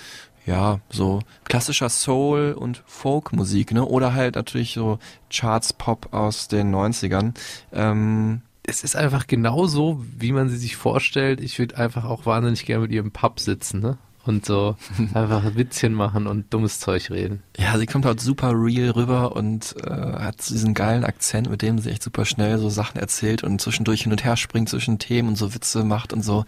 ja, 0.46 0.80
so 0.90 1.22
klassischer 1.46 1.90
Soul 1.90 2.54
und 2.58 2.82
Folkmusik, 2.88 3.72
ne? 3.72 3.86
Oder 3.86 4.14
halt 4.14 4.36
natürlich 4.36 4.74
so 4.74 4.98
Charts 5.30 5.74
Pop 5.74 6.12
aus 6.12 6.48
den 6.48 6.74
90ern. 6.74 7.34
Ähm, 7.72 8.42
es 8.64 8.84
ist 8.84 8.96
einfach 8.96 9.28
genauso, 9.28 10.04
wie 10.18 10.32
man 10.32 10.50
sie 10.50 10.58
sich 10.58 10.76
vorstellt. 10.76 11.40
Ich 11.40 11.60
würde 11.60 11.78
einfach 11.78 12.06
auch 12.06 12.26
wahnsinnig 12.26 12.66
gerne 12.66 12.84
mit 12.84 12.92
ihr 12.92 13.02
im 13.02 13.12
Pub 13.12 13.40
sitzen, 13.40 13.80
ne? 13.80 13.98
Und 14.30 14.46
so 14.46 14.76
einfach 15.16 15.56
Witzchen 15.56 15.92
machen 15.92 16.28
und 16.28 16.54
dummes 16.54 16.80
Zeug 16.80 17.10
reden. 17.10 17.42
Ja, 17.58 17.80
sie 17.80 17.88
kommt 17.88 18.06
halt 18.06 18.22
super 18.22 18.52
real 18.54 18.92
rüber 18.92 19.36
und 19.36 19.76
äh, 19.84 19.90
hat 19.90 20.48
diesen 20.48 20.76
geilen 20.76 21.04
Akzent, 21.04 21.50
mit 21.50 21.64
dem 21.64 21.80
sie 21.80 21.90
echt 21.90 22.04
super 22.04 22.26
schnell 22.26 22.60
so 22.60 22.70
Sachen 22.70 23.00
erzählt 23.00 23.44
und 23.44 23.60
zwischendurch 23.60 24.04
hin 24.04 24.12
und 24.12 24.24
her 24.24 24.38
springt 24.38 24.70
zwischen 24.70 25.00
Themen 25.00 25.30
und 25.30 25.36
so 25.36 25.56
Witze 25.56 25.84
macht 25.84 26.14
und 26.14 26.22
so. 26.22 26.46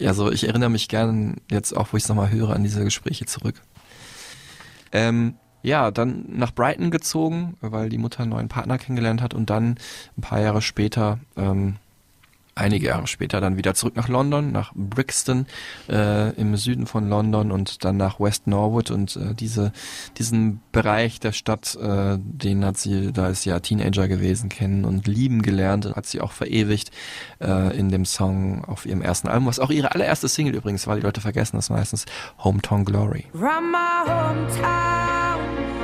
Ja, 0.00 0.14
so 0.14 0.32
ich 0.32 0.48
erinnere 0.48 0.70
mich 0.70 0.88
gern 0.88 1.36
jetzt 1.50 1.76
auch, 1.76 1.88
wo 1.92 1.98
ich 1.98 2.04
es 2.04 2.08
nochmal 2.08 2.30
höre, 2.30 2.56
an 2.56 2.62
diese 2.62 2.82
Gespräche 2.82 3.26
zurück. 3.26 3.60
Ähm, 4.90 5.34
ja, 5.62 5.90
dann 5.90 6.24
nach 6.28 6.54
Brighton 6.54 6.90
gezogen, 6.90 7.58
weil 7.60 7.90
die 7.90 7.98
Mutter 7.98 8.20
einen 8.20 8.30
neuen 8.30 8.48
Partner 8.48 8.78
kennengelernt 8.78 9.20
hat 9.20 9.34
und 9.34 9.50
dann 9.50 9.76
ein 10.16 10.22
paar 10.22 10.40
Jahre 10.40 10.62
später 10.62 11.18
ähm, 11.36 11.76
einige 12.54 12.88
Jahre 12.88 13.06
später 13.06 13.40
dann 13.40 13.56
wieder 13.56 13.74
zurück 13.74 13.96
nach 13.96 14.08
London, 14.08 14.52
nach 14.52 14.72
Brixton 14.74 15.46
äh, 15.88 16.34
im 16.34 16.56
Süden 16.56 16.86
von 16.86 17.08
London 17.08 17.50
und 17.50 17.84
dann 17.84 17.96
nach 17.96 18.20
West 18.20 18.46
Norwood 18.46 18.90
und 18.90 19.16
äh, 19.16 19.34
diese 19.34 19.72
diesen 20.18 20.60
Bereich 20.72 21.20
der 21.20 21.32
Stadt, 21.32 21.76
äh, 21.76 22.18
den 22.18 22.64
hat 22.64 22.78
sie, 22.78 23.12
da 23.12 23.28
ist 23.28 23.42
sie 23.42 23.50
ja 23.50 23.60
Teenager 23.60 24.08
gewesen, 24.08 24.48
kennen 24.48 24.84
und 24.84 25.06
lieben 25.06 25.42
gelernt, 25.42 25.86
hat 25.94 26.06
sie 26.06 26.20
auch 26.20 26.32
verewigt 26.32 26.90
äh, 27.40 27.76
in 27.76 27.88
dem 27.88 28.04
Song 28.04 28.64
auf 28.64 28.86
ihrem 28.86 29.02
ersten 29.02 29.28
Album, 29.28 29.46
was 29.46 29.58
auch 29.58 29.70
ihre 29.70 29.92
allererste 29.92 30.28
Single 30.28 30.54
übrigens 30.54 30.86
war, 30.86 30.96
die 30.96 31.02
Leute 31.02 31.20
vergessen 31.20 31.56
das 31.56 31.70
meistens, 31.70 32.06
Hometown 32.38 32.84
Glory. 32.84 33.26
From 33.32 33.70
my 33.70 33.78
hometown, 34.06 35.81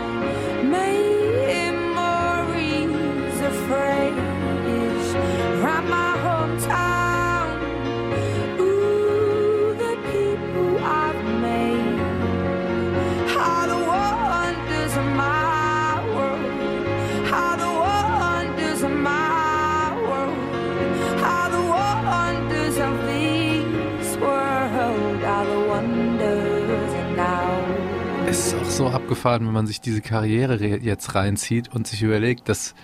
so 28.78 28.88
abgefahren, 28.88 29.46
wenn 29.46 29.52
man 29.52 29.66
sich 29.66 29.80
diese 29.80 30.00
Karriere 30.00 30.60
re- 30.60 30.78
jetzt 30.80 31.14
reinzieht 31.14 31.68
und 31.74 31.86
sich 31.86 32.02
überlegt, 32.02 32.48
dass 32.48 32.74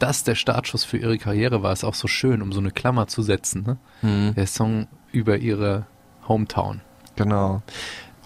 das 0.00 0.24
der 0.24 0.34
Startschuss 0.34 0.84
für 0.84 0.96
ihre 0.98 1.18
Karriere 1.18 1.62
war, 1.62 1.72
ist 1.72 1.84
auch 1.84 1.94
so 1.94 2.08
schön, 2.08 2.42
um 2.42 2.52
so 2.52 2.58
eine 2.60 2.72
Klammer 2.72 3.06
zu 3.06 3.22
setzen. 3.22 3.62
Ne? 3.64 3.76
Mhm. 4.02 4.34
Der 4.34 4.46
Song 4.46 4.88
über 5.12 5.38
ihre 5.38 5.86
Hometown. 6.26 6.80
Genau. 7.16 7.62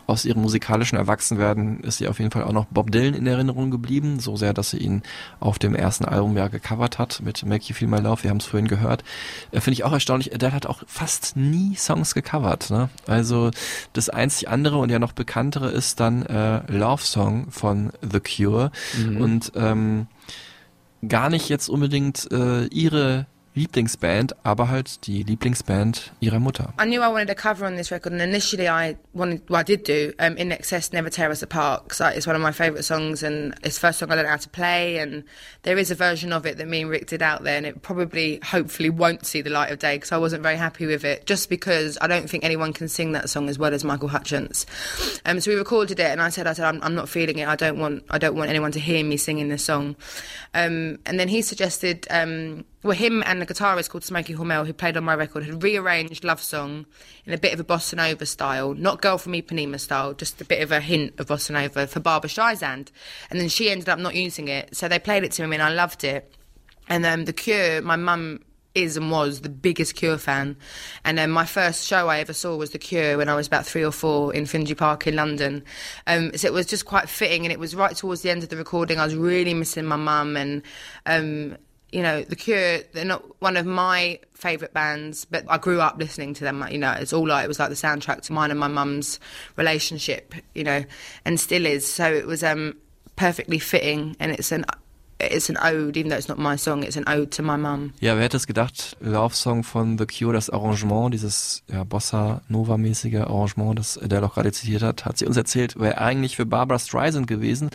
Aus 0.09 0.25
ihrem 0.25 0.41
musikalischen 0.41 0.97
Erwachsenwerden 0.97 1.81
ist 1.81 2.01
ihr 2.01 2.09
auf 2.09 2.19
jeden 2.19 2.31
Fall 2.31 2.45
auch 2.45 2.53
noch 2.53 2.65
Bob 2.65 2.91
Dylan 2.91 3.13
in 3.13 3.27
Erinnerung 3.27 3.71
geblieben, 3.71 4.21
so 4.21 4.37
sehr, 4.37 4.55
dass 4.55 4.71
sie 4.71 4.79
ihn 4.79 5.03
auf 5.39 5.59
dem 5.59 5.75
ersten 5.75 6.07
Album 6.07 6.35
ja 6.35 6.49
gecovert 6.49 6.99
hat 6.99 7.21
mit 7.23 7.45
Make 7.45 7.67
You 7.67 7.75
Feel 7.75 7.89
My 7.89 7.99
Love, 7.99 8.23
wir 8.25 8.31
haben 8.31 8.39
es 8.39 8.47
vorhin 8.47 8.69
gehört. 8.69 9.05
Äh, 9.53 9.61
Finde 9.61 9.75
ich 9.75 9.85
auch 9.85 9.93
erstaunlich, 9.93 10.35
Adele 10.35 10.55
hat 10.55 10.65
auch 10.65 10.83
fast 10.87 11.37
nie 11.37 11.77
Songs 11.77 12.15
gecovert. 12.15 12.71
Ne? 12.71 12.89
Also 13.07 13.51
das 13.93 14.09
einzig 14.09 14.49
andere 14.49 14.79
und 14.79 14.89
ja 14.91 14.99
noch 14.99 15.13
bekanntere 15.13 15.69
ist 15.71 16.01
dann 16.01 16.25
äh, 16.25 16.63
Love 16.73 17.03
Song 17.03 17.51
von 17.51 17.91
The 18.01 18.21
Cure 18.21 18.73
Mhm. 18.97 19.17
und 19.21 19.53
ähm, 19.57 20.07
gar 21.07 21.29
nicht 21.29 21.51
jetzt 21.51 21.69
unbedingt 21.69 22.29
äh, 22.33 22.65
ihre 22.69 23.27
Lieblingsband, 23.59 24.35
aber 24.45 24.71
halt 24.71 25.07
die 25.07 25.23
Lieblingsband 25.23 26.13
ihrer 26.21 26.39
Mutter. 26.39 26.73
I 26.79 26.87
knew 26.87 27.03
I 27.03 27.09
wanted 27.09 27.31
a 27.31 27.35
cover 27.35 27.67
on 27.67 27.77
this 27.77 27.91
record, 27.91 28.13
and 28.13 28.23
initially 28.23 28.69
I 28.69 28.97
wanted, 29.13 29.43
well, 29.49 29.61
I 29.61 29.65
did 29.65 29.83
do 29.83 30.13
um, 30.21 30.37
"In 30.37 30.53
Excess, 30.53 30.93
Never 30.93 31.11
Tear 31.11 31.31
Us 31.31 31.43
Apart" 31.43 31.89
because 31.89 32.01
it's 32.17 32.27
one 32.27 32.37
of 32.37 32.43
my 32.43 32.53
favourite 32.53 32.85
songs, 32.85 33.23
and 33.23 33.55
it's 33.65 33.75
the 33.75 33.81
first 33.81 33.99
song 33.99 34.13
I 34.13 34.15
learned 34.15 34.29
how 34.29 34.37
to 34.37 34.49
play. 34.49 34.99
And 34.99 35.25
there 35.63 35.77
is 35.77 35.91
a 35.91 35.95
version 35.97 36.33
of 36.33 36.47
it 36.47 36.57
that 36.59 36.69
me 36.69 36.83
and 36.83 36.91
Rick 36.91 37.09
did 37.09 37.23
out 37.23 37.43
there, 37.43 37.57
and 37.57 37.67
it 37.67 37.83
probably, 37.83 38.41
hopefully, 38.45 38.91
won't 38.91 39.27
see 39.27 39.43
the 39.43 39.51
light 39.51 39.73
of 39.73 39.79
day 39.81 39.97
because 39.97 40.13
I 40.13 40.19
wasn't 40.19 40.43
very 40.43 40.57
happy 40.57 40.87
with 40.87 41.05
it, 41.05 41.27
just 41.27 41.51
because 41.51 41.99
I 42.01 42.07
don't 42.07 42.31
think 42.31 42.45
anyone 42.45 42.73
can 42.73 42.89
sing 42.89 43.13
that 43.13 43.29
song 43.29 43.49
as 43.49 43.59
well 43.59 43.75
as 43.75 43.83
Michael 43.83 44.09
Hutchence. 44.09 44.67
Um, 45.27 45.41
so 45.41 45.51
we 45.51 45.57
recorded 45.57 45.99
it, 45.99 46.11
and 46.11 46.23
I 46.23 46.29
said, 46.31 46.47
I 46.47 46.53
said, 46.53 46.67
I'm, 46.67 46.81
I'm 46.83 46.95
not 46.95 47.09
feeling 47.09 47.39
it. 47.39 47.49
I 47.49 47.57
don't 47.57 47.79
want, 47.79 48.05
I 48.09 48.19
don't 48.19 48.37
want 48.37 48.51
anyone 48.51 48.73
to 48.73 48.81
hear 48.81 49.05
me 49.05 49.17
singing 49.17 49.49
this 49.49 49.65
song. 49.65 49.97
Um, 50.55 50.99
and 51.07 51.19
then 51.19 51.29
he 51.29 51.43
suggested. 51.43 52.07
Um, 52.11 52.65
well, 52.83 52.97
him 52.97 53.23
and 53.27 53.41
the 53.41 53.47
guitarist 53.47 53.91
called 53.91 54.05
Smokey 54.05 54.35
Hormel, 54.35 54.67
who 54.67 54.73
played 54.73 54.97
on 54.97 55.05
my 55.05 55.15
record, 55.15 55.45
had 55.45 55.63
rearranged 55.63 56.23
Love 56.23 56.41
Song 56.41 56.87
in 57.27 57.33
a 57.33 57.39
bit 57.39 57.53
of 57.53 57.61
a 57.61 57.65
bossa 57.65 57.95
nova 57.95 58.25
style, 58.25 58.75
not 58.75 59.03
Girl 59.03 59.19
from 59.19 59.33
Ipanema 59.33 59.81
style, 59.81 60.15
just 60.15 60.41
a 60.41 60.45
bit 60.45 60.63
of 60.63 60.71
a 60.71 60.81
hint 60.81 61.19
of 61.19 61.27
bossa 61.27 61.51
nova 61.51 61.87
for 61.87 62.01
Barbara 62.01 62.31
Streisand. 62.31 62.91
And 63.31 63.41
then 63.41 63.49
she 63.49 63.71
ended 63.71 63.89
up 63.89 63.99
not 63.99 64.15
using 64.15 64.49
it, 64.49 64.77
so 64.77 64.87
they 64.87 64.99
played 64.99 65.25
it 65.25 65.33
to 65.33 65.47
me 65.47 65.57
and 65.57 65.63
I 65.63 65.71
loved 65.71 66.05
it. 66.05 66.33
And 66.89 67.05
um, 67.05 67.25
The 67.25 67.33
Cure, 67.33 67.83
my 67.83 67.97
mum 67.97 68.41
is 68.75 68.97
and 68.97 69.11
was 69.11 69.41
the 69.41 69.49
biggest 69.49 69.95
Cure 69.97 70.19
fan. 70.19 70.57
And 71.05 71.19
um, 71.19 71.31
my 71.31 71.45
first 71.45 71.87
show 71.87 72.09
I 72.09 72.21
ever 72.21 72.33
saw 72.33 72.57
was 72.57 72.71
The 72.71 72.79
Cure 72.79 73.19
when 73.19 73.29
I 73.29 73.35
was 73.35 73.47
about 73.47 73.67
three 73.67 73.85
or 73.85 73.91
four 73.91 74.33
in 74.33 74.47
Finsbury 74.47 74.77
Park 74.77 75.07
in 75.07 75.17
London. 75.17 75.65
Um, 76.07 76.37
so 76.37 76.47
it 76.47 76.53
was 76.53 76.67
just 76.67 76.85
quite 76.85 77.09
fitting, 77.09 77.45
and 77.45 77.53
it 77.53 77.59
was 77.59 77.75
right 77.75 77.97
towards 77.97 78.23
the 78.23 78.31
end 78.31 78.43
of 78.43 78.51
the 78.51 78.57
recording. 78.57 78.99
I 78.99 79.05
was 79.05 79.17
really 79.17 79.55
missing 79.55 79.85
my 79.85 79.97
mum, 79.97 80.37
and 80.37 80.63
um, 81.07 81.57
you 81.93 82.03
know, 82.03 82.23
The 82.23 82.37
Cure. 82.37 82.81
They're 82.93 83.05
not 83.05 83.25
one 83.41 83.57
of 83.57 83.67
my 83.67 84.21
favourite 84.33 84.75
bands, 84.75 85.25
but 85.25 85.45
I 85.49 85.59
grew 85.59 85.81
up 85.81 85.99
listening 85.99 86.35
to 86.35 86.45
them. 86.45 86.65
You 86.71 86.79
know, 86.79 86.93
it's 86.93 87.13
all 87.13 87.27
like 87.27 87.45
it 87.45 87.49
was 87.49 87.59
like 87.59 87.71
the 87.71 87.75
soundtrack 87.75 88.23
to 88.23 88.33
mine 88.33 88.51
and 88.51 88.61
my 88.61 88.69
mum's 88.69 89.21
relationship. 89.57 90.35
You 90.55 90.65
know, 90.65 90.85
and 91.25 91.41
still 91.41 91.67
is. 91.67 91.91
So 91.91 92.13
it 92.13 92.27
was 92.27 92.43
um, 92.43 92.77
perfectly 93.17 93.59
fitting, 93.59 94.17
and 94.21 94.33
it's 94.33 94.53
an 94.53 94.65
it's 95.21 95.49
an 95.49 95.57
ode, 95.61 95.97
even 95.97 96.11
though 96.11 96.17
it's 96.17 96.29
not 96.29 96.39
my 96.39 96.57
song. 96.57 96.83
It's 96.83 96.97
an 96.97 97.05
ode 97.09 97.33
to 97.33 97.43
my 97.43 97.57
mum. 97.57 97.93
Ja, 98.01 98.17
wer 98.17 98.23
hätte 98.23 98.37
es 98.37 98.47
gedacht, 98.47 98.97
Love 99.01 99.35
Song 99.35 99.65
von 99.65 99.99
The 99.99 100.07
Cure, 100.07 100.33
das 100.33 100.51
Arrangement, 100.51 101.13
dieses 101.13 101.63
ja, 101.69 101.85
Bossa 101.85 102.43
Nova-mäßige 102.49 103.17
Arrangement, 103.17 103.79
das 103.79 103.99
Adele 103.99 104.27
auch 104.27 104.35
gerade 104.35 104.53
zitiert 104.53 104.83
hat, 104.83 105.05
hat 105.05 105.19
sie 105.19 105.27
uns 105.27 105.37
erzählt, 105.37 105.79
wäre 105.79 105.99
eigentlich 105.99 106.37
für 106.37 106.47
Barbara 106.47 106.79
Streisand 106.79 107.27
gewesen. 107.27 107.71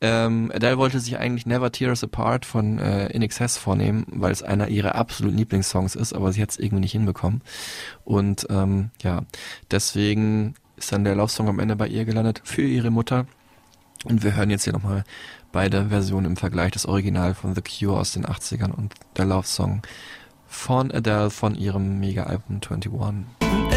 Ähm, 0.00 0.52
Adele 0.54 0.78
wollte 0.78 1.00
sich 1.00 1.18
eigentlich 1.18 1.46
Never 1.46 1.72
Tear 1.72 1.90
Us 1.90 2.04
Apart 2.04 2.44
von 2.44 2.78
äh, 2.78 3.08
In 3.08 3.22
Excess 3.22 3.58
vornehmen, 3.58 4.06
weil 4.08 4.30
es 4.30 4.42
einer 4.42 4.68
ihrer 4.68 4.94
absoluten 4.94 5.36
Lieblingssongs 5.36 5.96
ist, 5.96 6.12
aber 6.12 6.32
sie 6.32 6.40
hat 6.40 6.50
es 6.50 6.58
irgendwie 6.58 6.82
nicht 6.82 6.92
hinbekommen. 6.92 7.42
Und 8.04 8.46
ähm, 8.50 8.90
ja, 9.02 9.22
deswegen 9.70 10.54
ist 10.76 10.92
dann 10.92 11.04
der 11.04 11.16
Love 11.16 11.32
Song 11.32 11.48
am 11.48 11.58
Ende 11.58 11.74
bei 11.74 11.88
ihr 11.88 12.04
gelandet 12.04 12.40
für 12.44 12.62
ihre 12.62 12.90
Mutter. 12.90 13.26
Und 14.04 14.22
wir 14.22 14.36
hören 14.36 14.50
jetzt 14.50 14.64
hier 14.64 14.72
nochmal 14.72 15.04
beide 15.50 15.86
Versionen 15.88 16.26
im 16.26 16.36
Vergleich, 16.36 16.70
das 16.70 16.86
Original 16.86 17.34
von 17.34 17.54
The 17.56 17.62
Cure 17.62 17.98
aus 17.98 18.12
den 18.12 18.24
80ern 18.24 18.70
und 18.70 18.94
der 19.16 19.24
Love 19.24 19.46
Song 19.46 19.82
von 20.46 20.92
Adele 20.92 21.30
von 21.30 21.56
ihrem 21.56 21.98
Mega-Album 21.98 22.60
21. 22.60 23.67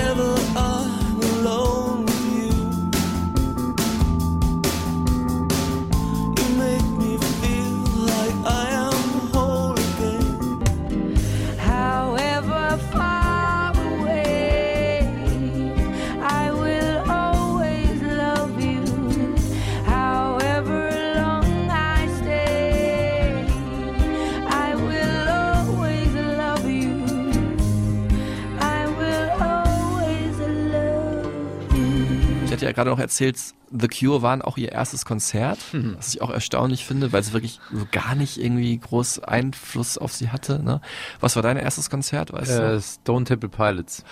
ja 32.71 32.75
gerade 32.75 32.89
noch 32.89 32.99
erzählt, 32.99 33.37
The 33.71 33.87
Cure 33.87 34.21
waren 34.21 34.41
auch 34.41 34.57
ihr 34.57 34.71
erstes 34.71 35.05
Konzert, 35.05 35.59
Mhm. 35.73 35.95
was 35.97 36.09
ich 36.13 36.21
auch 36.21 36.29
erstaunlich 36.29 36.85
finde, 36.85 37.11
weil 37.13 37.21
es 37.21 37.31
wirklich 37.33 37.59
so 37.71 37.85
gar 37.91 38.15
nicht 38.15 38.37
irgendwie 38.37 38.77
groß 38.77 39.19
Einfluss 39.19 39.97
auf 39.97 40.11
sie 40.13 40.29
hatte. 40.29 40.61
Ne? 40.61 40.81
Was 41.19 41.35
war 41.35 41.43
dein 41.43 41.57
erstes 41.57 41.89
Konzert, 41.89 42.33
weißt 42.33 42.51
Äh, 42.51 42.71
du? 42.75 42.81
Stone 42.81 43.25
Temple 43.25 43.49
Pilots. 43.49 44.03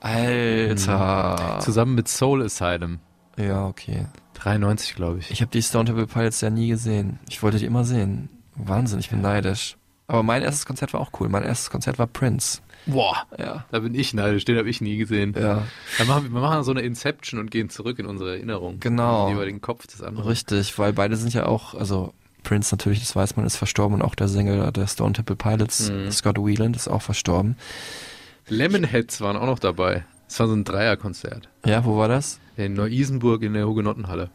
Alter. 0.00 1.58
Zusammen 1.60 1.94
mit 1.94 2.08
Soul 2.08 2.42
Asylum. 2.42 2.98
Ja, 3.36 3.66
okay. 3.66 4.06
93, 4.34 4.94
glaube 4.94 5.18
ich. 5.18 5.30
Ich 5.30 5.40
habe 5.40 5.50
die 5.50 5.62
Stone 5.62 5.86
Temple 5.86 6.06
Pilots 6.06 6.40
ja 6.40 6.50
nie 6.50 6.68
gesehen. 6.68 7.18
Ich 7.28 7.42
wollte 7.42 7.58
die 7.58 7.64
immer 7.66 7.84
sehen. 7.84 8.28
Wahnsinn, 8.54 9.00
ich 9.00 9.10
bin 9.10 9.20
neidisch. 9.20 9.76
Aber 10.06 10.22
mein 10.22 10.42
erstes 10.42 10.66
Konzert 10.66 10.92
war 10.92 11.00
auch 11.00 11.10
cool. 11.18 11.28
Mein 11.28 11.42
erstes 11.44 11.70
Konzert 11.70 11.98
war 11.98 12.06
Prince. 12.06 12.60
Boah, 12.86 13.22
Ja. 13.38 13.64
da 13.70 13.78
bin 13.78 13.94
ich 13.94 14.12
neidisch, 14.12 14.44
den 14.44 14.58
habe 14.58 14.68
ich 14.68 14.82
nie 14.82 14.98
gesehen. 14.98 15.34
Ja. 15.38 15.62
Dann 15.96 16.06
machen 16.06 16.24
wir, 16.24 16.30
wir 16.32 16.40
machen 16.42 16.62
so 16.64 16.70
eine 16.72 16.82
Inception 16.82 17.40
und 17.40 17.50
gehen 17.50 17.70
zurück 17.70 17.98
in 17.98 18.04
unsere 18.04 18.32
Erinnerung. 18.36 18.78
Genau. 18.80 19.32
Über 19.32 19.46
den 19.46 19.62
Kopf 19.62 19.86
des 19.86 20.02
anderen. 20.02 20.28
Richtig, 20.28 20.78
weil 20.78 20.92
beide 20.92 21.16
sind 21.16 21.32
ja 21.32 21.46
auch, 21.46 21.74
also 21.74 22.12
Prince 22.42 22.74
natürlich, 22.74 23.00
das 23.00 23.16
weiß 23.16 23.36
man, 23.36 23.46
ist 23.46 23.56
verstorben 23.56 23.94
und 23.94 24.02
auch 24.02 24.14
der 24.14 24.28
Sänger 24.28 24.70
der 24.70 24.86
Stone 24.86 25.14
Temple 25.14 25.36
Pilots, 25.36 25.90
Mhm. 25.90 26.10
Scott 26.12 26.36
Whelan, 26.36 26.74
ist 26.74 26.88
auch 26.88 27.00
verstorben. 27.00 27.56
Lemonheads 28.48 29.22
waren 29.22 29.36
auch 29.38 29.46
noch 29.46 29.58
dabei. 29.58 30.04
Das 30.28 30.40
war 30.40 30.48
so 30.48 30.54
ein 30.54 30.64
Dreierkonzert. 30.64 31.48
Ja, 31.64 31.84
wo 31.86 31.96
war 31.96 32.08
das? 32.08 32.38
In 32.56 32.74
Neu-Isenburg 32.74 33.42
in 33.42 33.54
der 33.54 33.66
Hugenottenhalle. 33.66 34.30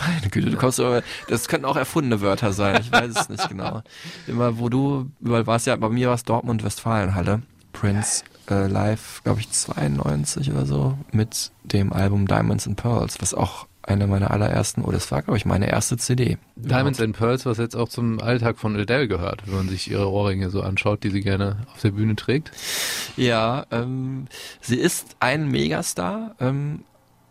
Meine 0.00 0.30
Güte, 0.30 0.50
du 0.50 0.56
kommst 0.56 0.80
aber, 0.80 1.02
das 1.28 1.48
könnten 1.48 1.66
auch 1.66 1.76
erfundene 1.76 2.20
Wörter 2.20 2.52
sein, 2.52 2.80
ich 2.80 2.90
weiß 2.90 3.10
es 3.16 3.28
nicht 3.28 3.48
genau. 3.48 3.82
Immer, 4.26 4.58
wo 4.58 4.68
du, 4.68 5.10
überall 5.20 5.46
warst 5.46 5.66
ja, 5.66 5.76
bei 5.76 5.88
mir 5.88 6.08
war 6.08 6.14
es 6.14 6.24
Dortmund, 6.24 6.64
Westfalenhalle. 6.64 7.42
Prince 7.72 8.24
äh, 8.50 8.66
live, 8.66 9.22
glaube 9.22 9.40
ich, 9.40 9.50
92 9.50 10.50
oder 10.50 10.66
so, 10.66 10.98
mit 11.12 11.52
dem 11.62 11.92
Album 11.92 12.26
Diamonds 12.26 12.66
and 12.66 12.76
Pearls, 12.76 13.20
was 13.20 13.34
auch 13.34 13.66
eine 13.82 14.06
meiner 14.06 14.30
allerersten, 14.30 14.82
oder 14.82 14.98
es 14.98 15.10
war, 15.10 15.22
glaube 15.22 15.38
ich, 15.38 15.46
meine 15.46 15.68
erste 15.70 15.96
CD. 15.96 16.38
Diamonds 16.56 17.00
and 17.00 17.16
Pearls, 17.16 17.46
was 17.46 17.58
jetzt 17.58 17.74
auch 17.74 17.88
zum 17.88 18.20
Alltag 18.20 18.58
von 18.58 18.76
Adele 18.76 19.08
gehört, 19.08 19.46
wenn 19.46 19.56
man 19.56 19.68
sich 19.68 19.90
ihre 19.90 20.10
Ohrringe 20.10 20.50
so 20.50 20.62
anschaut, 20.62 21.02
die 21.02 21.10
sie 21.10 21.22
gerne 21.22 21.66
auf 21.72 21.80
der 21.80 21.92
Bühne 21.92 22.14
trägt. 22.16 22.52
Ja, 23.16 23.66
ähm, 23.70 24.26
sie 24.60 24.76
ist 24.76 25.16
ein 25.20 25.48
Megastar. 25.48 26.34
Ähm, 26.40 26.84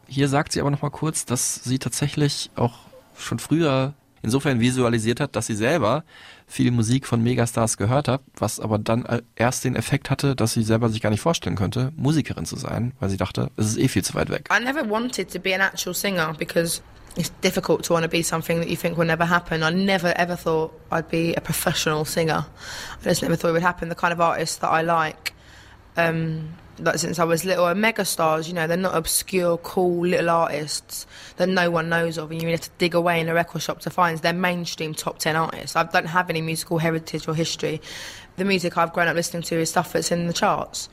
hier 0.09 0.27
sagt 0.27 0.51
sie 0.51 0.61
aber 0.61 0.71
noch 0.71 0.81
mal 0.81 0.89
kurz, 0.89 1.25
dass 1.25 1.55
sie 1.63 1.79
tatsächlich 1.79 2.49
auch 2.55 2.73
schon 3.17 3.39
früher 3.39 3.93
insofern 4.21 4.59
visualisiert 4.59 5.19
hat, 5.19 5.35
dass 5.35 5.47
sie 5.47 5.55
selber 5.55 6.03
viel 6.47 6.71
Musik 6.71 7.05
von 7.05 7.21
Megastars 7.23 7.77
gehört 7.77 8.07
hat, 8.07 8.21
was 8.35 8.59
aber 8.59 8.77
dann 8.77 9.05
erst 9.35 9.63
den 9.63 9.75
Effekt 9.75 10.09
hatte, 10.09 10.35
dass 10.35 10.53
sie 10.53 10.63
selber 10.63 10.89
sich 10.89 11.01
gar 11.01 11.09
nicht 11.09 11.21
vorstellen 11.21 11.55
könnte, 11.55 11.93
Musikerin 11.95 12.45
zu 12.45 12.57
sein, 12.57 12.91
weil 12.99 13.09
sie 13.09 13.17
dachte, 13.17 13.51
es 13.55 13.67
ist 13.67 13.77
eh 13.77 13.87
viel 13.87 14.03
zu 14.03 14.15
weit 14.15 14.29
weg. 14.29 14.49
I 14.51 14.63
never 14.63 14.89
wanted 14.89 15.31
to 15.31 15.39
be 15.39 15.53
an 15.53 15.61
actual 15.61 15.93
singer 15.93 16.33
because 16.37 16.81
it's 17.15 17.31
difficult 17.41 17.85
to 17.85 17.93
want 17.93 18.03
to 18.03 18.09
be 18.09 18.23
something 18.23 18.59
that 18.59 18.69
you 18.69 18.75
think 18.75 18.97
will 18.97 19.05
never 19.05 19.29
happen. 19.29 19.63
I 19.63 19.71
never 19.71 20.13
ever 20.17 20.35
thought 20.35 20.71
I'd 20.91 21.09
be 21.09 21.35
a 21.35 21.41
professional 21.41 22.03
singer. 22.05 22.45
I 23.01 23.09
just 23.09 23.21
never 23.21 23.35
thought 23.35 23.49
it 23.49 23.53
would 23.53 23.63
happen. 23.63 23.89
The 23.89 23.95
kind 23.95 24.13
of 24.13 24.19
artist 24.19 24.61
that 24.61 24.69
I 24.69 24.81
like, 24.81 25.33
um, 25.95 26.55
like 26.79 26.97
since 26.97 27.19
I 27.19 27.23
was 27.23 27.45
little, 27.45 27.65
are 27.65 27.73
megastars. 27.73 28.47
You 28.47 28.53
know, 28.53 28.67
they're 28.67 28.77
not 28.77 28.95
obscure, 28.95 29.57
cool 29.57 30.07
little 30.07 30.29
artists 30.29 31.05
that 31.37 31.49
no 31.49 31.69
one 31.69 31.89
knows 31.89 32.17
of, 32.17 32.31
and 32.31 32.41
you 32.41 32.49
have 32.49 32.61
to 32.61 32.69
dig 32.77 32.95
away 32.95 33.19
in 33.19 33.29
a 33.29 33.33
record 33.33 33.61
shop 33.61 33.79
to 33.81 33.89
find. 33.89 34.17
They're 34.19 34.33
mainstream 34.33 34.93
top 34.93 35.19
ten 35.19 35.35
artists. 35.35 35.75
I 35.75 35.83
don't 35.83 36.07
have 36.07 36.29
any 36.29 36.41
musical 36.41 36.77
heritage 36.77 37.27
or 37.27 37.35
history. 37.35 37.81
The 38.37 38.45
music 38.45 38.77
I've 38.77 38.93
grown 38.93 39.07
up 39.07 39.15
listening 39.15 39.43
to 39.43 39.59
is 39.59 39.69
stuff 39.69 39.93
that's 39.93 40.11
in 40.11 40.27
the 40.27 40.33
charts. 40.33 40.89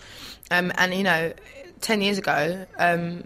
Um, 0.50 0.72
and 0.76 0.94
you 0.94 1.02
know, 1.02 1.32
ten 1.80 2.02
years 2.02 2.18
ago. 2.18 2.66
Um, 2.78 3.24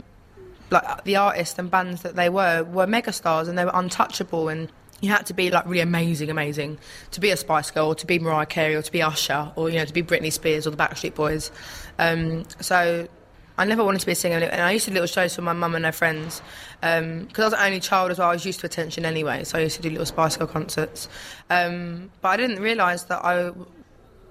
like 0.71 1.03
the 1.03 1.17
artists 1.17 1.59
and 1.59 1.71
bands 1.71 2.03
that 2.03 2.15
they 2.15 2.29
were 2.29 2.63
were 2.63 2.87
megastars 2.87 3.49
and 3.49 3.59
they 3.59 3.65
were 3.65 3.73
untouchable 3.75 4.49
and 4.49 4.71
you 5.01 5.11
had 5.11 5.27
to 5.27 5.35
be 5.35 5.51
like 5.51 5.65
really 5.67 5.81
amazing, 5.81 6.31
amazing 6.31 6.79
to 7.13 7.21
be 7.21 7.31
a 7.31 7.37
Spice 7.37 7.71
Girl 7.71 7.89
or 7.89 7.95
to 7.95 8.07
be 8.07 8.19
Mariah 8.19 8.47
Carey 8.47 8.75
or 8.75 8.83
to 8.83 8.93
be 8.93 9.03
Usher 9.03 9.53
or 9.57 9.71
you 9.71 9.79
know 9.79 9.85
to 9.85 9.93
be 9.93 10.03
Britney 10.03 10.33
Spears 10.33 10.67
or 10.67 10.71
the 10.71 10.77
Backstreet 10.77 11.15
Boys. 11.15 11.51
Um, 11.99 12.45
so 12.61 13.09
I 13.57 13.65
never 13.65 13.85
wanted 13.85 14.01
to 14.01 14.07
be 14.07 14.13
a 14.13 14.17
singer 14.17 14.39
and 14.39 14.63
I 14.63 14.73
used 14.73 14.87
to 14.87 14.91
do 14.91 14.95
little 14.95 15.07
shows 15.07 15.35
for 15.35 15.43
my 15.43 15.53
mum 15.53 15.75
and 15.75 15.85
her 15.85 15.93
friends 15.93 16.43
because 16.81 17.39
I 17.39 17.45
was 17.45 17.53
the 17.53 17.65
only 17.65 17.81
child 17.81 18.11
as 18.11 18.19
well. 18.19 18.29
I 18.29 18.33
was 18.33 18.45
used 18.45 18.61
to 18.61 18.67
attention 18.67 19.05
anyway, 19.05 19.45
so 19.45 19.59
I 19.59 19.63
used 19.63 19.77
to 19.77 19.83
do 19.83 19.91
little 19.91 20.07
Spice 20.07 20.37
Girl 20.37 20.47
concerts. 20.47 21.09
Um, 21.51 22.11
but 22.21 22.29
I 22.29 22.37
didn't 22.37 22.61
realise 22.61 23.05
that 23.05 23.25
I 23.25 23.53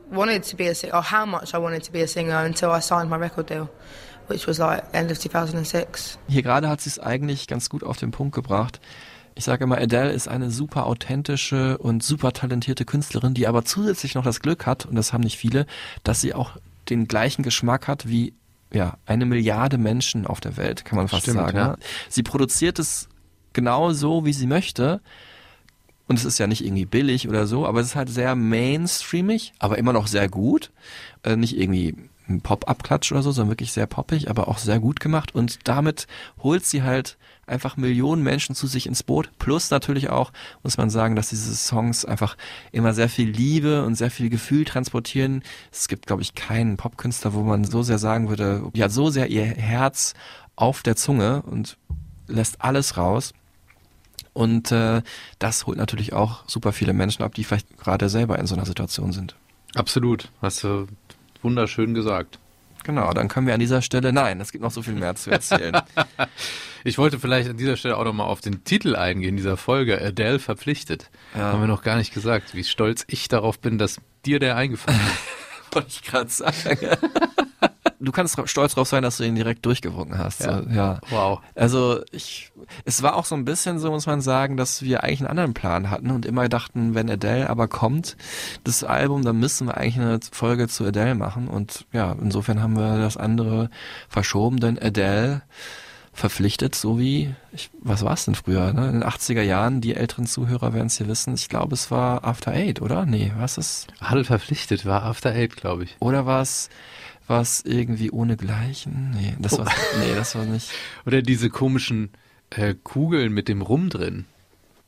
wanted 0.09 0.43
to 0.43 0.55
be 0.55 0.67
a 0.67 0.75
singer 0.75 0.95
or 0.95 1.01
how 1.01 1.25
much 1.25 1.53
I 1.53 1.57
wanted 1.57 1.83
to 1.83 1.91
be 1.91 2.01
a 2.01 2.07
singer 2.07 2.37
until 2.37 2.71
I 2.71 2.79
signed 2.79 3.09
my 3.09 3.17
record 3.17 3.47
deal. 3.47 3.69
Which 4.27 4.45
was 4.45 4.59
like 4.59 4.83
end 4.93 5.09
of 5.09 5.17
2006. 5.17 6.19
Hier 6.27 6.43
gerade 6.43 6.69
hat 6.69 6.81
sie 6.81 6.89
es 6.89 6.99
eigentlich 6.99 7.47
ganz 7.47 7.67
gut 7.67 7.83
auf 7.83 7.97
den 7.97 8.11
Punkt 8.11 8.35
gebracht. 8.35 8.79
Ich 9.39 9.45
sage 9.45 9.63
immer, 9.63 9.77
Adele 9.77 10.11
ist 10.11 10.27
eine 10.27 10.51
super 10.51 10.85
authentische 10.85 11.77
und 11.77 12.03
super 12.03 12.33
talentierte 12.33 12.83
Künstlerin, 12.83 13.33
die 13.33 13.47
aber 13.47 13.63
zusätzlich 13.63 14.15
noch 14.15 14.25
das 14.25 14.41
Glück 14.41 14.65
hat, 14.65 14.85
und 14.85 14.95
das 14.95 15.13
haben 15.13 15.23
nicht 15.23 15.37
viele, 15.37 15.65
dass 16.03 16.19
sie 16.19 16.33
auch 16.33 16.57
den 16.89 17.07
gleichen 17.07 17.41
Geschmack 17.41 17.87
hat 17.87 18.09
wie 18.09 18.33
ja, 18.73 18.97
eine 19.05 19.25
Milliarde 19.25 19.77
Menschen 19.77 20.27
auf 20.27 20.41
der 20.41 20.57
Welt, 20.57 20.83
kann 20.83 20.97
man 20.97 21.07
fast 21.07 21.21
Stimmt, 21.21 21.37
sagen. 21.37 21.57
ja. 21.57 21.77
Sie 22.09 22.21
produziert 22.21 22.79
es 22.79 23.07
genau 23.53 23.93
so, 23.93 24.25
wie 24.25 24.33
sie 24.33 24.45
möchte. 24.45 24.99
Und 26.09 26.19
es 26.19 26.25
ist 26.25 26.37
ja 26.37 26.45
nicht 26.45 26.65
irgendwie 26.65 26.85
billig 26.85 27.29
oder 27.29 27.47
so, 27.47 27.65
aber 27.65 27.79
es 27.79 27.87
ist 27.87 27.95
halt 27.95 28.09
sehr 28.09 28.35
mainstreamig, 28.35 29.53
aber 29.57 29.77
immer 29.77 29.93
noch 29.93 30.07
sehr 30.07 30.27
gut. 30.27 30.69
Äh, 31.23 31.37
nicht 31.37 31.57
irgendwie 31.57 31.95
ein 32.27 32.41
Pop-Up-Klatsch 32.41 33.13
oder 33.13 33.23
so, 33.23 33.31
sondern 33.31 33.51
wirklich 33.51 33.71
sehr 33.71 33.87
poppig, 33.87 34.29
aber 34.29 34.49
auch 34.49 34.57
sehr 34.57 34.81
gut 34.81 34.99
gemacht. 34.99 35.33
Und 35.33 35.59
damit 35.65 36.07
holt 36.43 36.65
sie 36.65 36.83
halt 36.83 37.17
einfach 37.49 37.77
Millionen 37.77 38.23
Menschen 38.23 38.55
zu 38.55 38.67
sich 38.67 38.87
ins 38.87 39.03
Boot. 39.03 39.29
Plus 39.39 39.69
natürlich 39.71 40.09
auch, 40.09 40.31
muss 40.63 40.77
man 40.77 40.89
sagen, 40.89 41.15
dass 41.15 41.29
diese 41.29 41.55
Songs 41.55 42.05
einfach 42.05 42.37
immer 42.71 42.93
sehr 42.93 43.09
viel 43.09 43.29
Liebe 43.29 43.83
und 43.85 43.95
sehr 43.95 44.11
viel 44.11 44.29
Gefühl 44.29 44.65
transportieren. 44.65 45.43
Es 45.71 45.87
gibt, 45.87 46.07
glaube 46.07 46.21
ich, 46.21 46.35
keinen 46.35 46.77
Popkünstler, 46.77 47.33
wo 47.33 47.41
man 47.41 47.63
so 47.63 47.83
sehr 47.83 47.99
sagen 47.99 48.29
würde, 48.29 48.63
ja, 48.73 48.89
so 48.89 49.09
sehr 49.09 49.27
ihr 49.27 49.45
Herz 49.45 50.13
auf 50.55 50.83
der 50.83 50.95
Zunge 50.95 51.41
und 51.43 51.77
lässt 52.27 52.61
alles 52.61 52.97
raus. 52.97 53.33
Und 54.33 54.71
äh, 54.71 55.01
das 55.39 55.65
holt 55.65 55.77
natürlich 55.77 56.13
auch 56.13 56.47
super 56.47 56.71
viele 56.71 56.93
Menschen 56.93 57.23
ab, 57.23 57.33
die 57.33 57.43
vielleicht 57.43 57.77
gerade 57.77 58.09
selber 58.09 58.39
in 58.39 58.47
so 58.47 58.55
einer 58.55 58.65
Situation 58.65 59.11
sind. 59.11 59.35
Absolut, 59.75 60.31
hast 60.41 60.63
du 60.63 60.87
wunderschön 61.41 61.93
gesagt. 61.93 62.39
Genau, 62.83 63.11
dann 63.13 63.27
können 63.27 63.47
wir 63.47 63.53
an 63.53 63.59
dieser 63.59 63.81
Stelle, 63.81 64.13
nein, 64.13 64.39
es 64.41 64.51
gibt 64.51 64.63
noch 64.63 64.71
so 64.71 64.81
viel 64.81 64.93
mehr 64.95 65.15
zu 65.15 65.31
erzählen. 65.31 65.79
Ich 66.85 66.97
wollte 66.97 67.19
vielleicht 67.19 67.49
an 67.49 67.57
dieser 67.57 67.75
Stelle 67.75 67.97
auch 67.97 68.05
nochmal 68.05 68.27
auf 68.27 68.39
den 68.39 68.63
Titel 68.63 68.95
eingehen 68.95 69.35
dieser 69.35 69.57
Folge, 69.57 70.01
Adele 70.01 70.39
verpflichtet. 70.39 71.09
Ja. 71.35 71.51
Haben 71.51 71.59
wir 71.59 71.67
noch 71.67 71.81
gar 71.81 71.97
nicht 71.97 72.13
gesagt, 72.13 72.55
wie 72.55 72.63
stolz 72.63 73.03
ich 73.07 73.27
darauf 73.27 73.59
bin, 73.59 73.77
dass 73.77 73.97
dir 74.25 74.39
der 74.39 74.55
eingefallen 74.55 74.97
ist. 75.69 75.75
Wollte 75.75 75.89
ich 75.89 76.03
gerade 76.03 76.29
sagen. 76.29 76.87
Du 77.99 78.11
kannst 78.11 78.39
stolz 78.49 78.75
drauf 78.75 78.87
sein, 78.87 79.03
dass 79.03 79.17
du 79.17 79.23
ihn 79.23 79.35
direkt 79.35 79.65
durchgewunken 79.65 80.17
hast. 80.17 80.41
Ja. 80.41 80.63
So, 80.63 80.69
ja. 80.69 80.99
Wow. 81.09 81.39
Also 81.55 82.01
ich, 82.11 82.51
es 82.85 83.03
war 83.03 83.15
auch 83.15 83.25
so 83.25 83.35
ein 83.35 83.45
bisschen 83.45 83.79
so, 83.79 83.91
muss 83.91 84.05
man 84.05 84.21
sagen, 84.21 84.57
dass 84.57 84.81
wir 84.83 85.03
eigentlich 85.03 85.19
einen 85.21 85.29
anderen 85.29 85.53
Plan 85.53 85.89
hatten 85.89 86.11
und 86.11 86.25
immer 86.25 86.47
dachten, 86.49 86.95
wenn 86.95 87.09
Adele 87.09 87.49
aber 87.49 87.67
kommt, 87.67 88.15
das 88.63 88.83
Album, 88.83 89.23
dann 89.23 89.37
müssen 89.37 89.67
wir 89.67 89.77
eigentlich 89.77 89.99
eine 89.99 90.19
Folge 90.31 90.67
zu 90.67 90.85
Adele 90.85 91.15
machen 91.15 91.47
und 91.47 91.85
ja, 91.91 92.15
insofern 92.21 92.61
haben 92.61 92.77
wir 92.77 92.97
das 92.97 93.17
andere 93.17 93.69
verschoben, 94.07 94.59
denn 94.59 94.79
Adele 94.79 95.41
verpflichtet, 96.13 96.75
so 96.75 96.99
wie, 96.99 97.33
ich, 97.51 97.69
was 97.81 98.03
war 98.03 98.13
es 98.13 98.25
denn 98.25 98.35
früher, 98.35 98.73
ne? 98.73 98.87
in 98.87 98.93
den 98.99 99.03
80er 99.03 99.41
Jahren, 99.41 99.81
die 99.81 99.95
älteren 99.95 100.25
Zuhörer 100.25 100.73
werden 100.73 100.87
es 100.87 100.97
hier 100.97 101.07
wissen, 101.07 101.33
ich 101.33 101.49
glaube 101.49 101.73
es 101.73 101.91
war 101.91 102.25
After 102.25 102.51
Eight, 102.51 102.81
oder? 102.81 103.05
Nee, 103.05 103.31
was 103.37 103.57
ist 103.57 103.87
Adel 103.99 104.25
verpflichtet 104.25 104.85
war 104.85 105.03
After 105.03 105.31
Eight, 105.31 105.55
glaube 105.55 105.85
ich. 105.85 105.95
oder 105.99 106.25
war 106.25 106.41
es 106.41 106.69
was 107.29 107.61
irgendwie 107.61 108.11
ohne 108.11 108.35
Gleichen? 108.37 109.11
Nee, 109.11 109.35
das 109.39 109.57
war, 109.57 109.65
nee, 109.99 110.13
das 110.15 110.35
war 110.35 110.45
nicht. 110.45 110.69
Oder 111.05 111.21
diese 111.21 111.49
komischen 111.49 112.09
äh, 112.49 112.73
Kugeln 112.83 113.31
mit 113.33 113.47
dem 113.47 113.61
Rum 113.61 113.89
drin. 113.89 114.25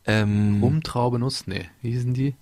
Ähm, 0.06 0.60
Rumtraube 0.62 1.20
Nuss, 1.20 1.46
nee, 1.48 1.70
wie 1.82 1.92
hießen 1.92 2.14
die? 2.14 2.36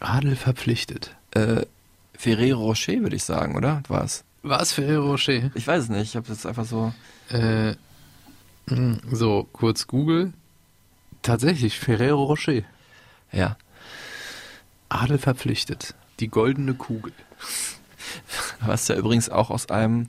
Adel 0.00 0.34
verpflichtet. 0.36 1.14
äh, 1.32 1.66
Ferrero 2.14 2.62
Rocher, 2.66 3.00
würde 3.00 3.16
ich 3.16 3.24
sagen, 3.24 3.56
oder? 3.56 3.82
War's? 3.88 4.24
Was 4.42 4.72
Ferrero 4.72 5.10
Rocher? 5.12 5.50
Ich 5.54 5.66
weiß 5.66 5.84
es 5.84 5.88
nicht, 5.90 6.02
ich 6.02 6.16
habe 6.16 6.28
jetzt 6.28 6.46
einfach 6.46 6.64
so. 6.64 6.92
Äh, 7.30 7.74
mh, 8.66 8.98
so, 9.10 9.48
kurz 9.52 9.86
Google. 9.86 10.32
Tatsächlich, 11.22 11.78
Ferrero 11.78 12.24
Rocher. 12.24 12.62
Ja. 13.32 13.56
Adel 14.88 15.18
verpflichtet. 15.18 15.94
Die 16.20 16.28
goldene 16.28 16.74
Kugel. 16.74 17.12
Was 18.66 18.88
ja 18.88 18.96
übrigens 18.96 19.28
auch 19.28 19.50
aus 19.50 19.70
einem 19.70 20.08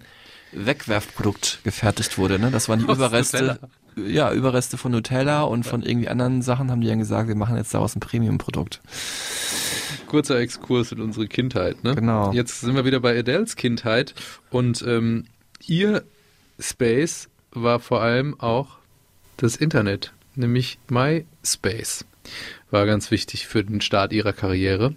Wegwerfprodukt 0.52 1.60
gefertigt 1.64 2.18
wurde, 2.18 2.40
ne? 2.40 2.52
Das 2.52 2.70
waren 2.70 2.80
die 2.80 2.88
Aus 2.88 2.98
Überreste. 2.98 3.60
Ja, 3.96 4.32
Überreste 4.32 4.78
von 4.78 4.92
Nutella 4.92 5.44
und 5.44 5.66
von 5.66 5.84
irgendwie 5.84 6.10
anderen 6.10 6.42
Sachen 6.42 6.72
haben 6.72 6.82
die 6.82 6.88
dann 6.88 6.98
gesagt, 6.98 7.28
wir 7.28 7.36
machen 7.36 7.56
jetzt 7.58 7.74
daraus 7.74 7.96
ein 7.96 8.00
Premium-Produkt. 8.00 8.82
Kurzer 10.08 10.40
Exkurs 10.40 10.92
in 10.92 11.00
unsere 11.00 11.28
Kindheit, 11.28 11.84
ne? 11.84 11.94
Genau. 11.94 12.32
Jetzt 12.34 12.62
sind 12.62 12.76
wir 12.76 12.86
wieder 12.86 13.00
bei 13.00 13.18
Adels 13.18 13.56
Kindheit 13.56 14.16
und 14.50 14.84
ähm, 14.88 15.26
ihr 15.68 16.04
Space 16.60 17.30
war 17.52 17.80
vor 17.80 18.02
allem 18.02 18.40
auch 18.40 18.78
das 19.38 19.56
Internet, 19.56 20.12
nämlich 20.36 20.80
MySpace. 20.90 22.06
War 22.72 22.86
ganz 22.86 23.12
wichtig 23.12 23.48
für 23.48 23.64
den 23.64 23.82
Start 23.82 24.14
ihrer 24.14 24.34
Karriere. 24.34 24.96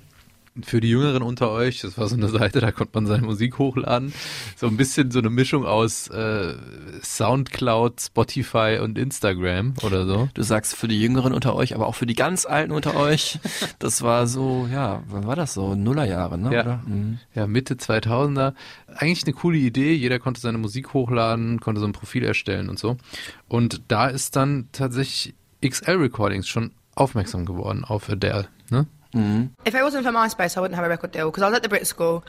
Für 0.64 0.80
die 0.80 0.90
Jüngeren 0.90 1.22
unter 1.22 1.50
euch, 1.50 1.80
das 1.80 1.98
war 1.98 2.08
so 2.08 2.16
eine 2.16 2.28
Seite, 2.28 2.60
da 2.60 2.72
konnte 2.72 2.92
man 2.94 3.06
seine 3.06 3.26
Musik 3.26 3.58
hochladen. 3.58 4.12
So 4.56 4.66
ein 4.66 4.76
bisschen 4.76 5.10
so 5.10 5.18
eine 5.18 5.30
Mischung 5.30 5.64
aus 5.64 6.08
äh, 6.08 6.54
Soundcloud, 7.02 8.00
Spotify 8.00 8.78
und 8.82 8.98
Instagram 8.98 9.74
oder 9.82 10.06
so. 10.06 10.28
Du 10.34 10.42
sagst 10.42 10.76
für 10.76 10.88
die 10.88 11.00
Jüngeren 11.00 11.32
unter 11.32 11.54
euch, 11.54 11.74
aber 11.74 11.86
auch 11.86 11.94
für 11.94 12.06
die 12.06 12.14
ganz 12.14 12.46
Alten 12.46 12.72
unter 12.72 12.96
euch. 12.96 13.38
Das 13.78 14.02
war 14.02 14.26
so, 14.26 14.68
ja, 14.72 15.02
wann 15.08 15.26
war 15.26 15.36
das 15.36 15.54
so? 15.54 15.74
Nullerjahre, 15.74 16.38
ne? 16.38 16.54
Ja. 16.54 16.82
Mhm. 16.86 17.18
Ja, 17.34 17.46
Mitte 17.46 17.74
2000er. 17.74 18.54
Eigentlich 18.86 19.24
eine 19.24 19.34
coole 19.34 19.58
Idee. 19.58 19.92
Jeder 19.92 20.18
konnte 20.18 20.40
seine 20.40 20.58
Musik 20.58 20.94
hochladen, 20.94 21.60
konnte 21.60 21.80
so 21.80 21.86
ein 21.86 21.92
Profil 21.92 22.24
erstellen 22.24 22.68
und 22.68 22.78
so. 22.78 22.96
Und 23.48 23.82
da 23.88 24.06
ist 24.06 24.36
dann 24.36 24.68
tatsächlich 24.72 25.34
XL 25.64 25.96
Recordings 25.96 26.48
schon 26.48 26.72
aufmerksam 26.94 27.44
geworden 27.44 27.84
auf 27.84 28.08
Adele. 28.08 28.48
Ne? 28.70 28.86
If 29.64 29.74
it 29.74 29.82
wasn't 29.82 30.04
for 30.04 30.12
MySpace, 30.12 30.56
I 30.56 30.60
wouldn't 30.60 30.76
have 30.76 30.84
a 30.84 30.88
record 30.88 31.12
deal 31.12 31.30
because 31.30 31.42
I 31.42 31.48
was 31.48 31.56
at 31.56 31.62
the 31.62 31.68
Brit 31.68 31.86
School 31.86 32.24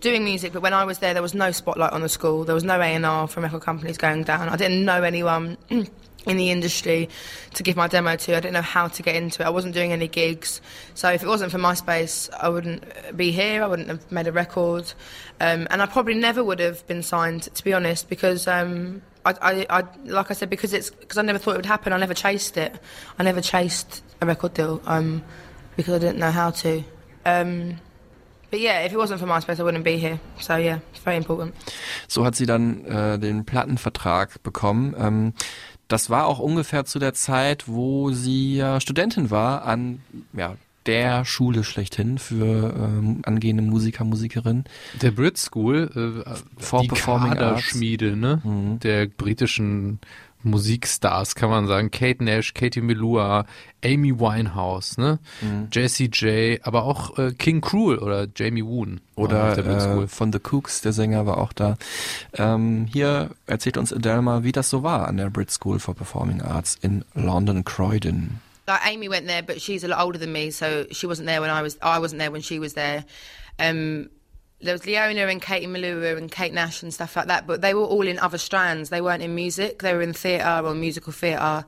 doing 0.00 0.24
music. 0.24 0.52
But 0.52 0.62
when 0.62 0.74
I 0.74 0.84
was 0.84 0.98
there, 0.98 1.14
there 1.14 1.22
was 1.22 1.34
no 1.34 1.52
spotlight 1.52 1.92
on 1.92 2.02
the 2.02 2.08
school. 2.08 2.44
There 2.44 2.54
was 2.54 2.64
no 2.64 2.80
A 2.80 2.84
and 2.84 3.06
R 3.06 3.28
from 3.28 3.44
record 3.44 3.62
companies 3.62 3.96
going 3.98 4.24
down. 4.24 4.48
I 4.48 4.56
didn't 4.56 4.84
know 4.84 5.02
anyone 5.02 5.56
in 5.70 6.36
the 6.36 6.50
industry 6.50 7.08
to 7.54 7.62
give 7.62 7.76
my 7.76 7.88
demo 7.88 8.16
to. 8.16 8.36
I 8.36 8.40
didn't 8.40 8.54
know 8.54 8.62
how 8.62 8.88
to 8.88 9.02
get 9.02 9.16
into 9.16 9.42
it. 9.42 9.46
I 9.46 9.50
wasn't 9.50 9.74
doing 9.74 9.92
any 9.92 10.08
gigs. 10.08 10.60
So 10.94 11.10
if 11.10 11.22
it 11.22 11.26
wasn't 11.26 11.52
for 11.52 11.58
MySpace, 11.58 12.30
I 12.38 12.48
wouldn't 12.48 13.16
be 13.16 13.32
here. 13.32 13.62
I 13.62 13.66
wouldn't 13.66 13.88
have 13.88 14.10
made 14.12 14.26
a 14.26 14.32
record, 14.32 14.92
um, 15.40 15.66
and 15.70 15.82
I 15.82 15.86
probably 15.86 16.14
never 16.14 16.42
would 16.44 16.60
have 16.60 16.86
been 16.86 17.02
signed, 17.02 17.42
to 17.54 17.64
be 17.64 17.72
honest, 17.72 18.08
because. 18.08 18.46
Um, 18.46 19.02
I, 19.24 19.34
I, 19.40 19.66
I, 19.70 19.84
like 20.04 20.32
I 20.32 20.34
said, 20.34 20.50
because 20.50 20.72
it's 20.72 20.90
because 20.90 21.16
I 21.16 21.22
never 21.22 21.38
thought 21.38 21.54
it 21.54 21.58
would 21.58 21.66
happen. 21.66 21.92
I 21.92 21.96
never 21.96 22.12
chased 22.12 22.56
it. 22.56 22.76
I 23.20 23.22
never 23.22 23.40
chased 23.40 24.02
a 24.20 24.26
record 24.26 24.52
deal. 24.54 24.82
Um, 24.84 25.22
because 25.76 25.94
I 25.94 25.98
didn't 25.98 26.18
know 26.18 26.30
how 26.30 26.50
to. 26.50 26.84
Um, 27.24 27.80
but 28.50 28.60
yeah, 28.60 28.84
if 28.84 28.92
it 28.92 28.98
wasn't 28.98 29.20
for 29.20 29.26
MySpace, 29.26 29.58
I 29.58 29.62
wouldn't 29.62 29.84
be 29.84 29.96
here. 29.96 30.20
So 30.40 30.56
yeah, 30.56 30.80
it's 30.92 31.02
very 31.02 31.16
important. 31.16 31.54
So 32.08 32.24
hat 32.24 32.34
sie 32.34 32.46
dann 32.46 32.84
äh, 32.84 33.18
den 33.18 33.44
Plattenvertrag 33.44 34.42
bekommen. 34.42 34.94
Ähm, 34.98 35.32
das 35.88 36.10
war 36.10 36.26
auch 36.26 36.38
ungefähr 36.38 36.84
zu 36.84 36.98
der 36.98 37.14
Zeit, 37.14 37.68
wo 37.68 38.12
sie 38.12 38.56
ja 38.56 38.80
Studentin 38.80 39.30
war 39.30 39.64
an 39.64 40.00
ja, 40.32 40.56
der 40.86 41.24
Schule 41.24 41.64
schlechthin 41.64 42.18
für 42.18 42.74
ähm, 42.74 43.22
angehende 43.24 43.62
Musiker, 43.62 44.04
Musikerinnen. 44.04 44.64
Der 45.00 45.10
Brit 45.10 45.38
School, 45.38 46.24
äh, 46.26 46.34
For 46.58 46.82
die 46.82 46.88
Performing 46.88 47.32
Arts. 47.32 47.40
Kaderschmiede 47.40 48.16
ne? 48.16 48.40
der 48.82 49.06
britischen 49.06 50.00
Musikstars, 50.44 51.34
kann 51.34 51.50
man 51.50 51.66
sagen. 51.66 51.90
Kate 51.90 52.22
Nash, 52.22 52.54
Katie 52.54 52.80
Melua, 52.80 53.44
Amy 53.84 54.18
Winehouse, 54.18 54.98
ne? 54.98 55.18
Jessie 55.72 56.08
J, 56.08 56.60
aber 56.62 56.84
auch 56.84 57.18
äh, 57.18 57.32
King 57.32 57.60
Cruel 57.60 57.98
oder 57.98 58.26
Jamie 58.34 58.64
Woon. 58.64 59.00
Oder 59.14 59.58
äh, 59.58 60.06
von 60.08 60.32
The 60.32 60.38
Cooks, 60.38 60.80
der 60.80 60.92
Sänger 60.92 61.26
war 61.26 61.38
auch 61.38 61.52
da. 61.52 61.76
Ähm, 62.34 62.86
hier 62.90 63.30
erzählt 63.46 63.76
uns 63.76 63.92
Adele 63.92 64.22
mal, 64.22 64.44
wie 64.44 64.52
das 64.52 64.70
so 64.70 64.82
war 64.82 65.08
an 65.08 65.16
der 65.16 65.30
Brit 65.30 65.50
School 65.50 65.78
for 65.78 65.94
Performing 65.94 66.42
Arts 66.42 66.78
in 66.80 67.04
London 67.14 67.64
Croydon. 67.64 68.40
Like 68.66 68.86
Amy 68.86 69.08
went 69.08 69.26
there, 69.26 69.42
but 69.42 69.60
she's 69.60 69.84
a 69.84 69.88
lot 69.88 70.00
older 70.04 70.18
than 70.18 70.32
me, 70.32 70.50
so 70.50 70.84
she 70.92 71.06
wasn't 71.06 71.26
there 71.26 71.40
when 71.40 71.50
I 71.50 71.62
was. 71.62 71.76
I 71.82 71.98
wasn't 71.98 72.20
there 72.20 72.30
when 72.30 72.42
she 72.42 72.60
was 72.60 72.74
there. 72.74 73.04
Um, 73.58 74.08
there 74.62 74.74
was 74.74 74.86
Leona 74.86 75.26
and 75.26 75.42
Katie 75.42 75.66
Malua 75.66 76.16
and 76.16 76.30
Kate 76.30 76.52
Nash 76.52 76.82
and 76.82 76.92
stuff 76.92 77.16
like 77.16 77.26
that, 77.26 77.46
but 77.46 77.60
they 77.60 77.74
were 77.74 77.84
all 77.84 78.06
in 78.06 78.18
other 78.18 78.38
strands. 78.38 78.90
They 78.90 79.00
weren't 79.00 79.22
in 79.22 79.34
music. 79.34 79.82
They 79.82 79.92
were 79.94 80.02
in 80.02 80.12
theatre 80.12 80.62
or 80.64 80.74
musical 80.74 81.12
theatre 81.12 81.64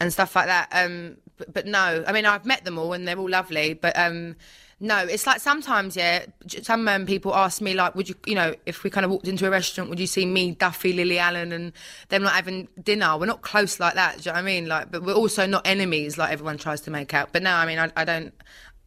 and 0.00 0.12
stuff 0.12 0.36
like 0.36 0.46
that. 0.46 0.68
Um, 0.72 1.16
but, 1.36 1.52
but 1.52 1.66
no, 1.66 2.04
I 2.06 2.12
mean 2.12 2.26
I've 2.26 2.44
met 2.44 2.64
them 2.64 2.78
all 2.78 2.92
and 2.92 3.08
they're 3.08 3.18
all 3.18 3.30
lovely, 3.30 3.74
but 3.74 3.98
um, 3.98 4.36
no, 4.80 4.98
it's 4.98 5.26
like 5.26 5.40
sometimes, 5.40 5.96
yeah. 5.96 6.26
Some 6.62 6.86
um, 6.88 7.06
people 7.06 7.34
ask 7.34 7.62
me, 7.62 7.74
like, 7.74 7.94
would 7.94 8.08
you, 8.08 8.16
you 8.26 8.34
know, 8.34 8.54
if 8.66 8.82
we 8.82 8.90
kind 8.90 9.04
of 9.04 9.10
walked 9.10 9.28
into 9.28 9.46
a 9.46 9.50
restaurant, 9.50 9.88
would 9.88 10.00
you 10.00 10.06
see 10.06 10.26
me, 10.26 10.52
Duffy, 10.52 10.92
Lily 10.92 11.18
Allen, 11.18 11.52
and 11.52 11.72
them 12.08 12.22
not 12.22 12.32
having 12.32 12.68
dinner? 12.82 13.16
We're 13.16 13.26
not 13.26 13.42
close 13.42 13.78
like 13.78 13.94
that. 13.94 14.18
Do 14.18 14.22
you 14.22 14.32
know 14.32 14.32
what 14.32 14.40
I 14.40 14.42
mean? 14.42 14.66
Like, 14.66 14.90
but 14.90 15.02
we're 15.02 15.14
also 15.14 15.46
not 15.46 15.66
enemies, 15.66 16.18
like 16.18 16.32
everyone 16.32 16.58
tries 16.58 16.80
to 16.82 16.90
make 16.90 17.14
out. 17.14 17.32
But 17.32 17.42
no, 17.42 17.52
I 17.52 17.66
mean, 17.66 17.78
I, 17.78 17.90
I 17.96 18.04
don't. 18.04 18.34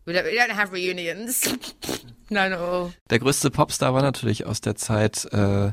We 0.08 0.14
don't, 0.14 0.24
we 0.24 0.40
don't 0.40 0.56
have 0.56 0.72
reunions. 0.72 1.44
at 2.32 2.54
all. 2.54 2.94
Der 3.10 3.20
größte 3.20 3.52
Popstar 3.52 3.94
war 3.94 4.02
natürlich 4.02 4.46
aus 4.46 4.62
der 4.62 4.76
Zeit 4.78 5.26
äh, 5.34 5.72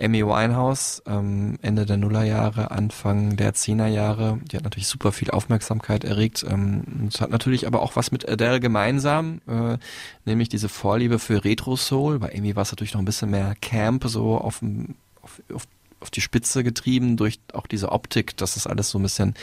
Amy 0.00 0.24
Winehouse, 0.26 1.00
ähm, 1.06 1.58
Ende 1.62 1.86
der 1.86 1.96
Nullerjahre, 1.96 2.70
Anfang 2.72 3.36
der 3.36 3.54
Zehnerjahre. 3.54 4.40
Die 4.50 4.56
hat 4.56 4.64
natürlich 4.64 4.88
super 4.88 5.12
viel 5.12 5.30
Aufmerksamkeit 5.30 6.02
erregt. 6.04 6.44
Ähm, 6.48 7.08
hat 7.20 7.30
natürlich 7.30 7.66
aber 7.68 7.80
auch 7.82 7.94
was 7.94 8.10
mit 8.10 8.28
Adele 8.28 8.58
gemeinsam, 8.60 9.40
äh, 9.48 9.78
nämlich 10.24 10.48
diese 10.48 10.68
Vorliebe 10.68 11.18
für 11.20 11.44
Retro-Soul. 11.44 12.18
Bei 12.18 12.34
Amy 12.36 12.56
war 12.56 12.62
es 12.62 12.72
natürlich 12.72 12.94
noch 12.94 13.00
ein 13.02 13.04
bisschen 13.06 13.30
mehr 13.30 13.54
Camp, 13.60 14.04
so 14.06 14.38
auf, 14.38 14.58
dem- 14.58 14.96
auf, 15.22 15.40
auf 15.54 15.66
auf 16.00 16.10
die 16.10 16.20
Spitze 16.20 16.62
getrieben 16.62 17.16
durch 17.16 17.40
auch 17.52 17.66
diese 17.66 17.92
Optik, 17.92 18.36
dass 18.36 18.54
das 18.54 18.66
alles 18.66 18.90
so 18.90 18.98
ein 18.98 19.02
bisschen 19.02 19.34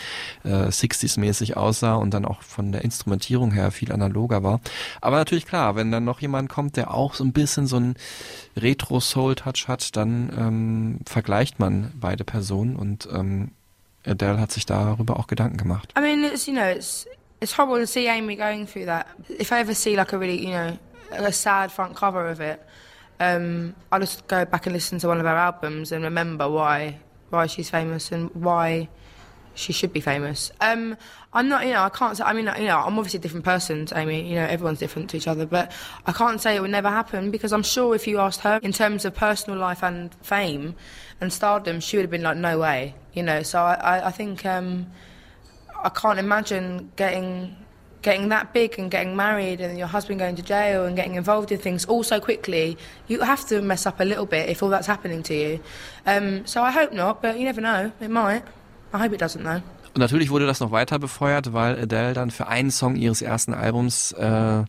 äh, 0.43 0.49
60s-mäßig 0.49 1.58
aussah 1.58 1.95
und 1.95 2.14
dann 2.14 2.26
auch 2.26 2.41
von 2.41 2.72
der 2.72 2.84
Instrumentierung 2.84 3.51
her 3.51 3.72
viel 3.72 3.91
analoger 3.91 4.43
war. 4.43 4.62
Aber 5.01 5.18
natürlich 5.18 5.45
klar, 5.45 5.76
wenn 5.76 5.91
dann 5.91 6.06
noch 6.06 6.22
jemand 6.22 6.49
kommt, 6.49 6.78
der 6.78 6.93
auch 6.93 7.14
so 7.14 7.24
ein 7.24 7.34
bisschen 7.34 7.68
so 7.68 7.78
einen 7.78 7.95
Retro-Soul-Touch 8.58 9.68
hat, 9.68 9.95
dann 9.95 10.32
ähm, 10.38 10.99
vergleicht 11.06 11.60
man 11.60 11.91
beide 11.95 12.24
Personen 12.24 12.76
und 12.76 13.08
ähm, 13.12 13.51
Adele 14.06 14.39
hat 14.39 14.51
sich 14.51 14.66
darüber 14.66 15.20
auch 15.20 15.28
Gedanken 15.28 15.58
gemacht. 15.58 15.93
I 15.97 16.01
mean, 16.01 16.24
it's 16.24 16.45
you 16.45 16.53
know, 16.53 16.70
it's 16.70 17.08
it's 17.41 17.58
horrible 17.58 17.80
to 17.80 17.88
see 17.88 18.08
Amy 18.10 18.36
going 18.36 18.68
through 18.68 18.86
that. 18.86 19.08
If 19.30 19.51
I 19.51 19.60
ever 19.60 19.74
see 19.74 19.95
like 19.95 20.14
a 20.14 20.18
really, 20.18 20.43
you 20.43 20.51
know, 20.51 20.78
a 21.12 21.32
sad 21.32 21.72
front 21.72 21.95
cover 21.95 22.30
of 22.30 22.39
it, 22.39 22.60
um, 23.20 23.76
I'll 23.91 23.99
just 23.99 24.28
go 24.28 24.45
back 24.45 24.66
and 24.66 24.74
listen 24.74 24.99
to 24.99 25.07
one 25.07 25.20
of 25.20 25.26
her 25.26 25.36
albums 25.36 25.91
and 25.91 26.03
remember 26.03 26.49
why 26.49 26.99
why 27.30 27.47
she's 27.47 27.70
famous 27.70 28.11
and 28.11 28.30
why 28.36 28.88
she 29.55 29.74
should 29.74 29.91
be 29.93 30.01
famous. 30.01 30.51
Um, 30.61 30.97
I'm 31.34 31.47
not, 31.49 31.66
you 31.66 31.74
know, 31.74 31.82
I 31.82 31.89
can't 31.89 32.16
say. 32.18 32.24
I 32.24 32.34
mean, 32.34 32.49
you 32.59 32.68
know, 32.68 32.78
I'm 32.78 32.97
obviously 32.97 33.20
a 33.20 33.22
different 33.22 33.45
person 33.45 33.86
to 33.88 33.97
Amy. 33.97 34.30
You 34.30 34.36
know, 34.36 34.45
everyone's 34.45 34.80
different 34.80 35.09
to 35.11 35.18
each 35.18 35.28
other, 35.28 35.45
but 35.45 35.72
I 36.05 36.11
can't 36.11 36.39
say 36.39 36.55
it 36.55 36.61
would 36.61 36.72
never 36.72 36.89
happen 36.89 37.32
because 37.32 37.51
I'm 37.53 37.63
sure 37.63 37.95
if 37.95 38.07
you 38.07 38.20
asked 38.20 38.41
her 38.41 38.59
in 38.61 38.72
terms 38.72 39.05
of 39.05 39.16
personal 39.16 39.57
life 39.57 39.84
and 39.84 40.13
fame 40.16 40.76
and 41.20 41.32
stardom, 41.32 41.80
she 41.80 41.97
would 41.97 42.03
have 42.03 42.11
been 42.11 42.24
like, 42.24 42.38
no 42.38 42.59
way. 42.59 42.95
You 43.13 43.24
know, 43.24 43.43
so 43.43 43.61
I, 43.61 43.74
I, 43.76 44.07
I 44.07 44.11
think. 44.11 44.45
Um, 44.45 44.88
I 45.86 45.89
can't 45.89 46.18
imagine 46.18 46.91
getting 46.95 47.55
getting 48.06 48.30
that 48.30 48.53
big 48.53 48.80
and 48.80 48.91
getting 48.91 49.16
married 49.16 49.60
and 49.60 49.78
your 49.78 49.88
husband 49.88 50.20
going 50.20 50.36
to 50.36 50.43
jail 50.43 50.86
and 50.86 50.95
getting 50.95 51.16
involved 51.16 51.51
in 51.51 51.60
things 51.60 51.86
all 51.86 52.03
so 52.03 52.20
quickly. 52.20 52.78
You 53.08 53.22
have 53.22 53.45
to 53.49 53.62
mess 53.62 53.86
up 53.88 53.99
a 53.99 54.06
little 54.06 54.28
bit 54.28 54.47
if 54.47 54.62
all 54.62 54.70
that's 54.70 54.88
happening 54.88 55.24
to 55.24 55.34
you. 55.34 55.60
Um, 56.06 56.45
so 56.45 56.62
I 56.62 56.72
hope 56.72 56.93
not, 56.93 57.22
but 57.22 57.38
you 57.39 57.45
never 57.45 57.62
know. 57.62 57.91
It 57.99 58.12
might. 58.12 58.43
I 58.93 58.99
hope 58.99 59.14
it 59.14 59.20
doesn't 59.20 59.43
though. 59.43 59.62
Und 59.95 60.01
natürlich 60.01 60.30
wurde 60.30 60.45
das 60.45 60.60
noch 60.60 60.72
weiter 60.72 60.99
befeuert, 60.99 61.53
weil 61.53 61.80
Adele 61.82 62.14
dann 62.14 62.30
für 62.30 62.47
einen 62.47 62.70
Song 62.70 62.97
ihres 62.97 63.22
ersten 63.22 63.53
Albums 63.53 64.12
äh, 64.12 64.64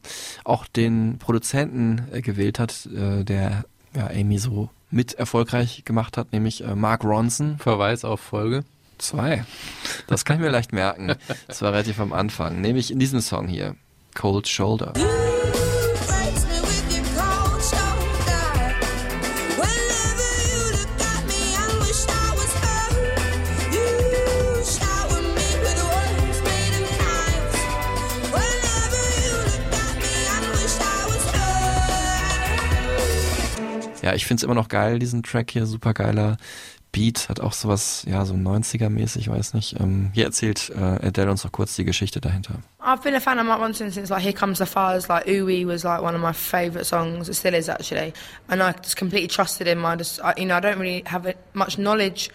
auch 0.44 0.66
den 0.68 1.18
Produzenten 1.18 2.06
äh, 2.12 2.20
gewählt 2.20 2.60
hat, 2.60 2.86
äh, 2.86 3.24
der 3.24 3.64
ja, 3.94 4.06
Amy 4.06 4.38
so 4.38 4.70
mit 4.92 5.14
erfolgreich 5.14 5.82
gemacht 5.84 6.16
hat, 6.16 6.32
nämlich 6.32 6.62
äh, 6.62 6.76
Mark 6.76 7.02
Ronson. 7.02 7.56
Verweis 7.58 8.04
auf 8.04 8.20
Folge. 8.20 8.62
Zwei. 8.98 9.44
Das 10.06 10.24
kann 10.24 10.36
ich 10.36 10.42
mir 10.42 10.50
leicht 10.50 10.72
merken. 10.72 11.14
Das 11.46 11.62
war 11.62 11.72
relativ 11.72 12.00
am 12.00 12.12
Anfang. 12.12 12.60
Nämlich 12.60 12.90
in 12.90 12.98
diesem 12.98 13.20
Song 13.20 13.46
hier. 13.46 13.76
Cold 14.14 14.48
Shoulder. 14.48 14.92
Ja, 34.02 34.14
ich 34.14 34.24
find's 34.24 34.44
immer 34.44 34.54
noch 34.54 34.68
geil, 34.68 35.00
diesen 35.00 35.24
Track 35.24 35.50
hier, 35.50 35.66
super 35.66 35.92
geiler 35.92 36.36
Beat, 36.96 37.28
hat 37.28 37.40
auch 37.40 37.52
sowas, 37.52 38.04
ja, 38.08 38.24
so 38.24 38.32
90er-mäßig, 38.32 39.28
weiß 39.28 39.52
nicht. 39.52 39.78
Ähm, 39.78 40.08
hier 40.14 40.24
erzählt 40.24 40.72
äh, 40.74 41.06
Adele 41.06 41.30
uns 41.30 41.44
noch 41.44 41.52
kurz 41.52 41.76
die 41.76 41.84
Geschichte 41.84 42.22
dahinter. 42.22 42.54
I've 42.80 43.02
been 43.02 43.14
a 43.14 43.20
fan 43.20 43.38
of 43.38 43.44
Mark 43.44 43.60
Ronson 43.60 43.90
since 43.90 44.08
like 44.08 44.22
Here 44.22 44.32
Comes 44.32 44.56
the 44.56 44.64
Fuzz, 44.64 45.06
like 45.06 45.26
Ooey 45.26 45.66
was 45.66 45.84
like 45.84 46.00
one 46.00 46.14
of 46.14 46.22
my 46.22 46.32
favourite 46.32 46.86
songs. 46.86 47.28
It 47.28 47.34
still 47.34 47.52
is 47.52 47.68
actually, 47.68 48.14
and 48.48 48.62
I 48.62 48.72
just 48.72 48.96
completely 48.96 49.28
trusted 49.28 49.66
him. 49.66 49.84
I 49.84 49.96
just, 49.96 50.24
I, 50.24 50.32
you 50.38 50.46
know, 50.46 50.56
I 50.56 50.60
don't 50.60 50.78
really 50.78 51.02
have 51.04 51.30
much 51.52 51.76
knowledge 51.76 52.30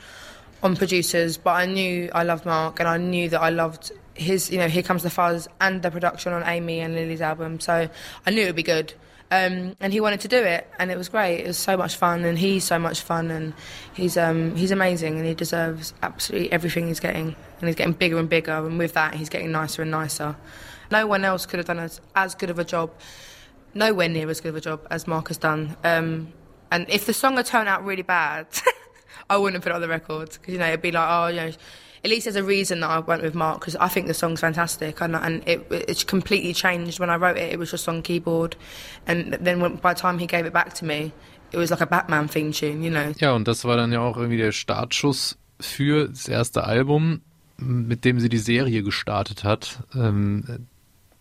on 0.62 0.76
producers, 0.76 1.38
but 1.38 1.56
I 1.56 1.66
knew 1.66 2.12
I 2.14 2.22
loved 2.22 2.46
Mark, 2.46 2.80
and 2.80 2.88
I 2.88 2.98
knew 2.98 3.30
that 3.30 3.42
I 3.42 3.50
loved 3.50 3.92
his, 4.14 4.52
you 4.52 4.60
know, 4.60 4.68
Here 4.68 4.84
Comes 4.84 5.02
the 5.02 5.10
Fuzz 5.10 5.48
and 5.60 5.82
the 5.82 5.90
production 5.90 6.34
on 6.34 6.44
Amy 6.44 6.82
and 6.82 6.94
Lily's 6.94 7.22
album. 7.22 7.60
So 7.60 7.90
I 8.28 8.30
knew 8.30 8.44
it 8.44 8.46
would 8.46 8.56
be 8.56 8.62
good. 8.62 8.94
Um, 9.32 9.78
and 9.80 9.94
he 9.94 10.02
wanted 10.02 10.20
to 10.22 10.28
do 10.28 10.44
it, 10.44 10.70
and 10.78 10.92
it 10.92 10.98
was 10.98 11.08
great. 11.08 11.40
It 11.40 11.48
was 11.48 11.58
so 11.58 11.78
much 11.78 11.96
fun, 11.96 12.26
and 12.26 12.38
he's 12.38 12.66
so 12.66 12.78
much 12.78 13.00
fun, 13.00 13.32
and 13.32 13.54
he's 13.94 14.18
um, 14.18 14.56
he's 14.58 14.72
amazing, 14.72 15.18
and 15.18 15.26
he 15.26 15.34
deserves 15.34 15.94
absolutely 16.04 16.52
everything 16.52 16.88
he's 16.88 17.00
getting, 17.00 17.36
and 17.60 17.68
he's 17.68 17.76
getting 17.76 17.94
bigger 17.94 18.20
and 18.20 18.28
bigger, 18.28 18.52
and 18.52 18.78
with 18.78 18.94
that, 18.94 19.16
he's 19.16 19.30
getting 19.30 19.52
nicer 19.52 19.84
and 19.84 19.92
nicer. 19.92 20.36
No 20.92 21.08
one 21.08 21.24
else 21.24 21.46
could 21.46 21.60
have 21.60 21.68
done 21.68 21.80
as, 21.80 22.02
as 22.14 22.36
good 22.36 22.50
of 22.50 22.60
a 22.60 22.66
job 22.66 22.92
nowhere 23.74 24.10
near 24.10 24.30
as 24.30 24.42
good 24.42 24.50
of 24.50 24.56
a 24.56 24.62
job 24.62 24.86
as 24.92 25.08
Mark 25.08 25.30
has 25.30 25.38
done. 25.38 25.76
Um, 25.84 26.34
and 26.72 26.90
if 26.90 27.06
the 27.06 27.14
song 27.14 27.38
had 27.38 27.46
turned 27.46 27.70
out 27.70 27.86
really 27.86 28.02
bad, 28.02 28.48
I 29.30 29.38
wouldn't 29.38 29.56
have 29.56 29.64
put 29.64 29.72
it 29.72 29.76
on 29.76 29.82
the 29.82 29.88
record 29.88 30.32
because 30.32 30.54
you 30.54 30.60
know 30.60 30.68
it'd 30.68 30.82
be 30.82 30.92
like, 30.92 31.08
oh, 31.10 31.28
you 31.28 31.36
know, 31.36 31.52
at 32.04 32.10
least 32.10 32.26
there's 32.26 32.36
a 32.36 32.44
reason 32.44 32.80
that 32.80 32.90
I 32.90 33.00
went 33.00 33.22
with 33.22 33.36
Mark 33.36 33.60
because 33.60 33.76
I 33.76 33.88
think 33.88 34.08
the 34.08 34.14
song's 34.14 34.40
fantastic 34.40 35.02
and, 35.02 35.16
and 35.16 35.48
it 35.48 35.66
it's 35.70 36.04
completely 36.04 36.54
changed 36.54 37.00
when 37.00 37.10
I 37.10 37.16
wrote 37.16 37.38
it. 37.38 37.54
It 37.54 37.60
was 37.60 37.72
just 37.72 37.88
on 37.88 38.02
keyboard, 38.02 38.56
and 39.06 39.34
then 39.34 39.62
when, 39.62 39.76
by 39.76 39.94
the 39.94 40.00
time 40.00 40.18
he 40.20 40.28
gave 40.28 40.46
it 40.46 40.54
back 40.54 40.74
to 40.76 40.86
me, 40.86 41.12
it 41.52 41.58
was 41.58 41.72
like 41.72 41.82
a 41.82 41.86
Batman 41.86 42.28
theme 42.28 42.52
tune, 42.52 42.84
you 42.84 42.90
know. 42.90 43.14
Ja, 43.20 43.34
und 43.34 43.48
das 43.48 43.66
war 43.66 43.78
dann 43.78 43.92
ja 43.92 44.00
auch 44.00 44.18
irgendwie 44.18 44.38
der 44.38 44.52
Startschuss 44.52 45.38
für 45.60 46.08
das 46.10 46.28
erste 46.28 46.64
Album, 46.64 47.22
mit 47.58 48.04
dem 48.04 48.20
sie 48.20 48.30
die 48.30 48.40
Serie 48.40 48.82
gestartet 48.84 49.44
hat. 49.44 49.84
Ähm, 49.94 50.68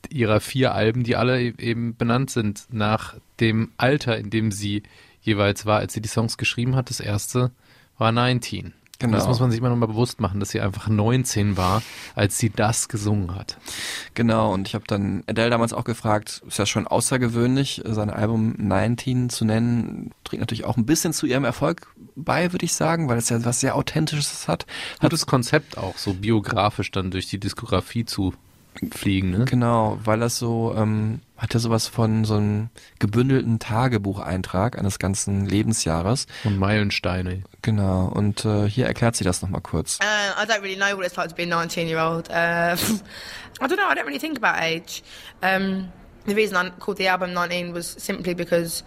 ihrer 0.08 0.40
vier 0.40 0.72
Alben, 0.74 1.04
die 1.04 1.14
alle 1.14 1.40
eben 1.40 1.94
benannt 1.94 2.30
sind 2.30 2.66
nach 2.70 3.16
dem 3.38 3.70
Alter, 3.76 4.16
in 4.16 4.30
dem 4.30 4.50
sie 4.50 4.82
jeweils 5.20 5.66
war, 5.66 5.78
als 5.78 5.92
sie 5.92 6.00
die 6.00 6.08
Songs 6.08 6.38
geschrieben 6.38 6.74
hat. 6.74 6.88
Das 6.88 7.00
erste 7.00 7.50
war 7.98 8.10
19. 8.12 8.72
Genau. 9.00 9.16
Das 9.16 9.26
muss 9.26 9.40
man 9.40 9.50
sich 9.50 9.60
immer 9.60 9.70
noch 9.70 9.76
mal 9.76 9.86
bewusst 9.86 10.20
machen, 10.20 10.40
dass 10.40 10.50
sie 10.50 10.60
einfach 10.60 10.86
19 10.88 11.56
war, 11.56 11.82
als 12.14 12.36
sie 12.36 12.50
das 12.50 12.88
gesungen 12.88 13.34
hat. 13.34 13.56
Genau, 14.12 14.52
und 14.52 14.68
ich 14.68 14.74
habe 14.74 14.84
dann 14.86 15.24
Adele 15.26 15.48
damals 15.48 15.72
auch 15.72 15.84
gefragt, 15.84 16.42
ist 16.46 16.58
ja 16.58 16.66
schon 16.66 16.86
außergewöhnlich, 16.86 17.80
sein 17.86 18.10
Album 18.10 18.54
19 18.58 19.30
zu 19.30 19.46
nennen, 19.46 20.10
trägt 20.24 20.40
natürlich 20.40 20.66
auch 20.66 20.76
ein 20.76 20.84
bisschen 20.84 21.14
zu 21.14 21.24
ihrem 21.24 21.44
Erfolg 21.44 21.86
bei, 22.14 22.52
würde 22.52 22.66
ich 22.66 22.74
sagen, 22.74 23.08
weil 23.08 23.16
es 23.16 23.30
ja 23.30 23.42
was 23.42 23.60
sehr 23.60 23.74
Authentisches 23.74 24.48
hat. 24.48 24.66
Gutes 25.00 25.24
Konzept 25.26 25.78
auch, 25.78 25.96
so 25.96 26.12
biografisch 26.12 26.90
dann 26.90 27.10
durch 27.10 27.26
die 27.26 27.40
Diskografie 27.40 28.04
zu 28.04 28.34
fliegen, 28.92 29.30
ne? 29.30 29.44
Genau, 29.44 29.98
weil 30.04 30.20
das 30.20 30.38
so, 30.38 30.74
ähm, 30.76 31.20
hat 31.36 31.54
ja 31.54 31.60
sowas 31.60 31.86
von 31.86 32.24
so 32.24 32.36
einem 32.36 32.68
gebündelten 32.98 33.58
Tagebucheintrag 33.58 34.78
eines 34.78 34.98
ganzen 34.98 35.46
Lebensjahres. 35.46 36.26
Und 36.44 36.58
Meilensteine. 36.58 37.42
Genau, 37.62 38.06
und 38.06 38.44
äh, 38.44 38.68
hier 38.68 38.86
erklärt 38.86 39.16
sie 39.16 39.24
das 39.24 39.42
nochmal 39.42 39.60
kurz. 39.60 39.98
Uh, 40.00 40.42
I 40.42 40.46
don't 40.46 40.62
really 40.62 40.76
know 40.76 40.96
what 40.96 41.06
it's 41.06 41.16
like 41.16 41.28
to 41.28 41.34
be 41.34 41.42
a 41.42 41.46
19 41.46 41.88
year 41.88 42.00
old. 42.00 42.28
Uh, 42.30 42.76
I 43.60 43.66
don't 43.66 43.76
know, 43.76 43.88
I 43.88 43.94
don't 43.94 44.06
really 44.06 44.18
think 44.18 44.38
about 44.38 44.60
age. 44.62 45.02
Um, 45.42 45.88
the 46.26 46.34
reason 46.34 46.56
I 46.56 46.70
called 46.70 46.98
the 46.98 47.08
album 47.08 47.32
19 47.32 47.72
was 47.72 47.86
simply 47.98 48.34
because 48.34 48.82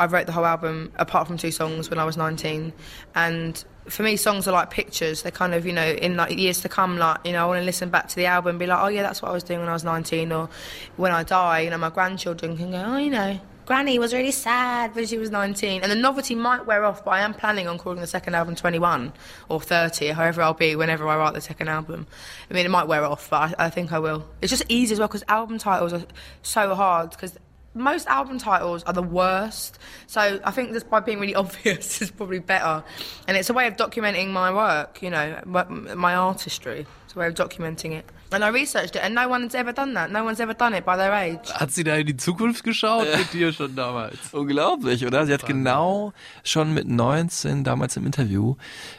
I 0.00 0.06
wrote 0.06 0.24
the 0.24 0.32
whole 0.32 0.46
album 0.46 0.92
apart 0.96 1.26
from 1.26 1.36
two 1.36 1.50
songs 1.50 1.90
when 1.90 1.98
I 1.98 2.04
was 2.04 2.16
19. 2.16 2.72
And 3.14 3.62
for 3.86 4.02
me, 4.02 4.16
songs 4.16 4.48
are 4.48 4.52
like 4.52 4.70
pictures. 4.70 5.20
They're 5.20 5.30
kind 5.30 5.52
of, 5.52 5.66
you 5.66 5.74
know, 5.74 5.86
in 5.86 6.16
like 6.16 6.36
years 6.38 6.62
to 6.62 6.70
come, 6.70 6.96
like, 6.96 7.18
you 7.24 7.32
know, 7.32 7.44
I 7.44 7.46
want 7.46 7.60
to 7.60 7.64
listen 7.66 7.90
back 7.90 8.08
to 8.08 8.16
the 8.16 8.24
album 8.24 8.50
and 8.50 8.58
be 8.58 8.66
like, 8.66 8.82
oh, 8.82 8.88
yeah, 8.88 9.02
that's 9.02 9.20
what 9.20 9.30
I 9.30 9.34
was 9.34 9.42
doing 9.44 9.60
when 9.60 9.68
I 9.68 9.74
was 9.74 9.84
19. 9.84 10.32
Or 10.32 10.48
when 10.96 11.12
I 11.12 11.22
die, 11.22 11.60
you 11.60 11.70
know, 11.70 11.76
my 11.76 11.90
grandchildren 11.90 12.56
can 12.56 12.70
go, 12.70 12.82
oh, 12.82 12.96
you 12.96 13.10
know, 13.10 13.38
Granny 13.66 13.98
was 13.98 14.14
really 14.14 14.30
sad 14.30 14.94
when 14.94 15.06
she 15.06 15.18
was 15.18 15.30
19. 15.30 15.82
And 15.82 15.92
the 15.92 15.96
novelty 15.96 16.34
might 16.34 16.64
wear 16.64 16.82
off, 16.82 17.04
but 17.04 17.10
I 17.10 17.20
am 17.20 17.34
planning 17.34 17.68
on 17.68 17.76
calling 17.76 18.00
the 18.00 18.06
second 18.06 18.34
album 18.34 18.56
21 18.56 19.12
or 19.50 19.60
30, 19.60 20.08
however 20.08 20.42
I'll 20.42 20.54
be 20.54 20.74
whenever 20.76 21.06
I 21.06 21.16
write 21.16 21.34
the 21.34 21.42
second 21.42 21.68
album. 21.68 22.06
I 22.50 22.54
mean, 22.54 22.64
it 22.64 22.70
might 22.70 22.88
wear 22.88 23.04
off, 23.04 23.28
but 23.28 23.54
I, 23.60 23.66
I 23.66 23.70
think 23.70 23.92
I 23.92 23.98
will. 23.98 24.26
It's 24.40 24.50
just 24.50 24.64
easy 24.68 24.94
as 24.94 24.98
well 24.98 25.08
because 25.08 25.24
album 25.28 25.58
titles 25.58 25.92
are 25.92 26.02
so 26.42 26.74
hard 26.74 27.10
because 27.10 27.38
most 27.74 28.06
album 28.08 28.38
titles 28.38 28.82
are 28.84 28.92
the 28.92 29.02
worst. 29.02 29.78
So 30.06 30.40
I 30.44 30.50
think 30.50 30.72
just 30.72 30.90
by 30.90 31.00
being 31.00 31.20
really 31.20 31.34
obvious 31.44 32.02
is 32.02 32.10
probably 32.10 32.40
better. 32.40 32.82
And 33.26 33.36
it's 33.36 33.50
a 33.50 33.52
way 33.52 33.66
of 33.66 33.76
documenting 33.76 34.30
my 34.30 34.52
work, 34.52 35.02
you 35.02 35.10
know, 35.10 35.40
my 35.44 36.14
artistry. 36.14 36.86
It's 37.04 37.14
a 37.16 37.18
way 37.18 37.26
of 37.28 37.34
documenting 37.34 37.92
it. 37.92 38.04
And 38.32 38.44
I 38.44 38.48
researched 38.48 38.94
it 38.94 39.02
and 39.02 39.14
no 39.14 39.28
one's 39.28 39.54
ever 39.54 39.72
done 39.72 39.94
that. 39.94 40.10
No 40.10 40.22
one's 40.24 40.40
ever 40.40 40.54
done 40.54 40.74
it 40.74 40.84
by 40.84 40.96
their 40.96 41.12
age. 41.12 41.50
Hat 41.52 41.72
sie 41.72 41.82
da 41.82 41.96
in 41.96 42.06
die 42.06 42.16
Zukunft 42.16 42.62
geschaut 42.62 43.06
mit 43.16 43.32
dir 43.32 43.52
schon 43.52 43.74
damals? 43.74 44.18
Unglaublich, 44.32 45.04
oder? 45.04 45.26
Sie 45.26 45.32
hat 45.32 45.46
genau 45.46 46.12
schon 46.44 46.72
mit 46.72 46.88
19 46.88 47.64
damals 47.64 47.96
im 47.96 48.06
Interview 48.06 48.54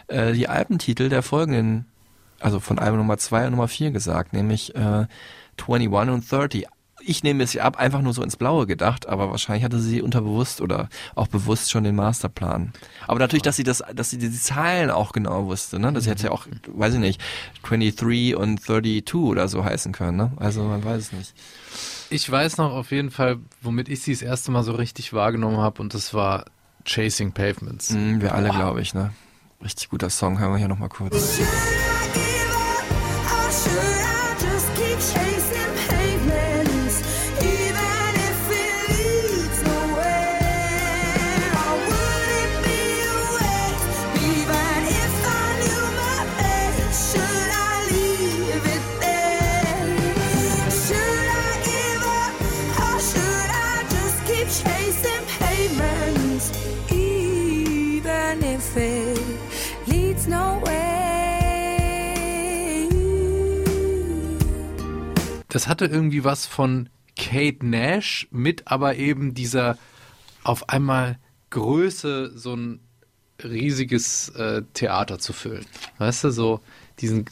äh, 0.07 0.33
die 0.33 0.49
Albentitel 0.49 1.07
der 1.07 1.23
folgenden, 1.23 1.85
also 2.41 2.59
von 2.59 2.79
Album 2.79 2.99
Nummer 2.99 3.17
2 3.17 3.45
und 3.45 3.51
Nummer 3.51 3.69
4 3.69 3.91
gesagt, 3.91 4.33
nämlich 4.33 4.75
äh, 4.75 5.05
21 5.57 5.89
und 5.89 6.29
30 6.29 6.67
ich 7.03 7.23
nehme 7.23 7.43
es 7.43 7.53
ja 7.53 7.63
ab, 7.63 7.77
einfach 7.77 8.01
nur 8.01 8.13
so 8.13 8.23
ins 8.23 8.37
Blaue 8.37 8.67
gedacht, 8.67 9.07
aber 9.07 9.31
wahrscheinlich 9.31 9.63
hatte 9.63 9.79
sie 9.79 10.01
unterbewusst 10.01 10.61
oder 10.61 10.89
auch 11.15 11.27
bewusst 11.27 11.71
schon 11.71 11.83
den 11.83 11.95
Masterplan. 11.95 12.73
Aber 13.07 13.19
natürlich, 13.19 13.43
dass 13.43 13.55
sie 13.55 13.63
das, 13.63 13.83
dass 13.93 14.09
sie 14.09 14.17
die 14.17 14.31
Zahlen 14.31 14.89
auch 14.89 15.11
genau 15.11 15.45
wusste, 15.45 15.79
ne? 15.79 15.91
Das 15.93 16.07
hätte 16.07 16.25
ja 16.25 16.31
auch, 16.31 16.47
weiß 16.67 16.95
ich 16.95 16.99
nicht, 16.99 17.21
23 17.63 18.35
und 18.35 18.61
32 18.61 19.15
oder 19.15 19.47
so 19.47 19.63
heißen 19.63 19.91
können, 19.91 20.17
ne? 20.17 20.31
Also 20.37 20.63
man 20.63 20.83
weiß 20.83 20.97
es 21.01 21.11
nicht. 21.11 21.33
Ich 22.09 22.29
weiß 22.29 22.57
noch 22.57 22.73
auf 22.73 22.91
jeden 22.91 23.11
Fall, 23.11 23.39
womit 23.61 23.87
ich 23.87 24.01
sie 24.01 24.11
das 24.11 24.21
erste 24.21 24.51
Mal 24.51 24.63
so 24.63 24.73
richtig 24.73 25.13
wahrgenommen 25.13 25.57
habe 25.57 25.81
und 25.81 25.93
das 25.93 26.13
war 26.13 26.45
Chasing 26.85 27.31
Pavements. 27.31 27.91
Mhm, 27.91 28.21
wir 28.21 28.35
alle, 28.35 28.49
glaube 28.49 28.81
ich, 28.81 28.93
ne? 28.93 29.13
Richtig 29.63 29.89
guter 29.89 30.09
Song, 30.09 30.39
hören 30.39 30.51
wir 30.51 30.57
hier 30.57 30.67
nochmal 30.67 30.89
kurz. 30.89 31.39
Das 65.51 65.67
hatte 65.67 65.85
irgendwie 65.85 66.23
was 66.23 66.45
von 66.45 66.89
Kate 67.17 67.65
Nash 67.65 68.27
mit 68.31 68.67
aber 68.67 68.95
eben 68.95 69.33
dieser 69.33 69.77
auf 70.43 70.69
einmal 70.69 71.19
Größe, 71.49 72.31
so 72.35 72.55
ein 72.55 72.79
riesiges 73.43 74.29
äh, 74.29 74.63
Theater 74.73 75.19
zu 75.19 75.33
füllen. 75.33 75.65
Weißt 75.97 76.23
du, 76.23 76.31
so 76.31 76.61
diesen, 76.99 77.25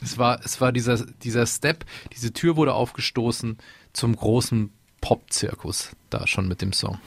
es 0.00 0.16
war, 0.16 0.40
es 0.44 0.60
war 0.62 0.72
dieser, 0.72 1.04
dieser 1.22 1.46
Step, 1.46 1.84
diese 2.14 2.32
Tür 2.32 2.56
wurde 2.56 2.72
aufgestoßen 2.72 3.58
zum 3.92 4.16
großen 4.16 4.72
Pop-Zirkus, 5.02 5.90
da 6.08 6.26
schon 6.26 6.48
mit 6.48 6.62
dem 6.62 6.72
Song. 6.72 6.98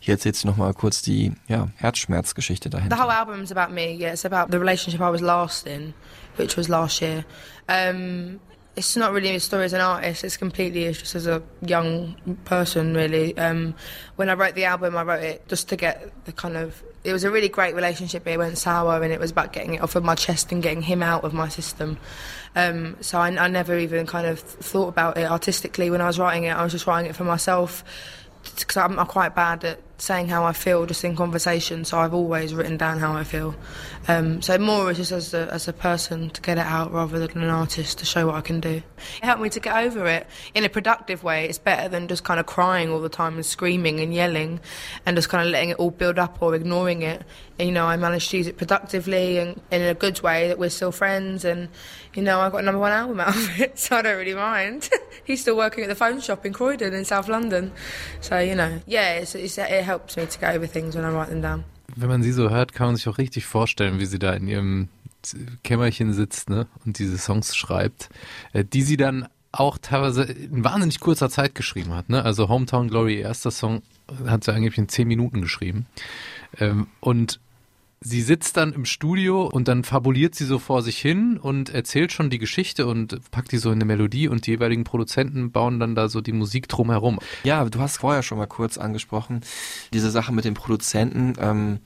Jetzt 0.00 0.24
jetzt 0.24 0.44
noch 0.44 0.56
mal 0.56 0.72
kurz 0.72 1.02
die 1.02 1.32
ja, 1.48 1.68
Herzschmerzgeschichte 1.76 2.70
dahinter. 2.70 2.96
The 2.96 3.02
whole 3.02 3.12
album 3.12 3.42
is 3.42 3.52
about 3.52 3.74
me. 3.74 3.92
Yeah, 3.92 4.12
it's 4.12 4.24
about 4.24 4.50
the 4.50 4.58
relationship 4.58 5.00
I 5.00 5.10
was 5.10 5.20
last 5.20 5.66
in, 5.66 5.92
which 6.36 6.56
was 6.56 6.68
last 6.68 7.02
year. 7.02 7.24
Um, 7.68 8.38
it's 8.76 8.94
not 8.94 9.12
really 9.12 9.34
a 9.34 9.40
story 9.40 9.64
as 9.64 9.72
an 9.72 9.80
artist. 9.80 10.22
It's 10.22 10.36
completely 10.36 10.84
it's 10.84 10.98
just 10.98 11.14
as 11.14 11.26
a 11.26 11.42
young 11.62 12.14
person, 12.44 12.94
really. 12.94 13.36
Um, 13.38 13.74
when 14.16 14.28
I 14.28 14.34
wrote 14.34 14.54
the 14.54 14.66
album, 14.66 14.96
I 14.96 15.02
wrote 15.02 15.22
it 15.22 15.48
just 15.48 15.70
to 15.70 15.76
get 15.76 16.12
the 16.26 16.32
kind 16.32 16.56
of. 16.56 16.82
It 17.02 17.12
was 17.12 17.24
a 17.24 17.30
really 17.30 17.48
great 17.48 17.74
relationship. 17.74 18.26
It 18.26 18.36
went 18.36 18.58
sour, 18.58 19.02
and 19.02 19.12
it 19.12 19.18
was 19.18 19.30
about 19.30 19.54
getting 19.54 19.74
it 19.74 19.82
off 19.82 19.96
of 19.96 20.04
my 20.04 20.14
chest 20.14 20.52
and 20.52 20.62
getting 20.62 20.82
him 20.82 21.02
out 21.02 21.24
of 21.24 21.32
my 21.32 21.48
system. 21.48 21.96
Um, 22.54 22.96
so 23.00 23.18
I, 23.18 23.28
I 23.28 23.48
never 23.48 23.78
even 23.78 24.06
kind 24.06 24.26
of 24.26 24.40
thought 24.40 24.88
about 24.88 25.16
it 25.16 25.30
artistically 25.30 25.90
when 25.90 26.02
I 26.02 26.06
was 26.06 26.18
writing 26.18 26.44
it. 26.44 26.50
I 26.50 26.62
was 26.62 26.72
just 26.72 26.86
writing 26.86 27.08
it 27.08 27.16
for 27.16 27.24
myself 27.24 27.82
because 28.54 28.76
I'm, 28.76 28.98
I'm 28.98 29.06
quite 29.06 29.34
bad 29.34 29.64
at 29.64 29.80
saying 29.98 30.28
how 30.28 30.44
I 30.44 30.52
feel 30.52 30.84
just 30.84 31.04
in 31.04 31.16
conversation, 31.16 31.84
so 31.84 31.98
I've 31.98 32.12
always 32.12 32.54
written 32.54 32.76
down 32.76 32.98
how 32.98 33.14
I 33.14 33.24
feel. 33.24 33.54
Um, 34.08 34.42
so 34.42 34.58
more 34.58 34.92
just 34.92 35.10
as 35.10 35.32
a, 35.32 35.48
as 35.52 35.68
a 35.68 35.72
person 35.72 36.30
to 36.30 36.40
get 36.42 36.58
it 36.58 36.66
out 36.66 36.92
rather 36.92 37.18
than 37.18 37.42
an 37.42 37.48
artist 37.48 37.98
to 37.98 38.04
show 38.04 38.26
what 38.26 38.34
I 38.34 38.40
can 38.42 38.60
do. 38.60 38.74
It 38.76 39.24
helped 39.24 39.40
me 39.40 39.48
to 39.50 39.60
get 39.60 39.74
over 39.76 40.06
it 40.06 40.26
in 40.54 40.64
a 40.64 40.68
productive 40.68 41.24
way. 41.24 41.48
It's 41.48 41.58
better 41.58 41.88
than 41.88 42.08
just 42.08 42.24
kind 42.24 42.38
of 42.38 42.46
crying 42.46 42.90
all 42.90 43.00
the 43.00 43.08
time 43.08 43.36
and 43.36 43.46
screaming 43.46 44.00
and 44.00 44.12
yelling 44.12 44.60
and 45.06 45.16
just 45.16 45.28
kind 45.28 45.46
of 45.46 45.50
letting 45.50 45.70
it 45.70 45.78
all 45.78 45.90
build 45.90 46.18
up 46.18 46.42
or 46.42 46.54
ignoring 46.54 47.02
it. 47.02 47.22
And, 47.58 47.68
you 47.68 47.72
know, 47.72 47.86
I 47.86 47.96
managed 47.96 48.30
to 48.30 48.36
use 48.36 48.46
it 48.46 48.58
productively 48.58 49.38
and 49.38 49.60
in 49.70 49.80
a 49.80 49.94
good 49.94 50.20
way 50.20 50.48
that 50.48 50.58
we're 50.58 50.68
still 50.68 50.92
friends 50.92 51.44
and, 51.44 51.68
you 52.16 52.22
know, 52.22 52.40
I 52.40 52.48
got 52.48 52.58
a 52.58 52.62
number 52.62 52.80
one 52.80 52.92
album 52.92 53.20
out 53.20 53.36
of 53.36 53.60
it, 53.60 53.78
so 53.78 53.96
I 53.96 54.02
don't 54.02 54.16
really 54.16 54.34
mind. 54.34 54.88
He's 55.24 55.42
still 55.42 55.56
working 55.56 55.84
at 55.84 55.88
the 55.88 55.94
phone 55.94 56.20
shop 56.20 56.46
in 56.46 56.52
Croydon 56.52 56.94
in 56.94 57.04
South 57.04 57.28
London. 57.28 57.72
So, 58.20 58.38
you 58.38 58.54
know, 58.54 58.80
yeah, 58.86 59.14
it's, 59.14 59.34
it's, 59.34 59.58
it 59.58 59.84
helps 59.84 60.16
me 60.16 60.26
to 60.26 60.38
get 60.38 60.54
over 60.54 60.66
things 60.66 60.96
when 60.96 61.04
I 61.04 61.10
write 61.10 61.28
them 61.28 61.42
down. 61.42 61.64
Wenn 61.94 62.08
man 62.08 62.22
sie 62.22 62.32
so 62.32 62.50
hört, 62.50 62.72
kann 62.72 62.88
man 62.88 62.96
sich 62.96 63.08
auch 63.08 63.18
richtig 63.18 63.46
vorstellen, 63.46 64.00
wie 64.00 64.06
sie 64.06 64.18
da 64.18 64.32
in 64.32 64.48
ihrem 64.48 64.88
Kämmerchen 65.62 66.12
sitzt 66.12 66.50
ne, 66.50 66.66
und 66.84 66.98
diese 66.98 67.18
Songs 67.18 67.56
schreibt, 67.56 68.08
äh, 68.52 68.64
die 68.64 68.82
sie 68.82 68.96
dann 68.96 69.28
auch 69.52 69.78
teilweise 69.78 70.24
in 70.24 70.64
wahnsinnig 70.64 71.00
kurzer 71.00 71.30
Zeit 71.30 71.54
geschrieben 71.54 71.94
hat. 71.94 72.10
Ne? 72.10 72.22
Also 72.22 72.48
Hometown 72.48 72.88
Glory, 72.88 73.20
erster 73.20 73.50
Song, 73.50 73.82
hat 74.26 74.44
sie 74.44 74.52
eigentlich 74.52 74.78
in 74.78 74.88
zehn 74.88 75.08
Minuten 75.08 75.40
geschrieben. 75.40 75.86
Ähm, 76.58 76.88
und 77.00 77.40
sie 78.00 78.20
sitzt 78.20 78.56
dann 78.56 78.72
im 78.72 78.84
Studio 78.84 79.46
und 79.46 79.68
dann 79.68 79.82
fabuliert 79.82 80.34
sie 80.34 80.44
so 80.44 80.58
vor 80.58 80.82
sich 80.82 80.98
hin 80.98 81.38
und 81.38 81.70
erzählt 81.70 82.12
schon 82.12 82.30
die 82.30 82.38
Geschichte 82.38 82.86
und 82.86 83.30
packt 83.30 83.52
die 83.52 83.58
so 83.58 83.70
in 83.70 83.76
eine 83.76 83.86
Melodie 83.86 84.28
und 84.28 84.46
die 84.46 84.52
jeweiligen 84.52 84.84
Produzenten 84.84 85.50
bauen 85.50 85.80
dann 85.80 85.94
da 85.94 86.08
so 86.08 86.20
die 86.20 86.32
Musik 86.32 86.68
drumherum. 86.68 87.18
Ja, 87.44 87.64
du 87.64 87.80
hast 87.80 87.98
vorher 87.98 88.22
schon 88.22 88.38
mal 88.38 88.46
kurz 88.46 88.76
angesprochen, 88.76 89.40
diese 89.92 90.10
Sache 90.10 90.32
mit 90.32 90.44
dem 90.44 90.54
Produzenten, 90.54 91.34
ähm, 91.40 91.78